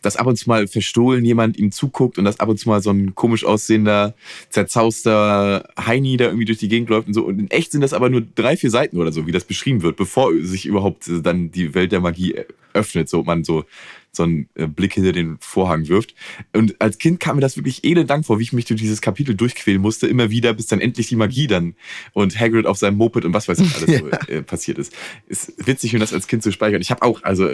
dass 0.01 0.17
ab 0.17 0.27
und 0.27 0.37
zu 0.37 0.49
mal 0.49 0.67
verstohlen 0.67 1.27
jemand 1.27 1.59
ihm 1.59 1.73
zuguckt 1.73 2.17
und 2.17 2.25
dass 2.25 2.41
ab 2.41 2.49
und 2.49 2.59
zu 2.59 2.71
mal 2.71 2.83
so 2.83 2.91
ein 2.91 3.15
komisch 3.15 3.45
aussehender, 3.45 4.15
zerzauster 4.49 5.69
Heini 5.79 6.17
da 6.17 6.25
irgendwie 6.25 6.47
durch 6.47 6.59
die 6.59 6.69
Gegend 6.69 6.89
läuft 6.89 7.07
und 7.07 7.15
so. 7.15 7.25
Und 7.25 7.39
in 7.39 7.51
echt 7.51 7.71
sind 7.71 7.83
das 7.83 7.93
aber 7.93 8.09
nur 8.09 8.23
drei, 8.23 8.57
vier 8.57 8.71
Seiten 8.71 8.97
oder 8.99 9.13
so, 9.13 9.27
wie 9.27 9.33
das 9.33 9.45
beschrieben 9.45 9.83
wird, 9.83 9.97
bevor 9.97 10.33
sich 10.41 10.65
überhaupt 10.65 11.05
dann 11.23 11.51
die 11.51 11.75
Welt 11.75 11.93
der 11.93 12.01
Magie 12.01 12.35
öffnet, 12.73 13.11
so 13.11 13.23
man 13.23 13.45
so 13.45 13.65
so 14.17 14.23
einen 14.25 14.49
äh, 14.55 14.67
Blick 14.67 14.95
hinter 14.95 15.13
den 15.13 15.37
Vorhang 15.41 15.89
wirft. 15.89 16.15
Und 16.53 16.81
als 16.81 16.99
Kind 16.99 17.21
kam 17.21 17.37
mir 17.37 17.43
das 17.43 17.57
wirklich 17.57 17.85
elendang 17.85 18.23
vor, 18.23 18.39
wie 18.39 18.43
ich 18.45 18.53
mich 18.53 18.65
durch 18.65 18.81
dieses 18.81 19.01
Kapitel 19.01 19.35
durchquälen 19.35 19.81
musste, 19.83 20.07
immer 20.07 20.31
wieder, 20.31 20.53
bis 20.55 20.67
dann 20.67 20.81
endlich 20.81 21.09
die 21.09 21.17
Magie 21.17 21.47
dann 21.47 21.75
und 22.13 22.39
Hagrid 22.39 22.67
auf 22.67 22.79
seinem 22.79 22.97
Moped 22.97 23.25
und 23.25 23.33
was 23.35 23.49
weiß 23.49 23.59
ich 23.61 23.75
alles 23.75 23.99
so, 24.27 24.33
äh, 24.33 24.43
passiert 24.43 24.79
ist. 24.79 24.93
Ist 25.27 25.53
witzig, 25.67 25.93
mir 25.93 25.99
das 25.99 26.13
als 26.13 26.27
Kind 26.27 26.43
zu 26.43 26.53
speichern. 26.53 26.81
Ich 26.81 26.91
habe 26.91 27.03
auch, 27.03 27.23
also 27.25 27.51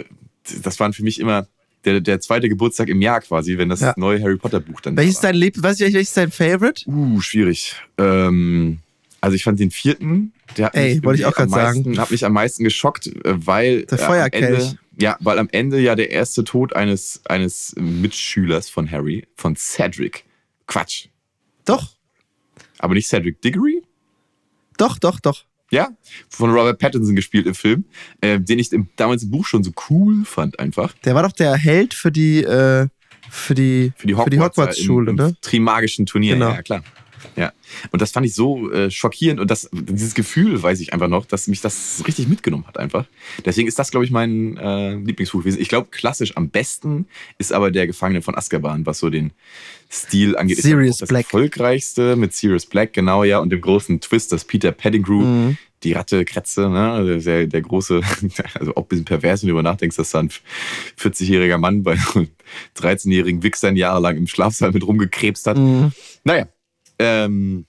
das 0.63 0.79
waren 0.79 0.93
für 0.93 1.03
mich 1.03 1.19
immer 1.19 1.47
der, 1.85 1.99
der 1.99 2.19
zweite 2.21 2.47
Geburtstag 2.47 2.89
im 2.89 3.01
Jahr 3.01 3.21
quasi, 3.21 3.57
wenn 3.57 3.69
das 3.69 3.79
Ja. 3.81 3.93
neue 3.97 4.21
Harry 4.21 4.37
Potter 4.37 4.59
Buch 4.59 4.81
dann 4.81 4.95
welches 4.97 5.15
da 5.15 5.23
war. 5.23 5.31
dein 5.31 5.39
Lieb, 5.41 5.55
weiß 5.61 5.79
ich, 5.79 5.93
welches 5.93 6.09
ist 6.09 6.17
dein 6.17 6.31
Favorite? 6.31 6.87
Uh, 6.87 7.19
schwierig. 7.21 7.75
Ähm, 7.97 8.79
also 9.19 9.35
ich 9.35 9.43
fand 9.43 9.59
den 9.59 9.71
vierten, 9.71 10.33
der 10.57 10.67
hat 10.67 10.75
Ey, 10.75 10.95
mich 10.95 11.03
wollte 11.03 11.21
ich 11.21 11.25
auch 11.25 11.37
am 11.37 11.49
meisten, 11.49 11.83
sagen. 11.83 11.99
hat 11.99 12.11
mich 12.11 12.25
am 12.25 12.33
meisten 12.33 12.63
geschockt, 12.63 13.07
äh, 13.07 13.13
weil 13.35 13.83
Der 13.85 13.99
äh, 13.99 14.01
am 14.01 14.07
Feuerkelch. 14.07 14.43
Ende, 14.63 14.77
ja, 14.99 15.17
weil 15.19 15.39
am 15.39 15.47
Ende 15.51 15.79
ja 15.79 15.95
der 15.95 16.11
erste 16.11 16.43
Tod 16.43 16.75
eines 16.75 17.21
eines 17.25 17.73
Mitschülers 17.77 18.69
von 18.69 18.89
Harry, 18.91 19.27
von 19.35 19.55
Cedric. 19.55 20.25
Quatsch. 20.67 21.07
Doch, 21.65 21.89
Aber 22.79 22.93
nicht 22.93 23.07
Cedric 23.07 23.41
Diggory? 23.41 23.81
doch, 24.77 24.97
doch, 24.97 25.19
doch. 25.19 25.45
Ja, 25.69 25.89
von 26.29 26.49
Robert 26.51 26.79
Pattinson 26.79 27.15
gespielt 27.15 27.45
im 27.47 27.53
Film, 27.55 27.85
äh, 28.19 28.39
den 28.39 28.59
ich 28.59 28.71
im, 28.73 28.89
damals 28.97 29.23
im 29.23 29.31
Buch 29.31 29.45
schon 29.45 29.63
so 29.63 29.71
cool 29.89 30.25
fand 30.25 30.59
einfach. 30.59 30.93
Der 31.05 31.15
war 31.15 31.23
doch 31.23 31.31
der 31.31 31.55
Held 31.55 31.93
für 31.93 32.11
die, 32.11 32.43
äh, 32.43 32.87
für 33.29 33.53
die, 33.55 33.93
Für 33.95 34.07
die 34.07 34.15
Hogwarts, 34.15 34.57
Hogwarts-Schule, 34.57 35.11
im, 35.11 35.15
ne? 35.17 35.27
im 35.29 35.37
Trimagischen 35.41 36.05
Turnier, 36.05 36.33
Genau. 36.33 36.49
ja 36.51 36.61
klar. 36.61 36.83
Ja. 37.35 37.51
Und 37.91 38.01
das 38.01 38.11
fand 38.11 38.25
ich 38.25 38.33
so 38.35 38.71
äh, 38.71 38.89
schockierend 38.91 39.39
und 39.39 39.49
das, 39.51 39.69
dieses 39.71 40.13
Gefühl 40.13 40.61
weiß 40.61 40.79
ich 40.79 40.93
einfach 40.93 41.07
noch, 41.07 41.25
dass 41.25 41.47
mich 41.47 41.61
das 41.61 42.03
richtig 42.07 42.27
mitgenommen 42.27 42.65
hat 42.67 42.77
einfach. 42.77 43.05
Deswegen 43.45 43.67
ist 43.67 43.79
das, 43.79 43.91
glaube 43.91 44.05
ich, 44.05 44.11
mein 44.11 44.57
äh, 44.57 44.95
Lieblingsbuch 44.95 45.39
gewesen. 45.41 45.61
Ich 45.61 45.69
glaube, 45.69 45.87
klassisch 45.91 46.35
am 46.37 46.49
besten 46.49 47.07
ist 47.37 47.53
aber 47.53 47.71
der 47.71 47.87
Gefangene 47.87 48.21
von 48.21 48.35
Azkaban, 48.35 48.85
was 48.85 48.99
so 48.99 49.09
den 49.09 49.31
Stil 49.91 50.37
angeht. 50.37 50.57
Ist 50.57 50.63
Sirius 50.63 50.97
das 50.99 51.09
Black. 51.09 51.25
erfolgreichste 51.25 52.15
mit 52.15 52.33
Sirius 52.33 52.65
Black, 52.65 52.93
genau, 52.93 53.23
ja, 53.23 53.39
und 53.39 53.49
dem 53.49 53.61
großen 53.61 53.99
Twist, 54.01 54.31
dass 54.31 54.45
Peter 54.45 54.71
Pettigrew 54.71 55.21
Mhm. 55.21 55.57
die 55.83 55.93
Ratte 55.93 56.23
Kretze, 56.25 56.69
ne? 56.69 57.19
der, 57.19 57.47
der 57.47 57.61
große, 57.61 58.01
also 58.53 58.75
auch 58.75 58.83
ein 58.83 58.87
bisschen 58.87 59.05
pervers, 59.05 59.41
wenn 59.41 59.47
du 59.47 59.51
über 59.51 59.63
nachdenkst, 59.63 59.97
dass 59.97 60.11
da 60.11 60.19
ein 60.19 60.29
40-jähriger 60.97 61.57
Mann 61.57 61.83
bei 61.83 61.97
13-jährigen 62.77 63.43
Wichsern 63.43 63.75
jahrelang 63.75 64.17
im 64.17 64.27
Schlafsaal 64.27 64.71
mit 64.71 64.85
rumgekrebst 64.85 65.47
hat. 65.47 65.57
Mhm. 65.57 65.91
Naja, 66.23 66.47
ähm, 67.01 67.65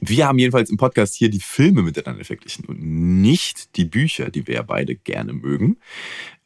wir 0.00 0.26
haben 0.26 0.38
jedenfalls 0.38 0.68
im 0.68 0.76
Podcast 0.76 1.14
hier 1.14 1.30
die 1.30 1.40
Filme 1.40 1.82
miteinander 1.82 2.24
verglichen 2.24 2.64
und 2.66 2.82
nicht 2.82 3.76
die 3.76 3.84
Bücher, 3.84 4.30
die 4.30 4.46
wir 4.46 4.56
ja 4.56 4.62
beide 4.62 4.96
gerne 4.96 5.32
mögen. 5.32 5.78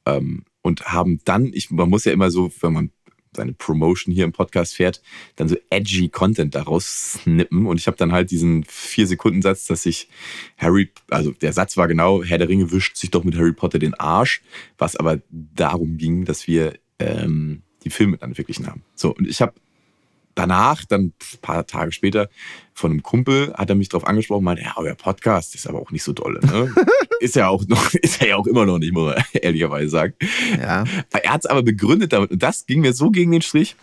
Ähm, 0.07 0.45
und 0.61 0.85
haben 0.85 1.21
dann, 1.25 1.51
ich, 1.53 1.71
man 1.71 1.89
muss 1.89 2.05
ja 2.05 2.13
immer 2.13 2.31
so, 2.31 2.53
wenn 2.61 2.73
man 2.73 2.91
seine 3.35 3.55
Promotion 3.55 4.15
hier 4.15 4.25
im 4.25 4.33
Podcast 4.33 4.75
fährt, 4.75 5.03
dann 5.37 5.49
so 5.49 5.57
edgy 5.71 6.11
Content 6.11 6.55
daraus 6.55 7.15
snippen. 7.15 7.67
Und 7.67 7.79
ich 7.79 7.87
habe 7.87 7.97
dann 7.97 8.13
halt 8.13 8.31
diesen 8.31 8.65
Vier-Sekunden-Satz, 8.65 9.67
dass 9.67 9.85
sich 9.85 10.09
Harry, 10.59 10.91
also 11.09 11.33
der 11.33 11.55
Satz 11.55 11.79
war 11.79 11.89
genau, 11.89 12.23
Herr 12.23 12.39
der 12.39 12.51
Ringe 12.51 12.71
wischt 12.71 12.97
sich 12.97 13.11
doch 13.11 13.25
mit 13.25 13.37
Harry 13.37 13.55
Potter 13.55 13.79
den 13.79 13.95
Arsch, 13.95 14.43
was 14.77 14.97
aber 14.97 15.21
darum 15.31 15.97
ging, 15.97 16.27
dass 16.27 16.47
wir 16.47 16.75
ähm, 16.99 17.63
die 17.85 17.91
Filme 17.91 18.19
dann 18.19 18.35
verglichen 18.35 18.67
haben. 18.67 18.85
So, 18.95 19.15
und 19.15 19.27
ich 19.27 19.41
habe 19.41 19.55
danach, 20.35 20.85
dann 20.85 21.07
ein 21.07 21.15
paar 21.41 21.67
Tage 21.67 21.93
später, 21.93 22.29
von 22.75 22.91
einem 22.91 23.03
Kumpel 23.03 23.53
hat 23.55 23.69
er 23.69 23.77
mich 23.77 23.89
darauf 23.89 24.07
angesprochen, 24.07 24.45
meinte, 24.45 24.63
ja, 24.63 24.75
euer 24.77 24.95
Podcast 24.95 25.55
ist 25.55 25.67
aber 25.67 25.81
auch 25.81 25.91
nicht 25.91 26.03
so 26.03 26.13
dolle. 26.13 26.41
Ne? 26.41 26.75
ist 27.21 27.37
ja 27.37 27.49
auch 27.49 27.67
noch, 27.67 27.93
ist 27.95 28.21
er 28.21 28.29
ja 28.29 28.37
auch 28.37 28.47
immer 28.47 28.67
noch 28.67 28.79
nicht, 28.79 28.93
muss 28.93 29.15
man 29.15 29.25
ehrlicherweise 29.33 29.89
sagen. 29.89 30.15
Ja. 30.59 30.85
Er 31.11 31.33
hat 31.33 31.45
es 31.45 31.47
aber 31.47 31.63
begründet 31.63 32.13
damit, 32.13 32.31
und 32.31 32.43
das 32.43 32.67
ging 32.67 32.81
mir 32.81 32.93
so 32.93 33.11
gegen 33.11 33.31
den 33.31 33.43
Strich, 33.43 33.77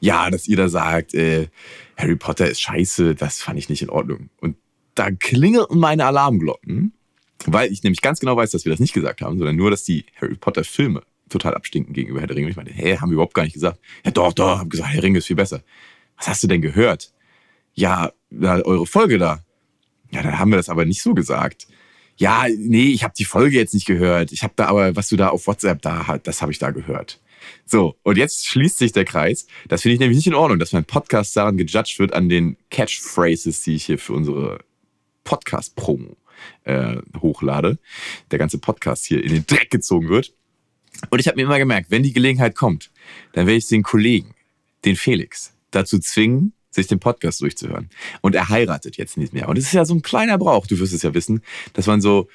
ja, 0.00 0.30
dass 0.30 0.48
ihr 0.48 0.56
da 0.56 0.68
sagt, 0.68 1.14
äh, 1.14 1.48
Harry 1.96 2.16
Potter 2.16 2.48
ist 2.48 2.60
scheiße, 2.60 3.14
das 3.14 3.40
fand 3.40 3.58
ich 3.58 3.68
nicht 3.68 3.82
in 3.82 3.90
Ordnung. 3.90 4.30
Und 4.40 4.56
da 4.94 5.10
klingelten 5.10 5.78
meine 5.78 6.06
Alarmglocken, 6.06 6.92
weil 7.44 7.70
ich 7.70 7.82
nämlich 7.82 8.00
ganz 8.00 8.20
genau 8.20 8.36
weiß, 8.36 8.50
dass 8.50 8.64
wir 8.64 8.70
das 8.70 8.80
nicht 8.80 8.94
gesagt 8.94 9.20
haben, 9.20 9.38
sondern 9.38 9.56
nur, 9.56 9.70
dass 9.70 9.84
die 9.84 10.06
Harry 10.20 10.34
Potter 10.34 10.64
Filme 10.64 11.02
total 11.28 11.54
abstinken 11.54 11.92
gegenüber 11.92 12.20
Herr 12.20 12.26
der 12.26 12.36
Ringe. 12.36 12.46
Und 12.46 12.50
ich 12.50 12.56
meine, 12.56 12.70
hä, 12.70 12.98
haben 12.98 13.10
wir 13.10 13.14
überhaupt 13.14 13.34
gar 13.34 13.42
nicht 13.42 13.54
gesagt. 13.54 13.80
Ja, 14.04 14.10
doch, 14.10 14.32
doch, 14.32 14.58
haben 14.58 14.70
gesagt, 14.70 14.88
Herr 14.88 15.00
der 15.00 15.04
Ringe 15.04 15.18
ist 15.18 15.26
viel 15.26 15.36
besser. 15.36 15.62
Was 16.16 16.28
hast 16.28 16.42
du 16.42 16.46
denn 16.46 16.62
gehört? 16.62 17.12
Ja, 17.74 18.12
na, 18.30 18.60
eure 18.62 18.86
Folge 18.86 19.18
da. 19.18 19.44
Ja, 20.10 20.22
dann 20.22 20.38
haben 20.38 20.50
wir 20.50 20.56
das 20.56 20.68
aber 20.68 20.84
nicht 20.84 21.02
so 21.02 21.14
gesagt. 21.14 21.66
Ja, 22.16 22.46
nee, 22.56 22.92
ich 22.92 23.04
habe 23.04 23.14
die 23.16 23.24
Folge 23.24 23.56
jetzt 23.56 23.74
nicht 23.74 23.86
gehört. 23.86 24.32
Ich 24.32 24.42
habe 24.42 24.54
da 24.56 24.66
aber, 24.66 24.96
was 24.96 25.08
du 25.08 25.16
da 25.16 25.28
auf 25.28 25.46
WhatsApp 25.46 25.82
da 25.82 26.06
hat, 26.06 26.26
das 26.26 26.40
habe 26.40 26.52
ich 26.52 26.58
da 26.58 26.70
gehört. 26.70 27.20
So, 27.66 27.96
und 28.02 28.16
jetzt 28.16 28.46
schließt 28.46 28.78
sich 28.78 28.92
der 28.92 29.04
Kreis. 29.04 29.46
Das 29.68 29.82
finde 29.82 29.94
ich 29.94 30.00
nämlich 30.00 30.16
nicht 30.16 30.26
in 30.26 30.34
Ordnung, 30.34 30.58
dass 30.58 30.72
mein 30.72 30.84
Podcast 30.84 31.36
daran 31.36 31.56
gejudged 31.56 31.98
wird, 31.98 32.12
an 32.12 32.28
den 32.28 32.56
Catchphrases, 32.70 33.62
die 33.62 33.74
ich 33.74 33.84
hier 33.84 33.98
für 33.98 34.14
unsere 34.14 34.60
Podcast-Promo 35.24 36.16
äh, 36.64 36.96
hochlade. 37.20 37.78
Der 38.30 38.38
ganze 38.38 38.58
Podcast 38.58 39.04
hier 39.04 39.22
in 39.22 39.32
den 39.32 39.46
Dreck 39.46 39.70
gezogen 39.70 40.08
wird. 40.08 40.32
Und 41.10 41.18
ich 41.18 41.28
habe 41.28 41.36
mir 41.36 41.42
immer 41.42 41.58
gemerkt, 41.58 41.90
wenn 41.90 42.02
die 42.02 42.12
Gelegenheit 42.12 42.54
kommt, 42.54 42.90
dann 43.32 43.46
werde 43.46 43.58
ich 43.58 43.68
den 43.68 43.82
Kollegen, 43.82 44.34
den 44.84 44.96
Felix, 44.96 45.52
dazu 45.70 45.98
zwingen, 45.98 46.52
sich 46.76 46.86
den 46.86 47.00
Podcast 47.00 47.40
durchzuhören. 47.40 47.90
Und 48.20 48.34
er 48.34 48.48
heiratet 48.48 48.96
jetzt 48.96 49.16
nicht 49.16 49.32
mehr. 49.32 49.48
Und 49.48 49.58
es 49.58 49.64
ist 49.64 49.72
ja 49.72 49.84
so 49.84 49.94
ein 49.94 50.02
kleiner 50.02 50.38
Brauch, 50.38 50.66
du 50.66 50.78
wirst 50.78 50.92
es 50.92 51.02
ja 51.02 51.12
wissen, 51.14 51.42
dass 51.72 51.86
man 51.86 52.00
so 52.00 52.28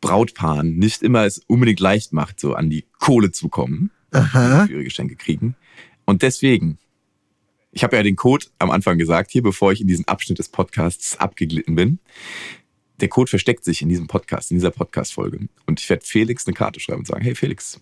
Brautpaaren 0.00 0.76
nicht 0.76 1.02
immer 1.02 1.24
es 1.24 1.40
unbedingt 1.46 1.80
leicht 1.80 2.12
macht, 2.12 2.38
so 2.38 2.54
an 2.54 2.68
die 2.68 2.84
Kohle 2.98 3.32
zu 3.32 3.48
kommen, 3.48 3.90
Aha. 4.10 4.66
für 4.66 4.72
ihre 4.72 4.84
Geschenke 4.84 5.16
kriegen. 5.16 5.56
Und 6.04 6.22
deswegen, 6.22 6.78
ich 7.72 7.82
habe 7.84 7.96
ja 7.96 8.02
den 8.02 8.16
Code 8.16 8.46
am 8.58 8.70
Anfang 8.70 8.98
gesagt, 8.98 9.30
hier, 9.30 9.42
bevor 9.42 9.72
ich 9.72 9.80
in 9.80 9.86
diesen 9.86 10.06
Abschnitt 10.06 10.38
des 10.38 10.48
Podcasts 10.48 11.18
abgeglitten 11.18 11.74
bin. 11.74 11.98
Der 13.00 13.08
Code 13.08 13.28
versteckt 13.28 13.64
sich 13.64 13.82
in 13.82 13.90
diesem 13.90 14.06
Podcast, 14.06 14.50
in 14.50 14.56
dieser 14.56 14.70
Podcast-Folge. 14.70 15.48
Und 15.66 15.80
ich 15.80 15.88
werde 15.90 16.06
Felix 16.06 16.46
eine 16.46 16.54
Karte 16.54 16.80
schreiben 16.80 17.00
und 17.00 17.06
sagen, 17.06 17.22
hey 17.22 17.34
Felix, 17.34 17.78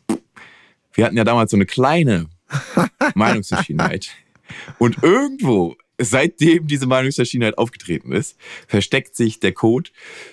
wir 0.93 1.05
hatten 1.05 1.17
ja 1.17 1.25
damals 1.25 1.53
so 1.53 1.57
eine 1.57 1.67
kleine 1.67 2.29
Meinungsverschiedenheit. 3.15 4.11
Und 4.79 5.03
irgendwo, 5.03 5.77
seitdem 5.99 6.67
diese 6.67 6.87
Meinungsverschiedenheit 6.87 7.59
aufgetreten 7.59 8.13
ist, 8.13 8.37
versteckt 8.67 9.17
sich 9.17 9.41
der 9.41 9.53
Code 9.53 9.91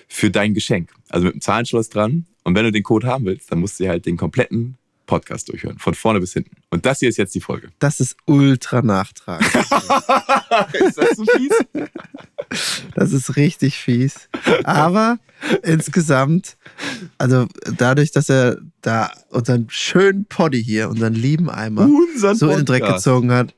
für 0.08 0.30
dein 0.30 0.54
Geschenk. 0.54 0.90
Also 1.08 1.26
mit 1.26 1.34
einem 1.34 1.40
Zahlenschloss 1.40 1.88
dran. 1.88 2.26
Und 2.44 2.54
wenn 2.54 2.64
du 2.64 2.72
den 2.72 2.82
Code 2.82 3.06
haben 3.06 3.26
willst, 3.26 3.52
dann 3.52 3.60
musst 3.60 3.78
du 3.78 3.84
dir 3.84 3.90
halt 3.90 4.06
den 4.06 4.16
kompletten 4.16 4.76
Podcast 5.12 5.50
durchhören. 5.50 5.78
Von 5.78 5.92
vorne 5.92 6.20
bis 6.20 6.32
hinten. 6.32 6.56
Und 6.70 6.86
das 6.86 7.00
hier 7.00 7.10
ist 7.10 7.18
jetzt 7.18 7.34
die 7.34 7.42
Folge. 7.42 7.68
Das 7.80 8.00
ist 8.00 8.16
ultra 8.24 8.80
nachtragend. 8.80 9.46
ist 10.72 10.96
das 10.96 11.16
so 11.16 11.24
fies? 11.26 11.50
Das 12.94 13.12
ist 13.12 13.36
richtig 13.36 13.76
fies. 13.76 14.30
Aber 14.64 15.18
insgesamt, 15.62 16.56
also 17.18 17.46
dadurch, 17.76 18.10
dass 18.10 18.30
er 18.30 18.56
da 18.80 19.12
unseren 19.28 19.66
schönen 19.68 20.24
Poddy 20.24 20.64
hier, 20.64 20.88
unseren 20.88 21.12
lieben 21.12 21.50
Eimer, 21.50 21.82
Unseren 21.82 22.34
so 22.34 22.48
in 22.48 22.60
den 22.60 22.64
Dreck 22.64 22.86
gezogen 22.86 23.32
hat, 23.32 23.54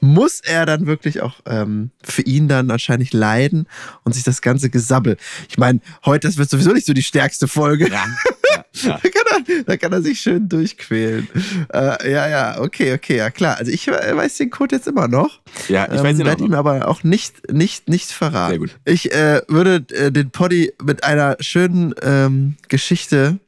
muss 0.00 0.40
er 0.40 0.66
dann 0.66 0.86
wirklich 0.86 1.20
auch 1.20 1.36
ähm, 1.46 1.90
für 2.02 2.22
ihn 2.22 2.48
dann 2.48 2.66
wahrscheinlich 2.66 3.12
leiden 3.12 3.68
und 4.02 4.14
sich 4.14 4.24
das 4.24 4.42
ganze 4.42 4.70
Gesabbel. 4.70 5.18
Ich 5.48 5.56
meine, 5.56 5.80
heute, 6.04 6.26
das 6.26 6.36
wird 6.36 6.50
sowieso 6.50 6.72
nicht 6.72 6.86
so 6.86 6.94
die 6.94 7.04
stärkste 7.04 7.46
Folge. 7.46 7.88
Ja, 7.88 8.04
ja. 8.84 8.98
Da 9.02 9.08
kann, 9.08 9.44
er, 9.46 9.64
da 9.64 9.76
kann 9.76 9.92
er 9.92 10.02
sich 10.02 10.20
schön 10.20 10.48
durchquälen. 10.48 11.28
Äh, 11.72 12.12
ja, 12.12 12.28
ja, 12.28 12.60
okay, 12.60 12.94
okay, 12.94 13.16
ja 13.16 13.30
klar. 13.30 13.56
Also 13.56 13.70
ich 13.70 13.86
weiß 13.86 14.36
den 14.38 14.50
Code 14.50 14.76
jetzt 14.76 14.86
immer 14.86 15.08
noch. 15.08 15.40
ja 15.68 15.84
ich 15.84 15.98
Ähm, 15.98 16.04
weiß 16.04 16.18
werde 16.18 16.44
ihm 16.44 16.54
aber 16.54 16.88
auch 16.88 17.02
nicht, 17.04 17.52
nicht, 17.52 17.88
nicht 17.88 18.10
verraten. 18.10 18.50
Sehr 18.50 18.58
gut. 18.58 18.78
Ich 18.84 19.12
äh, 19.12 19.42
würde 19.48 19.84
äh, 19.94 20.10
den 20.10 20.30
Poddy 20.30 20.72
mit 20.82 21.04
einer 21.04 21.36
schönen 21.40 21.94
ähm, 22.02 22.56
Geschichte 22.68 23.38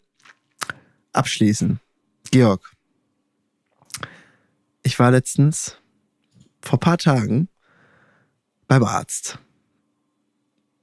abschließen. 1.13 1.81
Georg, 2.31 2.73
ich 4.83 4.99
war 4.99 5.11
letztens 5.11 5.77
vor 6.61 6.79
ein 6.79 6.81
paar 6.81 6.99
Tagen 6.99 7.49
beim 8.69 8.85
Arzt. 8.85 9.39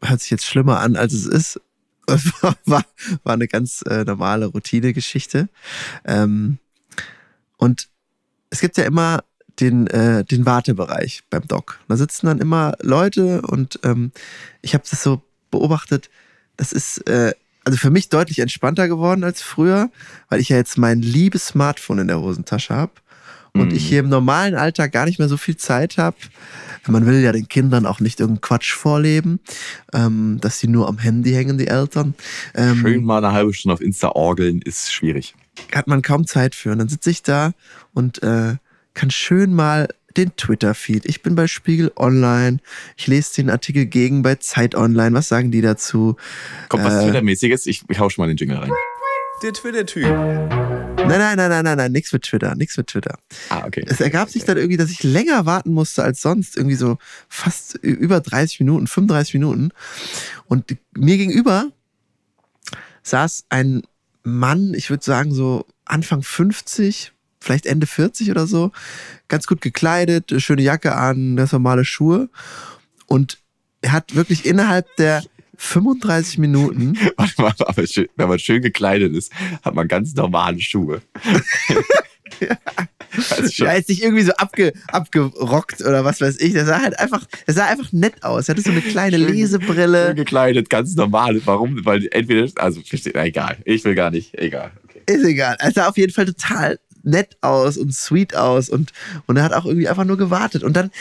Hört 0.01 0.21
sich 0.21 0.29
jetzt 0.29 0.45
schlimmer 0.45 0.79
an, 0.79 0.95
als 0.95 1.13
es 1.13 1.25
ist. 1.25 1.62
War, 2.65 2.86
war 3.24 3.34
eine 3.34 3.48
ganz 3.48 3.84
äh, 3.84 4.04
normale 4.04 4.48
Routinegeschichte. 4.48 5.50
Ähm, 6.06 6.58
und 7.58 7.88
es 8.50 8.62
gibt 8.62 8.78
ja 8.78 8.86
immer 8.86 9.24
den, 9.60 9.88
äh, 9.88 10.24
den 10.24 10.45
Wartebereich 10.45 11.24
beim 11.30 11.48
Doc. 11.48 11.80
Da 11.88 11.98
sitzen 11.98 12.28
dann 12.28 12.39
immer 12.39 12.74
Leute 12.82 13.41
und 13.41 13.80
ähm, 13.84 14.12
ich 14.62 14.74
habe 14.74 14.84
das 14.89 15.04
so 15.04 15.22
beobachtet, 15.52 16.10
das 16.58 16.72
ist 16.72 17.08
äh, 17.10 17.34
also 17.65 17.78
für 17.78 17.89
mich 17.89 18.10
deutlich 18.10 18.39
entspannter 18.39 18.88
geworden 18.88 19.24
als 19.24 19.41
früher, 19.41 19.91
weil 20.30 20.39
ich 20.39 20.50
ja 20.50 20.58
jetzt 20.58 20.78
mein 20.78 21.02
liebes 21.02 21.48
Smartphone 21.48 22.00
in 22.00 22.08
der 22.08 22.22
Hosentasche 22.22 22.74
habe 22.74 22.93
und 23.60 23.69
Mhm. 23.69 23.76
ich 23.76 23.86
hier 23.88 24.00
im 24.00 24.10
normalen 24.10 24.56
Alltag 24.56 24.91
gar 24.91 25.06
nicht 25.06 25.19
mehr 25.19 25.28
so 25.30 25.38
viel 25.38 25.58
Zeit 25.58 25.98
habe. 25.98 26.17
Man 26.88 27.06
will 27.06 27.19
ja 27.22 27.32
den 27.32 27.48
Kindern 27.48 27.86
auch 27.86 28.00
nicht 28.00 28.19
irgendeinen 28.19 28.41
Quatsch 28.41 28.74
vorleben, 28.74 29.39
ähm, 29.93 30.38
dass 30.41 30.60
sie 30.60 30.67
nur 30.67 30.88
am 30.88 30.98
Handy 30.98 31.32
hängen, 31.34 31.58
die 31.58 31.67
Eltern. 31.67 32.15
Ähm, 32.56 32.78
Schön 32.82 33.04
mal 33.04 33.24
eine 33.24 33.34
halbe 33.34 33.54
Stunde 33.54 33.74
auf 33.74 33.82
Insta 33.82 34.10
orgeln 34.10 34.62
ist 34.63 34.91
schwierig. 34.91 35.36
hat 35.74 35.88
man 35.88 36.02
kaum 36.02 36.26
Zeit 36.26 36.56
für. 36.56 36.72
Und 36.72 36.80
dann 36.80 36.89
sitze 36.89 37.10
ich 37.12 37.22
da 37.22 37.52
und 37.93 38.24
äh, 38.24 38.56
kann 38.93 39.12
schön 39.12 39.54
mal 39.54 39.89
den 40.17 40.36
Twitter-Feed. 40.36 41.06
Ich 41.06 41.22
bin 41.22 41.36
bei 41.36 41.45
Spiegel 41.48 41.91
Online. 41.95 42.58
Ich 42.98 43.06
lese 43.08 43.36
den 43.36 43.50
Artikel 43.52 43.86
gegen 43.86 44.24
bei 44.24 44.36
Zeit 44.36 44.74
Online. 44.74 45.13
Was 45.15 45.28
sagen 45.28 45.52
die 45.52 45.62
dazu? 45.62 46.15
Kommt 46.69 46.84
was 46.86 46.95
Äh. 47.04 47.06
Twitter-mäßiges? 47.06 47.67
Ich, 47.67 47.84
ich 47.88 48.00
hau 48.00 48.10
schon 48.10 48.24
mal 48.24 48.28
den 48.30 48.38
Jingle 48.38 48.58
rein. 48.58 48.72
Der 49.43 49.54
Twitter-Typ. 49.54 50.68
Nein, 51.07 51.19
nein, 51.19 51.38
nein, 51.38 51.49
nein, 51.49 51.63
nein, 51.63 51.77
nein, 51.77 51.91
nichts 51.91 52.12
mit 52.13 52.23
Twitter, 52.23 52.55
nichts 52.55 52.77
mit 52.77 52.88
Twitter. 52.88 53.17
Ah, 53.49 53.65
okay. 53.65 53.83
Es 53.88 53.99
ergab 53.99 54.29
sich 54.29 54.43
dann 54.43 54.57
irgendwie, 54.57 54.77
dass 54.77 54.91
ich 54.91 55.03
länger 55.03 55.45
warten 55.45 55.71
musste 55.73 56.03
als 56.03 56.21
sonst. 56.21 56.57
Irgendwie 56.57 56.75
so 56.75 56.97
fast 57.27 57.75
über 57.75 58.19
30 58.19 58.59
Minuten, 58.59 58.88
35 58.88 59.33
Minuten. 59.35 59.69
Und 60.45 60.77
mir 60.95 61.17
gegenüber 61.17 61.71
saß 63.03 63.45
ein 63.49 63.83
Mann, 64.23 64.73
ich 64.73 64.89
würde 64.89 65.03
sagen 65.03 65.33
so 65.33 65.65
Anfang 65.85 66.21
50, 66.21 67.13
vielleicht 67.39 67.65
Ende 67.65 67.88
40 67.88 68.29
oder 68.31 68.45
so. 68.45 68.71
Ganz 69.27 69.47
gut 69.47 69.62
gekleidet, 69.62 70.33
schöne 70.38 70.62
Jacke 70.62 70.95
an, 70.95 71.35
ganz 71.35 71.51
normale 71.51 71.85
Schuhe. 71.85 72.29
Und 73.07 73.39
er 73.81 73.93
hat 73.93 74.15
wirklich 74.15 74.45
innerhalb 74.45 74.95
der 74.97 75.23
35 75.62 76.38
Minuten 76.38 76.98
Warte 77.17 77.42
mal, 77.42 77.54
aber 77.60 77.86
schön, 77.86 78.08
wenn 78.15 78.29
man 78.29 78.40
schön 78.40 78.62
gekleidet 78.62 79.13
ist, 79.13 79.31
hat 79.62 79.75
man 79.75 79.88
ganz 79.88 80.15
normale 80.15 80.60
Schuhe. 80.60 81.02
Also 83.31 83.52
schon- 83.52 83.65
Ja, 83.67 83.73
jetzt 83.73 83.90
nicht 83.90 84.04
irgendwie 84.04 84.23
so 84.23 84.31
abge, 84.33 84.71
abgerockt 84.88 85.81
oder 85.81 86.06
was 86.06 86.21
weiß 86.21 86.40
ich. 86.40 86.54
Der 86.54 86.65
sah 86.65 86.79
halt 86.79 86.98
einfach, 87.00 87.25
der 87.48 87.54
sah 87.56 87.65
einfach 87.65 87.92
nett 87.92 88.23
aus. 88.23 88.48
Er 88.48 88.54
hatte 88.54 88.62
so 88.62 88.69
eine 88.71 88.81
kleine 88.81 89.17
Schön- 89.17 89.27
Lesebrille. 89.33 90.08
schön 90.08 90.15
gekleidet, 90.15 90.69
ganz 90.69 90.96
normal. 90.96 91.42
Warum? 91.46 91.83
Weil 91.86 92.08
entweder, 92.12 92.48
also 92.62 92.81
verstehe, 92.81 93.13
na, 93.15 93.25
egal. 93.25 93.58
Ich 93.65 93.83
will 93.83 93.96
gar 93.96 94.12
nicht, 94.12 94.38
egal. 94.38 94.71
Okay. 94.86 95.02
Ist 95.08 95.25
egal. 95.25 95.56
Er 95.60 95.71
sah 95.71 95.90
auf 95.90 95.98
jeden 95.98 96.13
Fall 96.13 96.25
total 96.27 96.79
nett 97.04 97.36
aus 97.42 97.77
und 97.77 97.94
sweet 97.96 98.36
aus 98.36 98.69
und, 98.69 98.92
und 99.25 99.38
er 99.38 99.44
hat 99.44 99.54
auch 99.54 99.65
irgendwie 99.65 99.90
einfach 99.90 100.06
nur 100.06 100.17
gewartet. 100.17 100.63
Und 100.63 100.73
dann 100.77 100.92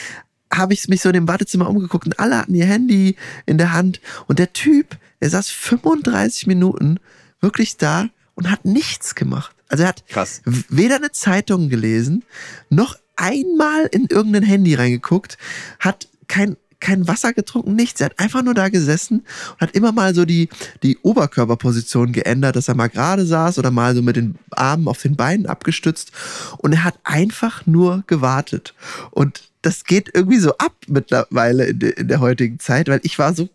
habe 0.53 0.75
ich 0.75 0.89
mich 0.89 1.03
so 1.03 1.09
in 1.11 1.15
dem 1.15 1.29
Wartezimmer 1.29 1.69
umgeguckt 1.69 2.07
und 2.07 2.19
alle 2.19 2.39
hatten 2.39 2.55
ihr 2.55 2.67
Handy 2.67 3.17
in 3.47 3.59
der 3.59 3.73
Hand 3.73 4.01
und 4.27 4.39
der 4.39 4.53
Typ, 4.53 4.97
der 5.21 5.31
saß 5.31 5.51
35 5.51 6.47
Minuten 6.47 6.99
wirklich 7.41 7.77
da 7.77 8.09
und 8.35 8.51
hat 8.51 8.65
nichts 8.65 9.15
gemacht. 9.15 9.55
Also 9.69 9.83
er 9.83 9.91
hat 9.91 10.05
Krass. 10.09 10.41
weder 10.45 10.97
eine 10.97 11.13
Zeitung 11.13 11.69
gelesen, 11.69 12.25
noch 12.71 12.97
einmal 13.17 13.87
in 13.91 14.07
irgendein 14.07 14.45
Handy 14.45 14.75
reingeguckt, 14.75 15.37
hat 15.81 16.09
kein, 16.29 16.57
kein 16.81 17.07
Wasser 17.09 17.33
getrunken, 17.33 17.75
nichts. 17.75 18.01
Er 18.01 18.07
hat 18.07 18.19
einfach 18.19 18.43
nur 18.43 18.55
da 18.55 18.69
gesessen 18.69 19.27
und 19.53 19.61
hat 19.61 19.73
immer 19.73 19.93
mal 19.93 20.15
so 20.15 20.25
die, 20.25 20.49
die 20.83 20.97
Oberkörperposition 20.99 22.13
geändert, 22.13 22.57
dass 22.57 22.69
er 22.69 22.77
mal 22.77 22.89
gerade 22.89 23.27
saß 23.27 23.59
oder 23.59 23.71
mal 23.71 23.95
so 23.95 24.03
mit 24.03 24.17
den 24.17 24.39
Armen 24.51 24.89
auf 24.89 25.03
den 25.03 25.17
Beinen 25.17 25.47
abgestützt. 25.47 26.13
Und 26.59 26.73
er 26.73 26.85
hat 26.85 26.99
einfach 27.03 27.67
nur 27.67 28.05
gewartet. 28.07 28.75
Und 29.11 29.48
das 29.69 29.85
geht 29.85 30.09
irgendwie 30.15 30.39
so 30.39 30.57
ab 30.57 30.73
mittlerweile 30.87 31.67
in, 31.67 31.79
de, 31.79 31.91
in 31.91 32.09
der 32.09 32.21
heutigen 32.21 32.59
Zeit, 32.59 32.89
weil 32.89 33.01
ich 33.03 33.19
war 33.19 33.35
so 33.35 33.51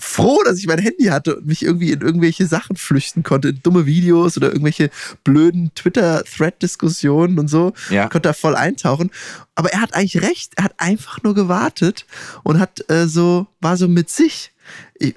froh, 0.00 0.42
dass 0.44 0.58
ich 0.58 0.66
mein 0.66 0.80
Handy 0.80 1.04
hatte 1.04 1.36
und 1.36 1.46
mich 1.46 1.62
irgendwie 1.62 1.92
in 1.92 2.00
irgendwelche 2.00 2.46
Sachen 2.46 2.74
flüchten 2.74 3.22
konnte, 3.22 3.50
in 3.50 3.60
dumme 3.62 3.86
Videos 3.86 4.36
oder 4.36 4.48
irgendwelche 4.48 4.90
blöden 5.22 5.72
Twitter-Thread-Diskussionen 5.76 7.38
und 7.38 7.46
so. 7.46 7.72
Ja. 7.88 8.08
Konnte 8.08 8.30
da 8.30 8.32
voll 8.32 8.56
eintauchen. 8.56 9.12
Aber 9.54 9.72
er 9.72 9.80
hat 9.80 9.94
eigentlich 9.94 10.22
recht. 10.22 10.54
Er 10.56 10.64
hat 10.64 10.74
einfach 10.78 11.22
nur 11.22 11.36
gewartet 11.36 12.04
und 12.42 12.58
hat 12.58 12.90
äh, 12.90 13.06
so, 13.06 13.46
war 13.60 13.76
so 13.76 13.86
mit 13.86 14.10
sich. 14.10 14.50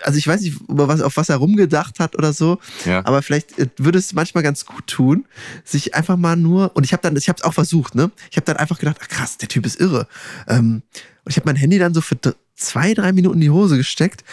Also 0.04 0.18
ich 0.18 0.28
weiß 0.28 0.42
nicht, 0.42 0.60
über 0.68 0.88
was, 0.88 1.02
auf 1.02 1.18
was 1.18 1.30
er 1.30 1.36
rumgedacht 1.38 2.00
hat 2.00 2.16
oder 2.18 2.34
so, 2.34 2.60
Ja. 2.86 3.06
aber 3.06 3.22
vielleicht 3.22 3.58
äh, 3.60 3.68
würde 3.78 4.00
es 4.00 4.14
manchmal 4.14 4.44
ganz 4.44 4.66
gut 4.66 4.88
tun, 4.88 5.26
sich 5.64 5.94
einfach 5.94 6.18
mal 6.18 6.36
nur, 6.36 6.76
und 6.76 6.84
ich 6.84 6.94
habe 6.94 7.02
dann, 7.04 7.16
ich 7.16 7.30
habe 7.30 7.38
es 7.38 7.44
auch 7.44 7.54
versucht, 7.54 7.94
ne? 7.96 8.10
Ich 8.32 8.38
habe 8.38 8.46
dann 8.46 8.58
einfach 8.58 8.80
gedacht, 8.80 8.98
ach 9.02 9.08
krass, 9.08 9.38
der 9.38 9.48
Typ 9.50 9.66
ist 9.66 9.80
irre. 9.80 10.08
Ähm, 10.48 10.82
und 11.24 11.30
ich 11.32 11.36
habe 11.38 11.46
mein 11.46 11.56
Handy 11.56 11.78
dann 11.78 11.94
so 11.94 12.02
für 12.02 12.18
zwei, 12.56 12.94
drei 12.96 13.14
Minuten 13.14 13.36
in 13.36 13.42
die 13.42 13.50
Hose 13.52 13.78
gesteckt 13.78 14.24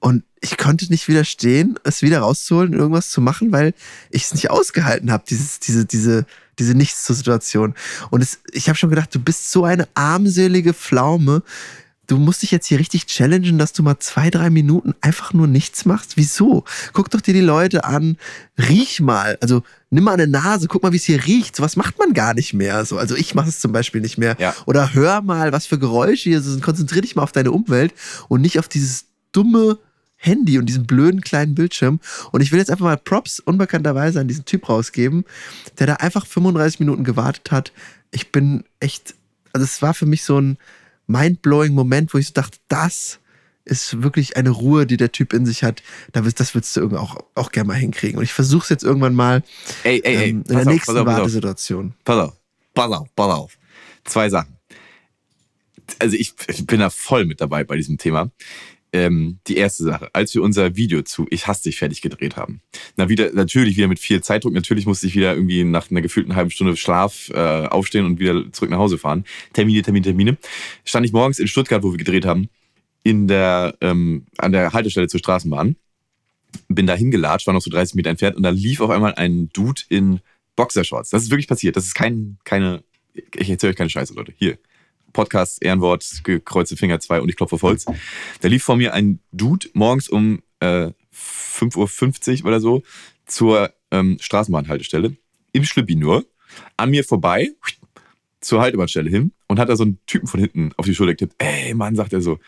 und 0.00 0.24
ich 0.40 0.56
konnte 0.56 0.86
nicht 0.90 1.06
widerstehen, 1.08 1.78
es 1.84 2.00
wieder 2.02 2.20
rauszuholen 2.20 2.72
und 2.72 2.78
irgendwas 2.80 3.10
zu 3.10 3.20
machen, 3.20 3.52
weil 3.52 3.74
ich 4.10 4.22
es 4.24 4.34
nicht 4.34 4.50
ausgehalten 4.50 5.10
habe, 5.12 5.24
dieses, 5.28 5.58
diese, 5.60 5.84
diese, 5.84 6.24
diese 6.58 6.74
Nichts 6.74 7.04
zur 7.04 7.14
Situation. 7.16 7.74
Und 8.10 8.22
es, 8.22 8.38
ich 8.52 8.68
habe 8.68 8.78
schon 8.78 8.90
gedacht, 8.90 9.14
du 9.14 9.18
bist 9.20 9.50
so 9.50 9.64
eine 9.64 9.86
armselige 9.94 10.72
Pflaume. 10.74 11.42
Du 12.08 12.16
musst 12.16 12.42
dich 12.42 12.50
jetzt 12.50 12.66
hier 12.66 12.78
richtig 12.78 13.06
challengen, 13.06 13.58
dass 13.58 13.74
du 13.74 13.82
mal 13.82 13.98
zwei, 13.98 14.30
drei 14.30 14.48
Minuten 14.48 14.94
einfach 15.02 15.34
nur 15.34 15.46
nichts 15.46 15.84
machst. 15.84 16.16
Wieso? 16.16 16.64
Guck 16.94 17.10
doch 17.10 17.20
dir 17.20 17.34
die 17.34 17.42
Leute 17.42 17.84
an, 17.84 18.16
riech 18.56 19.00
mal. 19.00 19.36
Also 19.42 19.62
nimm 19.90 20.04
mal 20.04 20.14
eine 20.14 20.26
Nase, 20.26 20.68
guck 20.68 20.82
mal, 20.82 20.92
wie 20.92 20.96
es 20.96 21.04
hier 21.04 21.26
riecht. 21.26 21.54
So 21.54 21.62
was 21.62 21.76
macht 21.76 21.98
man 21.98 22.14
gar 22.14 22.32
nicht 22.32 22.54
mehr. 22.54 22.86
So, 22.86 22.96
also 22.96 23.14
ich 23.14 23.34
mache 23.34 23.50
es 23.50 23.60
zum 23.60 23.72
Beispiel 23.72 24.00
nicht 24.00 24.16
mehr. 24.16 24.36
Ja. 24.38 24.56
Oder 24.64 24.94
hör 24.94 25.20
mal, 25.20 25.52
was 25.52 25.66
für 25.66 25.78
Geräusche 25.78 26.30
hier 26.30 26.40
sind. 26.40 26.62
Konzentrier 26.62 27.02
dich 27.02 27.14
mal 27.14 27.24
auf 27.24 27.32
deine 27.32 27.52
Umwelt 27.52 27.92
und 28.28 28.40
nicht 28.40 28.58
auf 28.58 28.68
dieses 28.68 29.04
dumme 29.32 29.78
Handy 30.16 30.58
und 30.58 30.64
diesen 30.64 30.86
blöden 30.86 31.20
kleinen 31.20 31.54
Bildschirm. 31.54 32.00
Und 32.32 32.40
ich 32.40 32.52
will 32.52 32.58
jetzt 32.58 32.70
einfach 32.70 32.86
mal 32.86 32.96
Props 32.96 33.38
unbekannterweise 33.38 34.18
an 34.18 34.28
diesen 34.28 34.46
Typ 34.46 34.70
rausgeben, 34.70 35.26
der 35.78 35.86
da 35.86 35.94
einfach 35.96 36.26
35 36.26 36.80
Minuten 36.80 37.04
gewartet 37.04 37.50
hat. 37.50 37.70
Ich 38.12 38.32
bin 38.32 38.64
echt, 38.80 39.14
also 39.52 39.64
es 39.64 39.82
war 39.82 39.92
für 39.92 40.06
mich 40.06 40.24
so 40.24 40.40
ein 40.40 40.56
mindblowing 41.08 41.74
Moment, 41.74 42.14
wo 42.14 42.18
ich 42.18 42.28
so 42.28 42.32
dachte, 42.34 42.58
das 42.68 43.18
ist 43.64 44.02
wirklich 44.02 44.36
eine 44.36 44.50
Ruhe, 44.50 44.86
die 44.86 44.96
der 44.96 45.12
Typ 45.12 45.32
in 45.32 45.44
sich 45.44 45.62
hat. 45.62 45.82
Das 46.12 46.54
würdest 46.54 46.76
du 46.76 46.80
irgendwie 46.80 47.00
auch, 47.00 47.16
auch 47.34 47.52
gerne 47.52 47.68
mal 47.68 47.74
hinkriegen. 47.74 48.18
Und 48.18 48.24
ich 48.24 48.32
versuche 48.32 48.62
es 48.62 48.68
jetzt 48.70 48.84
irgendwann 48.84 49.14
mal 49.14 49.42
Ey, 49.84 50.00
ey, 50.04 50.16
ey. 50.16 50.30
ähm, 50.30 50.36
in 50.38 50.44
der 50.44 50.58
auf, 50.60 50.64
nächsten 50.66 50.94
pass 50.94 51.00
auf. 51.00 51.06
Wartesituation. 51.06 51.94
Pass 52.04 52.28
auf, 52.28 52.36
pass 52.72 52.92
auf, 52.92 53.08
pass 53.14 53.34
auf. 53.34 53.58
Zwei 54.04 54.28
Sachen. 54.30 54.56
Also 55.98 56.16
ich, 56.16 56.34
ich 56.48 56.66
bin 56.66 56.80
da 56.80 56.90
voll 56.90 57.24
mit 57.24 57.40
dabei 57.40 57.64
bei 57.64 57.76
diesem 57.76 57.98
Thema. 57.98 58.30
Ähm, 58.92 59.38
die 59.46 59.56
erste 59.56 59.84
Sache, 59.84 60.08
als 60.14 60.34
wir 60.34 60.42
unser 60.42 60.76
Video 60.76 61.02
zu 61.02 61.26
Ich 61.30 61.46
hasse 61.46 61.64
dich 61.64 61.76
fertig 61.76 62.00
gedreht 62.00 62.36
haben. 62.36 62.62
Na 62.96 63.08
wieder, 63.08 63.32
natürlich 63.32 63.76
wieder 63.76 63.88
mit 63.88 63.98
viel 63.98 64.22
Zeitdruck. 64.22 64.54
Natürlich 64.54 64.86
musste 64.86 65.06
ich 65.06 65.14
wieder 65.14 65.34
irgendwie 65.34 65.62
nach 65.64 65.90
einer 65.90 66.00
gefühlten 66.00 66.34
halben 66.34 66.50
Stunde 66.50 66.74
Schlaf 66.76 67.28
äh, 67.30 67.66
aufstehen 67.66 68.06
und 68.06 68.18
wieder 68.18 68.50
zurück 68.52 68.70
nach 68.70 68.78
Hause 68.78 68.96
fahren. 68.96 69.24
Termine, 69.52 69.82
Termine, 69.82 70.04
Termine. 70.04 70.38
Stand 70.84 71.04
ich 71.04 71.12
morgens 71.12 71.38
in 71.38 71.48
Stuttgart, 71.48 71.82
wo 71.82 71.90
wir 71.90 71.98
gedreht 71.98 72.24
haben, 72.24 72.48
in 73.02 73.28
der, 73.28 73.76
ähm, 73.82 74.24
an 74.38 74.52
der 74.52 74.72
Haltestelle 74.72 75.08
zur 75.08 75.20
Straßenbahn. 75.20 75.76
Bin 76.68 76.86
da 76.86 76.94
hingelatscht, 76.94 77.46
war 77.46 77.54
noch 77.54 77.60
so 77.60 77.70
30 77.70 77.94
Meter 77.94 78.08
entfernt 78.08 78.36
und 78.36 78.42
da 78.42 78.50
lief 78.50 78.80
auf 78.80 78.88
einmal 78.88 79.14
ein 79.16 79.50
Dude 79.52 79.82
in 79.90 80.20
Boxershorts. 80.56 81.10
Das 81.10 81.22
ist 81.22 81.30
wirklich 81.30 81.46
passiert. 81.46 81.76
Das 81.76 81.84
ist 81.84 81.94
kein, 81.94 82.38
keine, 82.44 82.82
ich 83.12 83.50
erzähle 83.50 83.70
euch 83.70 83.76
keine 83.76 83.90
Scheiße, 83.90 84.14
Leute. 84.14 84.32
Hier. 84.36 84.58
Podcast, 85.12 85.62
Ehrenwort, 85.62 86.20
gekreuzte 86.24 86.76
Finger 86.76 87.00
2 87.00 87.20
und 87.20 87.28
ich 87.28 87.36
klopfe 87.36 87.56
auf 87.56 87.62
Holz. 87.62 87.86
Da 88.40 88.48
lief 88.48 88.62
vor 88.62 88.76
mir 88.76 88.94
ein 88.94 89.20
Dude 89.32 89.68
morgens 89.72 90.08
um 90.08 90.42
äh, 90.60 90.90
5.50 91.14 92.40
Uhr 92.40 92.46
oder 92.46 92.60
so 92.60 92.82
zur 93.26 93.72
ähm, 93.90 94.18
Straßenbahnhaltestelle. 94.20 95.16
Im 95.52 95.64
Schlippi 95.64 95.96
nur. 95.96 96.24
An 96.76 96.90
mir 96.90 97.04
vorbei, 97.04 97.50
zur 98.40 98.60
Haltebahnstelle 98.60 99.10
hin 99.10 99.32
und 99.46 99.58
hat 99.58 99.68
da 99.68 99.76
so 99.76 99.84
einen 99.84 99.98
Typen 100.06 100.26
von 100.26 100.40
hinten 100.40 100.70
auf 100.76 100.86
die 100.86 100.94
Schulter 100.94 101.14
getippt. 101.14 101.34
Ey, 101.38 101.74
Mann, 101.74 101.96
sagt 101.96 102.12
er 102.12 102.20
so. 102.20 102.38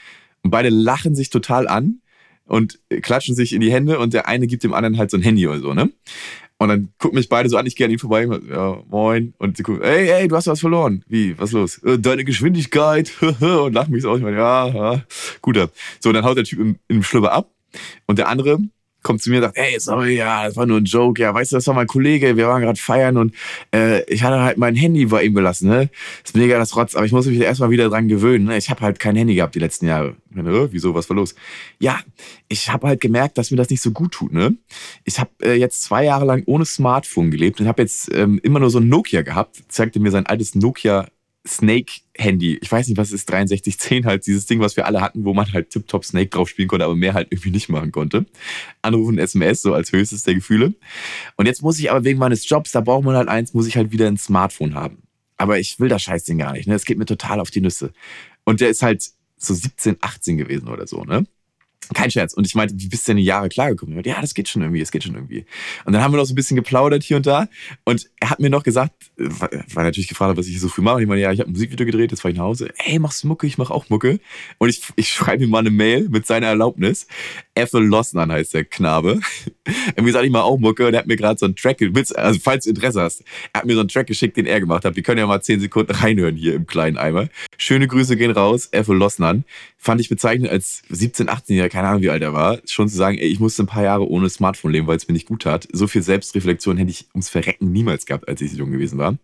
Und 0.43 0.51
beide 0.51 0.69
lachen 0.69 1.15
sich 1.15 1.31
total 1.31 1.69
an 1.69 2.01
und 2.45 2.79
klatschen 3.03 3.35
sich 3.35 3.53
in 3.53 3.61
die 3.61 3.73
Hände 3.73 3.99
und 3.99 4.15
der 4.15 4.27
eine 4.27 4.47
gibt 4.47 4.65
dem 4.65 4.75
anderen 4.75 4.99
halt 4.99 5.11
so 5.11 5.17
ein 5.17 5.23
Handy 5.23 5.47
oder 5.47 5.61
so, 5.61 5.75
ne? 5.75 5.91
Und 6.61 6.69
dann 6.69 6.93
gucken 6.99 7.17
mich 7.17 7.31
beide 7.31 7.49
so 7.49 7.57
an, 7.57 7.65
ich 7.65 7.75
gehe 7.75 7.87
an 7.87 7.91
ihm 7.91 7.99
vorbei, 7.99 8.29
ja, 8.51 8.83
moin. 8.91 9.33
Und 9.39 9.57
sie 9.57 9.63
gucken, 9.63 9.81
ey, 9.83 10.11
ey, 10.11 10.29
du 10.29 10.37
hast 10.37 10.47
was 10.47 10.61
verloren. 10.61 11.03
Wie, 11.09 11.39
was 11.39 11.53
los? 11.53 11.79
"Äh, 11.85 11.99
Deine 11.99 12.23
Geschwindigkeit. 12.23 13.11
und 13.41 13.73
lachen 13.73 13.93
mich 13.93 14.03
so 14.03 14.11
aus. 14.11 14.19
Ich 14.19 14.25
meine, 14.25 14.37
ja, 14.37 14.69
ja, 14.69 15.03
guter. 15.41 15.71
So, 16.01 16.13
dann 16.13 16.23
haut 16.23 16.37
der 16.37 16.45
Typ 16.45 16.59
im, 16.61 16.77
im 16.87 17.03
Schlüpper 17.03 17.33
ab. 17.33 17.51
Und 18.07 18.19
der 18.19 18.29
andere 18.29 18.59
kommt 19.03 19.23
zu 19.23 19.31
mir 19.31 19.37
und 19.37 19.45
sagt, 19.45 19.57
ey, 19.57 19.79
sorry, 19.79 20.17
ja, 20.17 20.45
das 20.45 20.57
war 20.57 20.67
nur 20.67 20.79
ein 20.79 20.85
Joke. 20.85 21.21
Ja, 21.21 21.33
weißt 21.35 21.53
du, 21.53 21.57
das 21.57 21.67
war 21.67 21.75
mein 21.75 21.87
Kollege, 21.87 22.37
wir 22.37 22.49
waren 22.49 22.63
gerade 22.63 22.79
feiern 22.79 23.17
und 23.17 23.35
äh, 23.75 24.03
ich 24.13 24.23
hatte 24.23 24.41
halt 24.41 24.59
mein 24.59 24.75
Handy 24.75 25.07
bei 25.07 25.25
ihm 25.25 25.35
gelassen, 25.35 25.69
ne? 25.69 25.91
Ist 26.25 26.37
mega 26.37 26.59
das 26.59 26.77
Rotz, 26.77 26.95
aber 26.95 27.07
ich 27.07 27.13
muss 27.13 27.27
mich 27.27 27.41
erstmal 27.41 27.71
wieder 27.71 27.89
dran 27.89 28.09
gewöhnen, 28.09 28.47
ne? 28.47 28.57
Ich 28.57 28.71
habe 28.71 28.81
halt 28.81 28.99
kein 28.99 29.17
Handy 29.17 29.35
gehabt 29.35 29.55
die 29.55 29.61
letzten 29.61 29.87
Jahre. 29.87 30.17
Äh, 30.37 30.73
wieso, 30.73 30.95
was 30.95 31.09
war 31.09 31.17
los? 31.17 31.35
Ja, 31.79 32.01
ich 32.49 32.71
habe 32.71 32.89
halt 32.89 33.01
gemerkt, 33.01 33.39
dass 33.39 33.51
mir 33.51 33.57
das 33.57 33.71
nicht 33.71 33.83
so 33.83 33.91
gut 33.91 34.13
tut, 34.13 34.33
ne? 34.33 34.57
Ich 35.05 35.19
habe 35.19 35.31
äh, 35.43 35.55
jetzt 35.55 35.83
zwei 35.83 36.05
Jahre 36.05 36.25
lang 36.25 36.43
ohne 36.47 36.65
Smartphone 36.65 37.31
gelebt 37.31 37.61
und 37.61 37.69
habe 37.69 37.83
jetzt 37.83 38.13
ähm, 38.15 38.41
immer 38.43 38.61
nur 38.61 38.71
so 38.71 38.79
ein 38.79 38.89
Nokia 38.89 39.23
gehabt. 39.23 39.63
Zeigte 39.69 40.01
mir 40.01 40.11
sein 40.11 40.27
altes 40.27 40.55
Nokia 40.55 41.09
Snake-Handy. 41.47 42.59
Ich 42.61 42.71
weiß 42.71 42.89
nicht, 42.89 42.99
was 42.99 43.13
ist 43.13 43.27
6310 43.29 44.05
halt, 44.05 44.27
dieses 44.27 44.47
Ding, 44.47 44.61
was 44.61 44.77
wir 44.77 44.87
alle 44.87 45.01
hatten, 45.01 45.25
wo 45.25 45.33
man 45.33 45.53
halt 45.53 45.71
Tip-Top 45.71 46.05
Snake 46.05 46.29
drauf 46.29 46.49
spielen 46.49 46.69
konnte, 46.69 46.85
aber 46.85 46.97
mehr 46.97 47.15
halt 47.15 47.29
irgendwie 47.31 47.51
nicht 47.51 47.69
machen 47.69 47.93
konnte. 47.93 48.27
Anrufen, 48.83 49.19
SMS, 49.19 49.63
so 49.63 49.73
als 49.73 49.93
höchstes 49.93 50.23
der 50.23 50.35
Gefühle. 50.35 50.75
Und 51.37 51.47
jetzt 51.47 51.63
muss 51.63 51.79
ich 51.79 51.91
aber 51.91 52.05
wegen 52.05 52.19
meines 52.19 52.49
Jobs, 52.49 52.73
da 52.73 52.81
braucht 52.81 53.05
man 53.05 53.17
halt 53.17 53.29
eins, 53.29 53.55
muss 53.55 53.67
ich 53.67 53.77
halt 53.77 53.91
wieder 53.91 54.07
ein 54.07 54.19
Smartphone 54.19 54.75
haben. 54.75 55.03
Aber 55.39 55.59
ich 55.59 55.81
will 55.81 55.89
das 55.89 56.03
Scheißding 56.03 56.37
gar 56.37 56.53
nicht, 56.53 56.69
ne? 56.69 56.75
Es 56.75 56.85
geht 56.85 56.99
mir 56.99 57.07
total 57.07 57.41
auf 57.41 57.51
die 57.51 57.63
Nüsse. 57.63 57.93
Und 58.45 58.61
der 58.61 58.69
ist 58.69 58.83
halt 58.83 59.09
so 59.39 59.55
17, 59.55 59.97
18 60.01 60.37
gewesen 60.37 60.69
oder 60.69 60.87
so, 60.87 61.05
ne? 61.05 61.25
Kein 61.93 62.11
Scherz. 62.11 62.35
Und 62.35 62.47
ich 62.47 62.55
meinte, 62.55 62.75
wie 62.77 62.89
bist 62.89 63.07
du 63.07 63.11
denn 63.11 63.17
die 63.17 63.25
Jahre 63.25 63.49
klargekommen? 63.49 63.95
Meinte, 63.95 64.11
Ja, 64.11 64.21
das 64.21 64.35
geht 64.35 64.49
schon 64.49 64.63
irgendwie, 64.63 64.81
das 64.81 64.93
geht 64.93 65.03
schon 65.03 65.15
irgendwie. 65.15 65.45
Und 65.85 65.93
dann 65.93 66.03
haben 66.03 66.13
wir 66.13 66.19
noch 66.19 66.25
so 66.25 66.33
ein 66.33 66.37
bisschen 66.37 66.57
geplaudert 66.57 67.03
hier 67.03 67.17
und 67.17 67.27
da. 67.27 67.49
Und 67.85 68.09
er 68.21 68.31
hat 68.31 68.39
mir 68.39 68.51
noch 68.51 68.63
gesagt, 68.63 68.93
war 69.17 69.51
war 69.75 69.85
natürlich 69.85 70.09
gefragt, 70.09 70.37
was 70.39 70.47
ich 70.47 70.61
so 70.61 70.69
früh 70.69 70.83
mache. 70.83 70.97
Und 70.97 71.03
ich 71.03 71.09
meine, 71.09 71.21
ja, 71.21 71.33
ich 71.33 71.41
habe 71.41 71.51
ein 71.51 71.53
Musikvideo 71.53 71.87
gedreht, 71.87 72.13
jetzt 72.13 72.21
fahre 72.21 72.33
ich 72.33 72.39
nach 72.39 72.45
Hause. 72.45 72.73
Ey, 72.79 72.99
machst 72.99 73.25
du 73.25 73.29
Mucke? 73.29 73.47
Ich 73.47 73.59
mache 73.59 73.75
auch 73.75 73.89
Mucke. 73.89 74.21
Und 74.59 74.69
ich, 74.69 74.83
ich 74.97 75.09
schreibe 75.09 75.45
ihm 75.45 75.51
mal 75.51 75.59
eine 75.59 75.71
Mail 75.71 76.09
mit 76.09 76.27
seiner 76.27 76.49
Erlaubnis. 76.49 77.07
Effe 77.55 77.81
Lossnan 77.81 78.31
heißt 78.31 78.55
der 78.55 78.65
Knabe. 78.65 79.21
Mir 80.01 80.13
sagt, 80.13 80.25
ich 80.25 80.31
mache 80.31 80.45
auch 80.45 80.59
Mucke. 80.59 80.87
Und 80.87 80.95
er 80.95 81.01
hat 81.01 81.07
mir 81.07 81.17
gerade 81.17 81.39
so 81.39 81.47
einen 81.47 81.57
Track, 81.57 81.79
also 82.15 82.41
falls 82.41 82.65
du 82.65 82.71
Interesse 82.71 83.03
hast, 83.03 83.25
er 83.53 83.61
hat 83.61 83.67
mir 83.67 83.75
so 83.75 83.81
einen 83.81 83.89
Track 83.89 84.07
geschickt, 84.07 84.37
den 84.37 84.47
er 84.47 84.61
gemacht 84.61 84.85
hat. 84.85 84.97
Wir 84.97 85.03
können 85.03 85.19
ja 85.19 85.27
mal 85.27 85.43
10 85.43 85.61
Sekunden 85.61 85.93
reinhören 85.93 86.37
hier 86.37 86.55
im 86.55 86.67
kleinen 86.67 86.99
Eimer. 86.99 87.29
Schöne 87.57 87.89
Grüße 87.89 88.17
gehen 88.17 88.31
raus, 88.31 88.69
Effe 88.73 88.95
Lossnan. 88.95 89.45
Fand 89.79 90.01
ich 90.01 90.09
bezeichnend 90.09 90.51
als 90.51 90.83
17-, 90.91 91.29
18-Jähriger, 91.29 91.69
keine 91.69 91.89
Ahnung, 91.89 92.03
wie 92.03 92.11
alt 92.11 92.23
er 92.23 92.35
war, 92.35 92.59
schon 92.67 92.89
zu 92.89 92.97
sagen, 92.97 93.17
ey, 93.17 93.29
ich 93.29 93.41
musste 93.41 93.63
ein 93.63 93.67
paar 93.67 93.83
Jahre 93.83 94.09
ohne 94.09 94.29
Smartphone 94.29 94.73
leben, 94.73 94.87
weil 94.87 94.97
es 94.97 95.09
mir 95.09 95.15
nicht 95.15 95.27
gut 95.27 95.43
tat. 95.43 95.67
So 95.73 95.87
viel 95.87 96.03
Selbstreflexion 96.03 96.77
hätte 96.77 96.91
ich 96.91 97.07
ums 97.15 97.31
Verrecken 97.31 97.73
niemals 97.73 98.05
gehabt, 98.05 98.29
als 98.29 98.43
ich 98.43 98.53
jung 98.53 98.73
gewesen 98.73 98.99
war. 98.99 99.17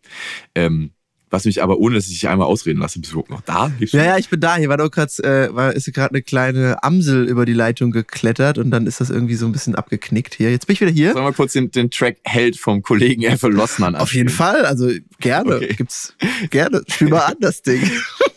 Ähm, 0.55 0.92
was 1.37 1.45
mich 1.45 1.62
aber, 1.62 1.78
ohne 1.78 1.97
dass 1.97 2.07
ich 2.07 2.14
dich 2.14 2.28
einmal 2.28 2.47
ausreden 2.47 2.80
lasse, 2.80 2.99
bist 2.99 3.12
du 3.12 3.16
überhaupt 3.16 3.30
noch 3.30 3.43
da? 3.43 3.70
Ja, 3.78 4.05
ja, 4.05 4.18
ich 4.18 4.30
bin 4.30 4.41
da. 4.41 4.57
Hier 4.57 4.68
war 4.68 4.78
doch 4.78 4.91
grad, 4.91 5.16
äh, 5.20 5.55
war, 5.55 5.74
ist 5.74 5.93
gerade 5.93 6.14
eine 6.14 6.22
kleine 6.22 6.82
Amsel 6.82 7.28
über 7.28 7.45
die 7.45 7.53
Leitung 7.53 7.91
geklettert 7.91 8.59
und 8.59 8.70
dann 8.70 8.87
ist 8.87 9.01
das 9.01 9.11
irgendwie 9.11 9.34
so 9.34 9.47
ein 9.47 9.53
bisschen 9.53 9.74
abgeknickt 9.74 10.34
hier. 10.34 10.51
Jetzt 10.51 10.66
bin 10.66 10.74
ich 10.74 10.80
wieder 10.80 10.91
hier. 10.91 11.12
Sollen 11.12 11.26
wir 11.26 11.32
kurz 11.32 11.53
den, 11.53 11.70
den 11.70 11.91
Track 11.91 12.16
Held 12.24 12.57
vom 12.57 12.82
Kollegen 12.82 13.22
Effe 13.22 13.49
Lossmann 13.49 13.97
Auf 13.97 14.14
jeden 14.14 14.30
Fall, 14.30 14.64
also 14.64 14.91
gerne. 15.20 15.57
Okay. 15.57 15.74
Gibt's 15.76 16.14
gerne. 16.51 16.82
Spiel 16.89 17.09
mal 17.09 17.26
an 17.26 17.37
das 17.41 17.62
Ding. 17.62 17.82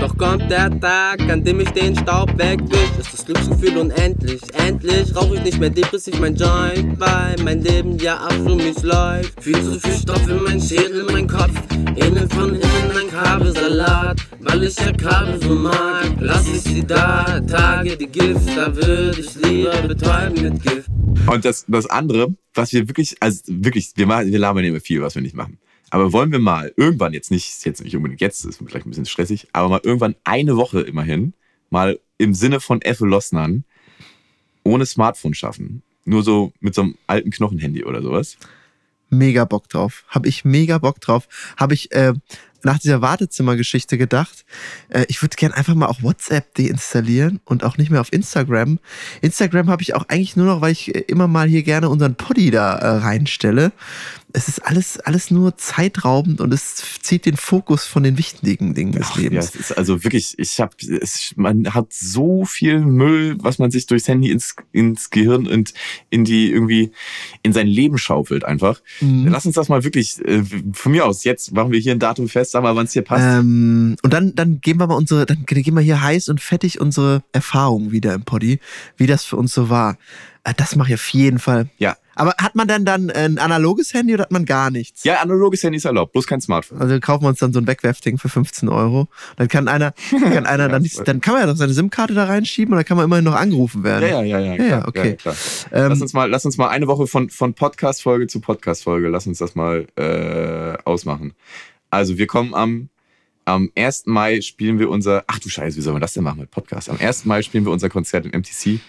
Doch 0.00 0.16
kommt 0.18 0.50
der 0.50 0.78
Tag, 0.80 1.20
an 1.30 1.42
dem 1.42 1.60
ich 1.60 1.70
den 1.70 1.96
Staub 1.96 2.36
wegwisch. 2.38 2.90
Ist 3.00 3.12
das 3.12 3.24
Glücksgefühl 3.24 3.78
unendlich. 3.78 4.40
Endlich 4.66 5.14
rauch 5.16 5.32
ich 5.32 5.42
nicht 5.42 5.58
mehr 5.58 5.70
depressiv 5.70 6.18
mein 6.20 6.36
Joint, 6.36 6.98
weil 7.00 7.36
mein 7.42 7.62
Leben 7.62 7.98
ja 7.98 8.16
ab 8.16 8.34
für 8.44 8.56
mich 8.56 8.82
läuft. 8.82 9.42
Viel 9.42 9.60
zu 9.62 9.80
viel 9.80 9.94
Stoff 9.94 10.28
in 10.28 10.42
mein 10.42 10.60
Schädel, 10.60 11.06
mein 11.10 11.26
Kopf. 11.26 11.52
Innen 11.96 12.28
von 12.30 12.54
innen 12.54 12.96
ein 13.00 13.10
Kabelsalat. 13.10 14.20
Alles 14.44 14.76
ja 14.76 14.92
Kabel 14.92 15.40
so 15.42 15.54
mag, 15.54 16.14
lass 16.20 16.46
ich 16.46 16.60
sie 16.60 16.86
da, 16.86 17.40
Tage 17.40 17.96
die 17.96 18.06
Gift, 18.06 18.56
da 18.56 18.74
würde 18.74 19.18
ich 19.18 19.34
lieber 19.36 19.72
betäuben 19.82 20.42
mit 20.42 20.62
Gift. 20.62 20.88
Und 21.26 21.44
das, 21.44 21.64
das 21.66 21.86
andere, 21.86 22.34
was 22.52 22.72
wir 22.72 22.88
wirklich, 22.88 23.16
also 23.20 23.40
wirklich, 23.48 23.92
wir, 23.96 24.06
machen, 24.06 24.30
wir 24.30 24.38
labern 24.38 24.64
immer 24.64 24.80
viel, 24.80 25.02
was 25.02 25.14
wir 25.14 25.22
nicht 25.22 25.34
machen. 25.34 25.58
Aber 25.94 26.12
wollen 26.12 26.32
wir 26.32 26.40
mal 26.40 26.72
irgendwann, 26.76 27.12
jetzt 27.12 27.30
nicht, 27.30 27.64
jetzt 27.64 27.80
nicht 27.80 27.94
unbedingt 27.94 28.20
jetzt, 28.20 28.44
ist 28.44 28.58
vielleicht 28.58 28.84
ein 28.84 28.88
bisschen 28.90 29.06
stressig, 29.06 29.46
aber 29.52 29.68
mal 29.68 29.80
irgendwann 29.84 30.16
eine 30.24 30.56
Woche 30.56 30.80
immerhin, 30.80 31.34
mal 31.70 32.00
im 32.18 32.34
Sinne 32.34 32.58
von 32.58 32.82
Effe 32.82 33.06
Lossnern, 33.06 33.62
ohne 34.64 34.86
Smartphone 34.86 35.34
schaffen. 35.34 35.84
Nur 36.04 36.24
so 36.24 36.52
mit 36.58 36.74
so 36.74 36.82
einem 36.82 36.98
alten 37.06 37.30
Knochenhandy 37.30 37.84
oder 37.84 38.02
sowas. 38.02 38.38
Mega 39.08 39.44
Bock 39.44 39.68
drauf. 39.68 40.02
Habe 40.08 40.26
ich 40.26 40.44
mega 40.44 40.78
Bock 40.78 41.00
drauf. 41.00 41.28
Habe 41.56 41.74
ich 41.74 41.92
äh, 41.92 42.14
nach 42.64 42.78
dieser 42.78 43.00
Wartezimmergeschichte 43.00 43.96
gedacht, 43.96 44.44
äh, 44.88 45.04
ich 45.08 45.22
würde 45.22 45.36
gern 45.36 45.52
einfach 45.52 45.74
mal 45.74 45.86
auch 45.86 46.02
WhatsApp 46.02 46.54
deinstallieren 46.54 47.40
und 47.44 47.62
auch 47.62 47.76
nicht 47.76 47.90
mehr 47.90 48.00
auf 48.00 48.12
Instagram. 48.12 48.80
Instagram 49.20 49.70
habe 49.70 49.82
ich 49.82 49.94
auch 49.94 50.08
eigentlich 50.08 50.36
nur 50.36 50.46
noch, 50.46 50.60
weil 50.60 50.72
ich 50.72 50.94
äh, 50.94 51.00
immer 51.06 51.28
mal 51.28 51.46
hier 51.46 51.62
gerne 51.62 51.88
unseren 51.88 52.16
Poddy 52.16 52.50
da 52.50 52.74
äh, 52.74 52.86
reinstelle. 52.98 53.72
Es 54.36 54.48
ist 54.48 54.58
alles, 54.66 54.98
alles 54.98 55.30
nur 55.30 55.56
zeitraubend 55.56 56.40
und 56.40 56.52
es 56.52 56.82
zieht 57.02 57.24
den 57.24 57.36
Fokus 57.36 57.84
von 57.86 58.02
den 58.02 58.18
wichtigen 58.18 58.74
Dingen 58.74 58.90
des 58.90 59.06
Ach, 59.12 59.16
ja, 59.16 59.22
Lebens. 59.22 59.50
es 59.54 59.54
ist 59.54 59.78
also 59.78 60.02
wirklich, 60.02 60.34
ich 60.38 60.60
habe, 60.60 60.74
man 61.36 61.72
hat 61.72 61.92
so 61.92 62.44
viel 62.44 62.80
Müll, 62.80 63.36
was 63.38 63.60
man 63.60 63.70
sich 63.70 63.86
durchs 63.86 64.08
Handy 64.08 64.32
ins, 64.32 64.56
ins 64.72 65.10
Gehirn 65.10 65.46
und 65.46 65.72
in 66.10 66.24
die 66.24 66.50
irgendwie 66.50 66.90
in 67.44 67.52
sein 67.52 67.68
Leben 67.68 67.96
schaufelt 67.96 68.44
einfach. 68.44 68.80
Mhm. 69.00 69.28
Lass 69.28 69.46
uns 69.46 69.54
das 69.54 69.68
mal 69.68 69.84
wirklich 69.84 70.20
äh, 70.26 70.42
von 70.72 70.90
mir 70.90 71.06
aus. 71.06 71.22
Jetzt 71.22 71.52
machen 71.52 71.70
wir 71.70 71.78
hier 71.78 71.92
ein 71.92 72.00
Datum 72.00 72.28
fest, 72.28 72.50
sag 72.50 72.64
mal, 72.64 72.74
wann 72.74 72.86
es 72.86 72.92
hier 72.92 73.02
passt. 73.02 73.24
Ähm, 73.24 73.94
und 74.02 74.12
dann, 74.12 74.34
dann 74.34 74.60
geben 74.60 74.80
wir 74.80 74.88
mal 74.88 74.94
unsere, 74.96 75.26
dann 75.26 75.44
gehen 75.46 75.74
wir 75.74 75.80
hier 75.80 76.02
heiß 76.02 76.28
und 76.28 76.40
fettig 76.40 76.80
unsere 76.80 77.22
Erfahrungen 77.30 77.92
wieder 77.92 78.14
im 78.14 78.24
Poddy, 78.24 78.58
wie 78.96 79.06
das 79.06 79.24
für 79.24 79.36
uns 79.36 79.54
so 79.54 79.68
war. 79.70 79.96
Äh, 80.42 80.54
Das 80.56 80.74
mache 80.74 80.88
ich 80.88 80.94
auf 80.94 81.08
jeden 81.10 81.38
Fall. 81.38 81.68
ja, 81.78 81.96
Aber 82.14 82.34
hat 82.38 82.54
man 82.54 82.68
denn 82.68 82.84
dann 82.84 83.10
ein 83.10 83.38
analoges 83.38 83.92
Handy 83.94 84.14
oder 84.14 84.24
hat 84.24 84.32
man 84.32 84.44
gar 84.44 84.70
nichts? 84.70 85.04
ja, 85.04 85.20
analoges 85.20 85.62
Handy 85.62 85.76
ist 85.76 85.84
erlaubt, 85.84 86.12
bloß 86.12 86.26
kein 86.26 86.40
Smartphone. 86.40 86.78
Also 86.80 86.98
kaufen 87.00 87.24
wir 87.24 87.28
uns 87.28 87.38
dann 87.38 87.52
so 87.52 87.60
ein 87.60 87.66
Wegwerfding 87.66 88.18
für 88.18 88.28
15 88.28 88.68
Euro. 88.68 89.08
Dann 89.36 89.48
kann 89.48 89.68
einer, 89.68 89.92
kann 90.10 90.46
einer 90.46 90.68
dann, 90.68 90.88
dann 91.04 91.20
kann 91.20 91.34
man 91.34 91.42
ja 91.42 91.46
doch 91.46 91.56
seine 91.56 91.72
SIM-Karte 91.72 92.14
da 92.14 92.24
reinschieben 92.24 92.72
und 92.72 92.78
dann 92.78 92.84
kann 92.84 92.96
man 92.96 93.04
immerhin 93.04 93.24
noch 93.24 93.34
angerufen 93.34 93.84
werden. 93.84 94.08
Ja, 94.08 94.22
ja, 94.22 94.38
ja, 94.38 94.54
ja. 94.54 94.64
Ja, 94.64 94.80
klar, 94.80 94.88
okay. 94.88 95.16
klar. 95.16 95.34
Ähm, 95.72 95.88
lass, 95.88 96.00
uns 96.00 96.12
mal, 96.12 96.30
lass 96.30 96.44
uns 96.44 96.56
mal 96.56 96.68
eine 96.68 96.86
Woche 96.86 97.06
von, 97.06 97.30
von 97.30 97.54
Podcast-Folge 97.54 98.26
zu 98.26 98.40
Podcast-Folge, 98.40 99.08
lass 99.08 99.26
uns 99.26 99.38
das 99.38 99.54
mal 99.54 99.86
äh, 99.96 100.76
ausmachen. 100.84 101.34
Also 101.90 102.18
wir 102.18 102.26
kommen 102.26 102.54
am, 102.54 102.88
am 103.44 103.70
1. 103.76 104.06
Mai 104.06 104.40
spielen 104.40 104.78
wir 104.78 104.90
unser, 104.90 105.24
ach 105.26 105.38
du 105.38 105.48
Scheiße, 105.48 105.76
wie 105.76 105.80
sollen 105.80 105.96
wir 105.96 106.00
das 106.00 106.14
denn 106.14 106.24
machen 106.24 106.40
mit 106.40 106.50
Podcast? 106.50 106.88
Am 106.90 106.98
1. 106.98 107.24
Mai 107.24 107.42
spielen 107.42 107.64
wir 107.64 107.72
unser 107.72 107.88
Konzert 107.88 108.26
im 108.26 108.32
MTC. 108.38 108.80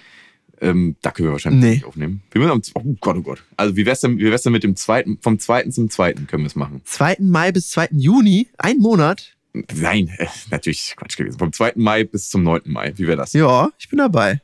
Ähm, 0.62 0.96
da 1.02 1.12
können 1.12 1.28
wir 1.30 1.34
wahrscheinlich 1.34 1.64
Nee. 1.64 1.70
nicht 1.76 1.86
aufnehmen. 1.86 2.22
Wir 2.32 2.40
müssen 2.42 2.52
am, 2.52 2.62
oh 2.76 2.96
Gott, 3.02 3.18
oh 3.18 3.22
Gott. 3.22 3.44
Also 3.58 3.76
wie 3.76 3.86
wär's 3.86 4.02
denn, 4.02 4.18
wie 4.18 4.32
wär's 4.32 4.44
denn 4.44 4.54
mit 4.54 4.64
dem 4.64 4.76
zweiten, 4.76 5.18
vom 5.22 5.38
zweiten 5.40 5.72
zum 5.72 5.90
zweiten 5.90 6.28
können 6.28 6.44
wir 6.44 6.48
es 6.48 6.56
machen? 6.56 6.82
2. 6.86 7.18
Mai 7.20 7.52
bis 7.52 7.70
2. 7.72 7.90
Juni, 7.92 8.48
ein 8.58 8.78
Monat. 8.78 9.36
Nein, 9.76 10.10
äh, 10.18 10.28
natürlich 10.52 10.96
Quatsch 10.98 11.18
gewesen. 11.18 11.40
Vom 11.40 11.52
2. 11.54 11.74
Mai 11.76 12.04
bis 12.04 12.30
zum 12.30 12.44
9. 12.44 12.62
Mai. 12.66 12.94
Wie 12.98 13.08
wäre 13.08 13.18
das? 13.18 13.34
Ja, 13.34 13.70
ich 13.78 13.90
bin 13.90 13.98
dabei. 14.00 14.42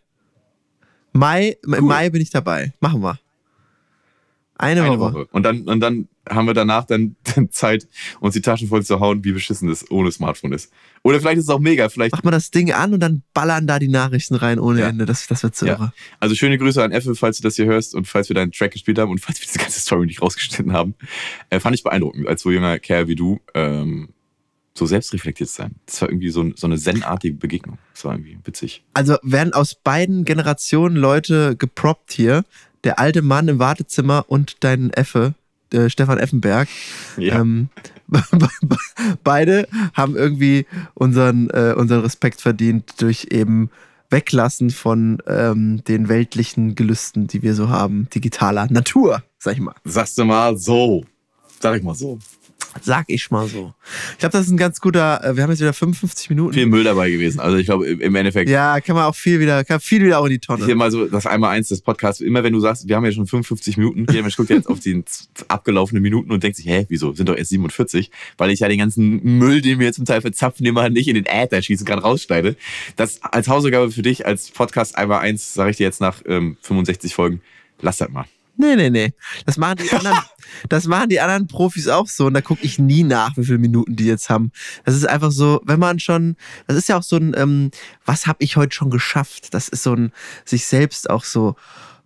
Mai, 1.14 1.58
im 1.64 1.86
Mai 1.86 2.10
bin 2.10 2.22
ich 2.22 2.30
dabei. 2.30 2.74
Machen 2.80 3.02
wir. 3.02 3.20
Eine, 4.58 4.84
Eine 4.84 5.00
Woche. 5.00 5.14
Woche. 5.14 5.28
Und 5.32 5.44
dann, 5.44 5.62
und 5.68 5.80
dann 5.80 6.08
haben 6.30 6.46
wir 6.46 6.54
danach 6.54 6.86
dann, 6.86 7.16
dann 7.36 7.50
Zeit, 7.52 7.88
uns 8.20 8.34
die 8.34 8.42
Taschen 8.42 8.68
voll 8.68 8.84
zu 8.84 9.00
hauen, 9.00 9.24
wie 9.24 9.32
beschissen 9.32 9.68
das 9.70 9.90
ohne 9.92 10.12
Smartphone 10.12 10.54
ist. 10.54 10.72
Oder 11.04 11.20
vielleicht 11.20 11.38
ist 11.38 11.46
es 11.46 11.50
auch 11.50 11.60
mega. 11.60 11.90
Vielleicht, 11.90 12.12
Macht 12.12 12.24
man 12.24 12.32
das 12.34 12.52
Ding 12.52 12.72
an 12.72 12.94
und 12.94 13.00
dann 13.00 13.24
ballern 13.34 13.66
da 13.66 13.80
die 13.80 13.88
Nachrichten 13.88 14.36
rein 14.36 14.60
ohne 14.60 14.82
Ja. 14.82 14.90
Ende. 14.90 15.06
Das, 15.06 15.26
das 15.28 15.42
wird 15.44 15.56
so 15.56 15.66
Ja. 15.66 15.74
irre. 15.74 15.94
also 16.20 16.36
schöne 16.36 16.58
Grüße 16.58 16.84
an 16.84 16.92
Effe, 16.92 17.16
falls 17.16 17.38
du 17.38 17.44
das 17.44 17.56
hier 17.56 17.66
hörst 17.66 17.96
und 17.96 18.08
falls 18.08 18.30
wir 18.30 18.36
deinen 18.36 18.52
Track 18.52 18.72
gespielt 18.72 19.00
haben 19.00 19.10
und 19.10 19.20
falls 19.20 19.40
wir 19.42 19.48
diese 19.48 19.58
ganze 19.60 19.80
Story 19.80 20.06
nicht 20.06 20.22
rausgeschnitten 20.22 20.74
haben. 20.74 20.94
Äh, 21.50 21.60
fand 21.60 21.76
ich 21.76 21.84
beeindruckend, 21.84 22.28
als 22.28 22.42
so 22.44 22.52
junger 22.52 22.78
Kerl 22.80 23.08
wie 23.08 23.16
du 23.16 23.40
ähm, 23.56 24.10
so 24.78 24.86
selbstreflektiert 24.86 25.50
zu 25.50 25.56
sein. 25.56 25.76
Das 25.86 26.02
war 26.02 26.10
irgendwie 26.10 26.30
so, 26.30 26.42
ein- 26.44 26.54
so 26.56 26.68
eine 26.68 26.78
zen-artige 26.78 27.36
Begegnung. 27.36 27.78
Das 27.94 28.06
war 28.06 28.14
irgendwie 28.14 28.38
witzig. 28.46 28.84
Also 28.94 29.18
werden 29.24 29.54
aus 29.54 29.76
beiden 29.76 30.24
Generationen 30.24 30.96
Leute 30.96 31.56
geproppt 31.58 32.14
hier. 32.14 32.44
Der 32.84 32.98
alte 33.00 33.22
Mann 33.22 33.48
im 33.48 33.60
Wartezimmer 33.60 34.26
und 34.28 34.64
dein 34.64 34.92
Effe, 34.92 35.36
äh, 35.74 35.90
Stefan 35.90 36.18
Effenberg. 36.18 36.68
Ja. 37.18 37.40
Ähm, 37.40 37.70
beide 39.24 39.68
haben 39.94 40.16
irgendwie 40.16 40.66
unseren, 40.94 41.50
äh, 41.50 41.74
unseren 41.78 42.02
Respekt 42.02 42.42
verdient 42.42 43.02
durch 43.02 43.28
eben 43.32 43.70
Weglassen 44.10 44.70
von 44.70 45.20
ähm, 45.28 45.84
den 45.86 46.10
weltlichen 46.10 46.76
Gelüsten, 46.76 47.28
die 47.28 47.42
wir 47.42 47.56
so 47.56 47.70
haben, 47.70 48.10
digitaler 48.14 48.68
Natur, 48.70 49.24
sag 49.40 49.54
ich 49.54 49.62
mal. 49.62 49.76
Sagst 49.86 50.18
du 50.18 50.26
mal 50.26 50.58
so. 50.58 51.06
Sag 51.60 51.78
ich 51.78 51.84
mal 51.84 51.96
so. 51.96 52.20
Sag 52.82 53.06
ich 53.08 53.30
mal 53.32 53.48
so. 53.48 53.74
Ich 54.14 54.20
glaube, 54.20 54.32
das 54.34 54.46
ist 54.46 54.52
ein 54.52 54.58
ganz 54.58 54.80
guter, 54.80 55.24
äh, 55.24 55.36
wir 55.36 55.44
haben 55.44 55.50
jetzt 55.50 55.60
wieder 55.60 55.74
55 55.74 56.30
Minuten. 56.30 56.54
Viel 56.54 56.66
Müll 56.68 56.84
dabei 56.84 57.10
gewesen. 57.10 57.40
Also 57.40 57.58
ich 57.58 57.66
glaube, 57.66 57.88
im 57.88 58.16
Endeffekt 58.16 58.50
ja, 58.50 58.80
kann 58.80 58.96
man 58.96 59.06
auch 59.06 59.16
viel 59.16 59.40
wieder, 59.40 59.64
kann 59.66 59.80
viel 59.80 60.04
wieder 60.04 60.20
auch 60.20 60.26
in 60.26 60.32
die 60.32 60.40
Tonne. 60.40 60.66
Hier 60.66 60.76
mal 60.76 60.90
so 60.90 61.06
das 61.06 61.26
einmal 61.26 61.52
eins 61.52 61.68
des 61.68 61.82
Podcasts. 61.82 62.22
Immer 62.22 62.44
wenn 62.44 62.54
du 62.54 62.60
sagst, 62.60 62.88
wir 62.88 62.96
haben 62.96 63.04
ja 63.04 63.12
schon 63.12 63.28
55 63.28 63.78
Minuten, 63.78 64.06
jeder 64.10 64.22
Mensch 64.22 64.36
guckt 64.38 64.50
jetzt 64.50 64.68
auf 64.68 64.80
die 64.80 65.04
abgelaufenen 65.48 66.02
Minuten 66.02 66.32
und 66.32 66.44
denkt 66.44 66.58
sich, 66.58 66.66
hä, 66.66 66.86
wieso? 66.90 67.14
Sind 67.14 67.28
doch 67.28 67.36
erst 67.36 67.50
47? 67.50 68.10
Weil 68.38 68.52
ich 68.52 68.62
ja 68.62 68.70
den 68.70 68.80
ganzen 68.80 69.22
Müll, 69.38 69.62
den 69.62 69.80
wir 69.80 69.92
zum 69.92 70.06
Teil 70.06 70.22
verzapfen, 70.22 70.66
immer 70.66 70.90
nicht 70.90 71.08
in 71.08 71.16
den 71.16 71.26
Äther 71.26 71.62
schießen 71.62 71.86
kann, 71.86 72.00
rausschneide. 72.00 72.56
Das 72.96 73.22
als 73.24 73.48
Hausaufgabe 73.48 73.92
für 73.92 74.02
dich, 74.02 74.26
als 74.26 74.50
Podcast 74.52 74.98
einmal 74.98 75.20
eins, 75.20 75.54
sage 75.54 75.72
ich 75.72 75.78
dir 75.78 75.84
jetzt 75.84 76.02
nach 76.02 76.22
ähm, 76.26 76.58
65 76.62 77.14
Folgen, 77.14 77.42
lass 77.82 77.98
das 77.98 78.10
mal. 78.10 78.26
Nee, 78.58 78.76
nee, 78.76 78.90
nee. 78.90 79.14
Das 79.46 79.58
machen 79.58 79.78
die 79.84 79.90
anderen, 79.96 80.20
das 80.70 80.86
machen 80.86 81.10
die 81.10 81.20
anderen 81.20 81.48
Profis 81.48 81.88
auch 81.88 82.08
so. 82.08 82.28
Und 82.28 82.34
da 82.34 82.42
gucke 82.42 82.64
ich 82.64 82.80
nie 82.80 83.04
nach, 83.04 83.36
wie 83.38 83.46
viele 83.46 83.58
Minuten 83.58 83.96
die 83.96 84.06
jetzt 84.06 84.30
haben. 84.30 84.52
Das 84.86 84.96
ist 84.96 85.06
einfach 85.06 85.32
so, 85.32 85.62
wenn 85.66 85.80
man 85.80 86.00
schon, 86.00 86.36
das 86.68 86.78
ist 86.78 86.90
ja 86.90 86.98
auch 86.98 87.04
so 87.04 87.18
ein, 87.18 87.34
ähm, 87.38 87.72
was 88.06 88.28
habe 88.28 88.44
ich 88.44 88.56
heute 88.58 88.76
schon 88.76 88.90
geschafft? 88.90 89.54
Das 89.54 89.68
ist 89.70 89.84
so 89.84 89.94
ein, 89.94 90.12
sich 90.46 90.66
selbst 90.66 91.10
auch 91.10 91.24
so, 91.24 91.56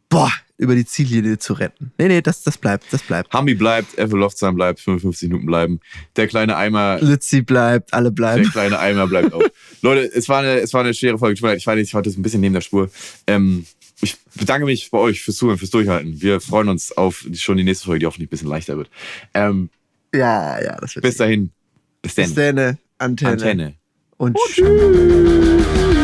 boah, 0.09 0.31
über 0.57 0.75
die 0.75 0.85
Ziellinie 0.85 1.37
zu 1.37 1.53
retten. 1.53 1.91
Nee, 1.97 2.07
nee, 2.07 2.21
das, 2.21 2.43
das 2.43 2.57
bleibt, 2.57 2.85
das 2.91 3.03
bleibt. 3.03 3.33
Hambi 3.33 3.55
bleibt, 3.55 3.97
Evel 3.97 4.19
Loftsam 4.19 4.55
bleibt, 4.55 4.79
55 4.79 5.27
Minuten 5.27 5.45
bleiben. 5.47 5.79
Der 6.15 6.27
kleine 6.27 6.55
Eimer, 6.55 6.99
Lützi 7.01 7.41
bleibt, 7.41 7.93
alle 7.93 8.05
der 8.05 8.11
bleiben. 8.11 8.49
kleine 8.51 8.79
Eimer 8.79 9.07
bleibt 9.07 9.33
auch. 9.33 9.43
Leute, 9.81 10.09
es 10.13 10.29
war 10.29 10.39
eine, 10.39 10.59
es 10.59 10.73
war 10.73 10.81
eine 10.81 10.93
schwere 10.93 11.17
Folge. 11.17 11.33
Ich 11.57 11.67
war 11.67 11.75
nicht 11.75 11.93
heute 11.93 12.09
so 12.09 12.19
ein 12.19 12.23
bisschen 12.23 12.41
neben 12.41 12.53
der 12.53 12.61
Spur. 12.61 12.89
Ähm, 13.27 13.65
ich 14.01 14.17
bedanke 14.35 14.65
mich 14.65 14.91
bei 14.91 14.97
euch 14.97 15.21
fürs 15.21 15.37
Zuhören, 15.37 15.57
fürs 15.57 15.71
Durchhalten. 15.71 16.21
Wir 16.21 16.39
freuen 16.41 16.69
uns 16.69 16.91
auf 16.95 17.25
die- 17.27 17.37
schon 17.37 17.57
die 17.57 17.63
nächste 17.63 17.85
Folge, 17.85 17.99
die 17.99 18.05
hoffentlich 18.05 18.27
ein 18.27 18.31
bisschen 18.31 18.49
leichter 18.49 18.77
wird. 18.77 18.89
Ähm, 19.33 19.69
Ja, 20.13 20.61
ja, 20.61 20.77
das 20.79 20.95
wird. 20.95 21.03
bis 21.03 21.17
dahin. 21.17 21.51
Bis 22.01 22.15
dann. 22.15 22.25
Bis 22.25 22.35
dann, 22.35 22.77
Antenne. 22.97 23.31
Antenne. 23.31 23.75
Und 24.17 24.37
tschüss. 24.53 25.94